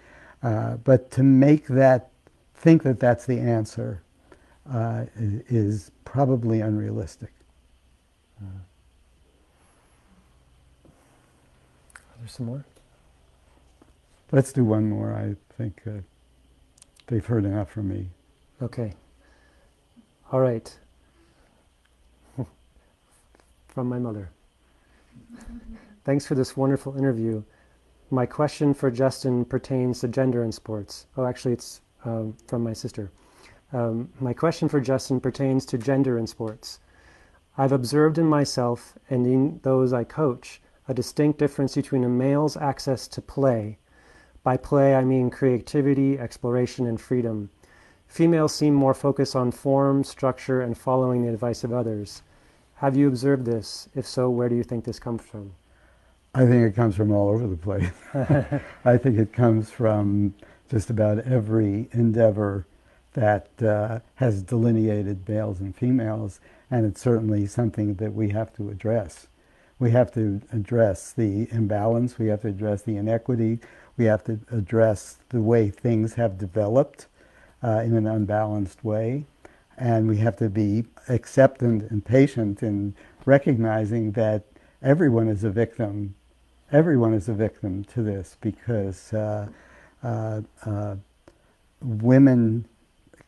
Uh, 0.42 0.76
but 0.76 1.10
to 1.10 1.22
make 1.22 1.66
that, 1.66 2.08
think 2.54 2.82
that 2.84 2.98
that's 2.98 3.26
the 3.26 3.40
answer 3.40 4.00
uh, 4.72 5.04
is 5.16 5.90
probably 6.04 6.60
unrealistic. 6.60 7.32
Uh, 8.40 8.60
are 11.94 12.18
there 12.18 12.28
some 12.28 12.46
more? 12.46 12.64
Let's 14.32 14.52
do 14.52 14.64
one 14.64 14.88
more, 14.88 15.12
I 15.14 15.36
think. 15.56 15.82
Uh, 15.86 16.00
They've 17.06 17.24
heard 17.24 17.44
enough 17.44 17.70
from 17.70 17.88
me. 17.88 18.08
Okay. 18.60 18.92
All 20.32 20.40
right. 20.40 20.76
from 23.68 23.88
my 23.88 23.98
mother. 23.98 24.30
Thanks 26.04 26.26
for 26.26 26.34
this 26.34 26.56
wonderful 26.56 26.96
interview. 26.96 27.44
My 28.10 28.26
question 28.26 28.74
for 28.74 28.90
Justin 28.90 29.44
pertains 29.44 30.00
to 30.00 30.08
gender 30.08 30.42
in 30.42 30.50
sports. 30.50 31.06
Oh, 31.16 31.26
actually, 31.26 31.52
it's 31.52 31.80
um, 32.04 32.36
from 32.48 32.62
my 32.62 32.72
sister. 32.72 33.12
Um, 33.72 34.10
my 34.20 34.32
question 34.32 34.68
for 34.68 34.80
Justin 34.80 35.20
pertains 35.20 35.66
to 35.66 35.78
gender 35.78 36.18
in 36.18 36.26
sports. 36.26 36.80
I've 37.58 37.72
observed 37.72 38.18
in 38.18 38.26
myself 38.26 38.98
and 39.08 39.26
in 39.26 39.60
those 39.62 39.92
I 39.92 40.04
coach 40.04 40.60
a 40.88 40.94
distinct 40.94 41.38
difference 41.38 41.74
between 41.74 42.04
a 42.04 42.08
male's 42.08 42.56
access 42.56 43.08
to 43.08 43.20
play. 43.20 43.78
By 44.42 44.56
play, 44.56 44.94
I 44.94 45.04
mean 45.04 45.30
creativity, 45.30 46.18
exploration, 46.18 46.86
and 46.86 47.00
freedom. 47.00 47.50
Females 48.06 48.54
seem 48.54 48.74
more 48.74 48.94
focused 48.94 49.34
on 49.34 49.50
form, 49.50 50.04
structure, 50.04 50.60
and 50.60 50.78
following 50.78 51.22
the 51.22 51.32
advice 51.32 51.64
of 51.64 51.72
others. 51.72 52.22
Have 52.76 52.96
you 52.96 53.08
observed 53.08 53.44
this? 53.46 53.88
If 53.94 54.06
so, 54.06 54.30
where 54.30 54.48
do 54.48 54.54
you 54.54 54.62
think 54.62 54.84
this 54.84 55.00
comes 55.00 55.22
from? 55.22 55.52
I 56.34 56.46
think 56.46 56.62
it 56.62 56.76
comes 56.76 56.94
from 56.94 57.10
all 57.10 57.30
over 57.30 57.46
the 57.46 57.56
place. 57.56 57.90
I 58.84 58.96
think 58.98 59.18
it 59.18 59.32
comes 59.32 59.70
from 59.70 60.34
just 60.70 60.90
about 60.90 61.18
every 61.20 61.88
endeavor 61.92 62.66
that 63.16 63.48
uh, 63.62 64.00
has 64.16 64.42
delineated 64.42 65.26
males 65.26 65.58
and 65.58 65.74
females, 65.74 66.38
and 66.70 66.84
it's 66.84 67.00
certainly 67.00 67.46
something 67.46 67.94
that 67.94 68.12
we 68.12 68.28
have 68.28 68.54
to 68.54 68.68
address. 68.68 69.26
We 69.78 69.90
have 69.92 70.12
to 70.12 70.42
address 70.52 71.12
the 71.12 71.48
imbalance, 71.50 72.18
we 72.18 72.26
have 72.28 72.42
to 72.42 72.48
address 72.48 72.82
the 72.82 72.98
inequity, 72.98 73.58
we 73.96 74.04
have 74.04 74.22
to 74.24 74.40
address 74.52 75.16
the 75.30 75.40
way 75.40 75.70
things 75.70 76.14
have 76.14 76.36
developed 76.36 77.06
uh, 77.64 77.82
in 77.84 77.94
an 77.94 78.06
unbalanced 78.06 78.84
way, 78.84 79.24
and 79.78 80.08
we 80.08 80.18
have 80.18 80.36
to 80.36 80.50
be 80.50 80.84
acceptant 81.08 81.90
and 81.90 82.04
patient 82.04 82.62
in 82.62 82.94
recognizing 83.24 84.12
that 84.12 84.44
everyone 84.82 85.28
is 85.28 85.42
a 85.42 85.50
victim. 85.50 86.14
Everyone 86.70 87.14
is 87.14 87.30
a 87.30 87.34
victim 87.34 87.84
to 87.84 88.02
this 88.02 88.36
because 88.42 89.14
uh, 89.14 89.48
uh, 90.02 90.42
uh, 90.66 90.96
women 91.80 92.66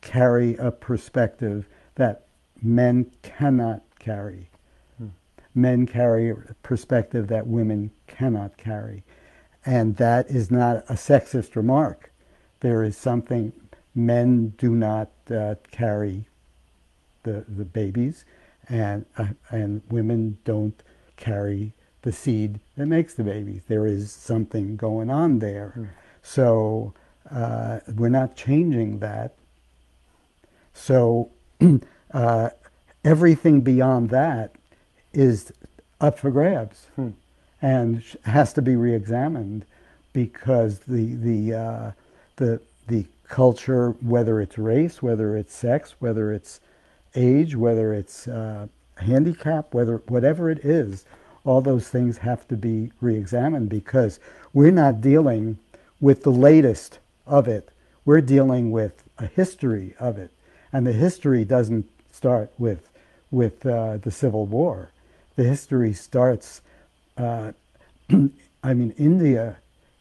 carry 0.01 0.57
a 0.57 0.71
perspective 0.71 1.69
that 1.97 2.27
men 2.63 3.11
cannot 3.23 3.83
carry. 3.99 4.51
Hmm. 4.99 5.09
Men 5.55 5.87
carry 5.87 6.31
a 6.31 6.37
perspective 6.63 7.29
that 7.29 7.47
women 7.47 7.91
cannot 8.07 8.57
carry. 8.57 9.05
And 9.65 9.97
that 9.97 10.29
is 10.29 10.51
not 10.51 10.79
a 10.89 10.95
sexist 10.95 11.57
remark. 11.57 12.13
There 12.61 12.83
is 12.83 12.97
something, 12.97 13.53
men 13.95 14.55
do 14.57 14.75
not 14.75 15.11
uh, 15.31 15.57
carry 15.71 16.25
the, 17.23 17.45
the 17.49 17.65
babies, 17.65 18.25
and, 18.69 19.05
uh, 19.17 19.29
and 19.51 19.83
women 19.89 20.39
don't 20.45 20.83
carry 21.17 21.75
the 22.03 22.13
seed 22.13 22.61
that 22.77 22.87
makes 22.87 23.15
the 23.15 23.25
babies. 23.25 23.63
There 23.69 23.87
is 23.87 24.13
something 24.13 24.77
going 24.77 25.11
on 25.11 25.41
there. 25.41 25.75
Mm. 25.77 25.89
So 26.23 26.95
uh, 27.31 27.81
we're 27.95 28.09
not 28.09 28.37
changing 28.37 29.01
that. 29.01 29.35
So 30.79 31.31
uh, 32.13 32.51
everything 33.05 33.61
beyond 33.61 34.11
that 34.11 34.55
is 35.13 35.53
up 36.01 36.19
for 36.19 36.31
grabs 36.31 36.87
hmm. 36.95 37.11
and 37.61 38.03
has 38.25 38.53
to 38.55 38.63
be 38.63 38.77
reexamined 38.77 39.65
because 40.13 40.81
the 40.81 41.15
the 41.15 41.55
uh, 41.55 41.93
the 42.37 42.61
the 42.87 43.07
culture, 43.29 43.91
whether 44.01 44.41
it's 44.41 44.57
race, 44.57 45.03
whether 45.03 45.37
it's 45.37 45.55
sex, 45.55 45.97
whether 45.99 46.33
it's 46.33 46.61
age, 47.15 47.55
whether 47.57 47.93
it's 47.93 48.27
uh, 48.27 48.67
handicap, 48.97 49.75
whether 49.75 49.99
whatever 50.09 50.49
it 50.49 50.65
is, 50.65 51.05
all 51.45 51.61
those 51.61 51.89
things 51.89 52.19
have 52.19 52.47
to 52.49 52.57
be 52.57 52.91
reexamined 53.01 53.69
because 53.69 54.21
we're 54.53 54.71
not 54.71 55.01
dealing 55.01 55.59
with 56.01 56.23
the 56.23 56.33
latest 56.33 56.99
of 57.27 57.49
it. 57.49 57.71
We're 58.05 58.21
dealing 58.21 58.71
with 58.71 59.05
a 59.19 59.27
history 59.27 59.95
of 59.99 60.17
it, 60.17 60.31
and 60.73 60.87
the 60.87 60.93
history 60.93 61.45
doesn't 61.45 61.87
start 62.11 62.51
with 62.59 62.89
with 63.31 63.65
uh, 63.67 63.99
the 63.99 64.11
Civil 64.11 64.47
War. 64.47 64.91
The 65.37 65.45
history 65.45 65.93
starts. 65.93 66.63
Uh, 67.17 67.53
I 68.63 68.75
mean, 68.75 68.95
India 68.99 69.59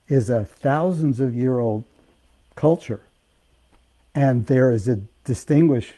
is 0.08 0.30
a 0.30 0.46
thousands 0.46 1.20
of 1.20 1.36
year 1.36 1.60
old 1.60 1.84
culture, 2.56 3.02
and 4.16 4.48
there 4.48 4.72
is 4.72 4.88
a 4.88 5.02
distinguishing 5.26 5.94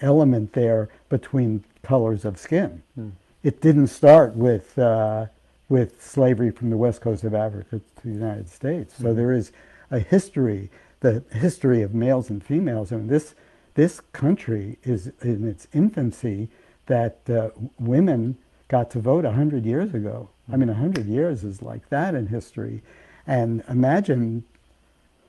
element 0.00 0.52
there 0.52 0.90
between 1.08 1.64
colors 1.82 2.24
of 2.24 2.38
skin. 2.38 2.82
Mm. 2.98 3.12
It 3.42 3.60
didn't 3.60 3.88
start 3.88 4.34
with 4.34 4.78
uh, 4.78 5.26
with 5.68 6.02
slavery 6.02 6.50
from 6.50 6.70
the 6.70 6.76
west 6.76 7.00
coast 7.00 7.24
of 7.24 7.34
Africa 7.34 7.80
to 7.80 8.02
the 8.04 8.12
United 8.12 8.48
States. 8.48 8.94
So 8.96 9.04
mm-hmm. 9.04 9.16
there 9.16 9.32
is 9.32 9.52
a 9.90 9.98
history, 9.98 10.70
the 11.04 11.22
history 11.32 11.82
of 11.82 11.94
males 11.94 12.30
and 12.30 12.42
females. 12.42 12.90
I 12.90 12.96
mean, 12.96 13.08
this 13.08 13.34
this 13.74 14.00
country 14.12 14.78
is 14.84 15.12
in 15.20 15.46
its 15.46 15.68
infancy 15.74 16.48
that 16.86 17.18
uh, 17.28 17.50
women 17.78 18.38
got 18.68 18.90
to 18.92 19.00
vote 19.00 19.24
100 19.24 19.66
years 19.66 19.92
ago. 19.92 20.30
I 20.50 20.56
mean, 20.56 20.68
100 20.68 21.06
years 21.06 21.44
is 21.44 21.60
like 21.60 21.88
that 21.90 22.14
in 22.14 22.28
history. 22.28 22.82
And 23.26 23.62
imagine 23.68 24.44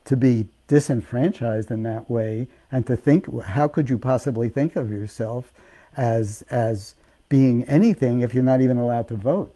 to 0.05 0.15
be 0.15 0.47
disenfranchised 0.67 1.69
in 1.71 1.83
that 1.83 2.09
way 2.09 2.47
and 2.71 2.85
to 2.87 2.95
think, 2.95 3.41
how 3.43 3.67
could 3.67 3.89
you 3.89 3.97
possibly 3.97 4.47
think 4.47 4.75
of 4.75 4.91
yourself 4.91 5.51
as, 5.97 6.43
as 6.49 6.95
being 7.29 7.63
anything 7.65 8.21
if 8.21 8.33
you're 8.33 8.43
not 8.43 8.61
even 8.61 8.77
allowed 8.77 9.07
to 9.09 9.15
vote? 9.15 9.55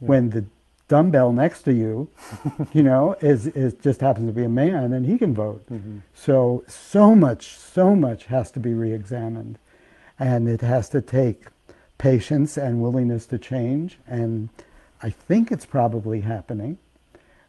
Yeah. 0.00 0.08
When 0.08 0.30
the 0.30 0.46
dumbbell 0.88 1.32
next 1.32 1.62
to 1.62 1.72
you, 1.72 2.08
you 2.72 2.82
know, 2.82 3.16
is, 3.20 3.46
is 3.48 3.74
just 3.74 4.00
happens 4.00 4.28
to 4.28 4.32
be 4.32 4.44
a 4.44 4.48
man 4.48 4.92
and 4.92 5.06
he 5.06 5.18
can 5.18 5.34
vote. 5.34 5.64
Mm-hmm. 5.70 5.98
So, 6.14 6.64
so 6.68 7.14
much, 7.14 7.56
so 7.56 7.94
much 7.94 8.26
has 8.26 8.50
to 8.52 8.60
be 8.60 8.74
reexamined. 8.74 9.58
And 10.18 10.48
it 10.48 10.62
has 10.62 10.88
to 10.90 11.02
take 11.02 11.44
patience 11.98 12.56
and 12.56 12.80
willingness 12.80 13.26
to 13.26 13.38
change. 13.38 13.98
And 14.06 14.48
I 15.02 15.10
think 15.10 15.50
it's 15.50 15.66
probably 15.66 16.22
happening. 16.22 16.78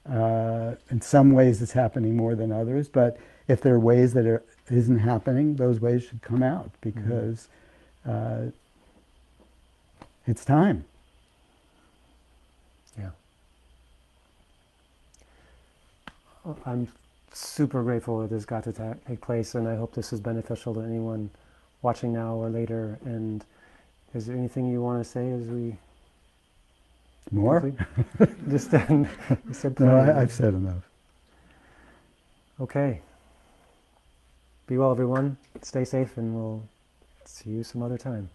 Uh, 0.10 0.76
in 0.90 1.02
some 1.02 1.32
ways, 1.32 1.62
it's 1.62 1.74
happening 1.74 2.16
more 2.16 2.36
than 2.36 2.52
others. 2.52 2.88
But 2.88 3.18
if 3.48 3.62
there 3.62 3.76
are 3.76 3.80
ways 3.80 4.14
that 4.14 4.26
it 4.26 4.46
isn't 4.70 5.00
happening, 5.00 5.56
those 5.56 5.80
ways 5.80 6.04
should 6.04 6.22
come 6.22 6.44
out 6.44 6.72
because 6.82 7.48
mm-hmm. 8.06 8.48
uh, 8.48 8.52
it's 10.26 10.44
time. 10.44 10.86
Yeah. 12.98 13.10
I'm 16.66 16.88
super 17.34 17.84
grateful 17.84 18.22
that 18.22 18.30
this 18.30 18.46
got 18.46 18.64
to 18.66 18.74
ta- 18.74 18.96
take 19.08 19.22
place, 19.22 19.56
and 19.56 19.68
I 19.68 19.76
hope 19.76 19.94
this 19.94 20.14
is 20.14 20.20
beneficial 20.20 20.74
to 20.76 20.82
anyone 20.82 21.30
watching 21.82 22.14
now 22.14 22.36
or 22.36 22.50
later. 22.50 23.00
And 23.06 23.44
is 24.14 24.26
there 24.26 24.36
anything 24.36 24.70
you 24.70 24.82
want 24.82 25.04
to 25.04 25.10
say 25.10 25.32
as 25.32 25.44
we 25.46 25.78
more? 27.32 27.74
Just 28.50 28.72
then, 28.72 29.10
you 29.48 29.54
said 29.54 29.80
no. 29.80 29.98
I, 29.98 30.22
I've 30.22 30.32
said 30.32 30.54
enough. 30.54 30.84
Okay. 32.60 33.02
Be 34.68 34.78
well, 34.78 34.92
everyone. 34.92 35.38
Stay 35.62 35.86
safe, 35.86 36.18
and 36.18 36.36
we'll 36.36 36.64
see 37.26 37.50
you 37.52 37.64
some 37.64 37.82
other 37.84 37.98
time. 37.98 38.30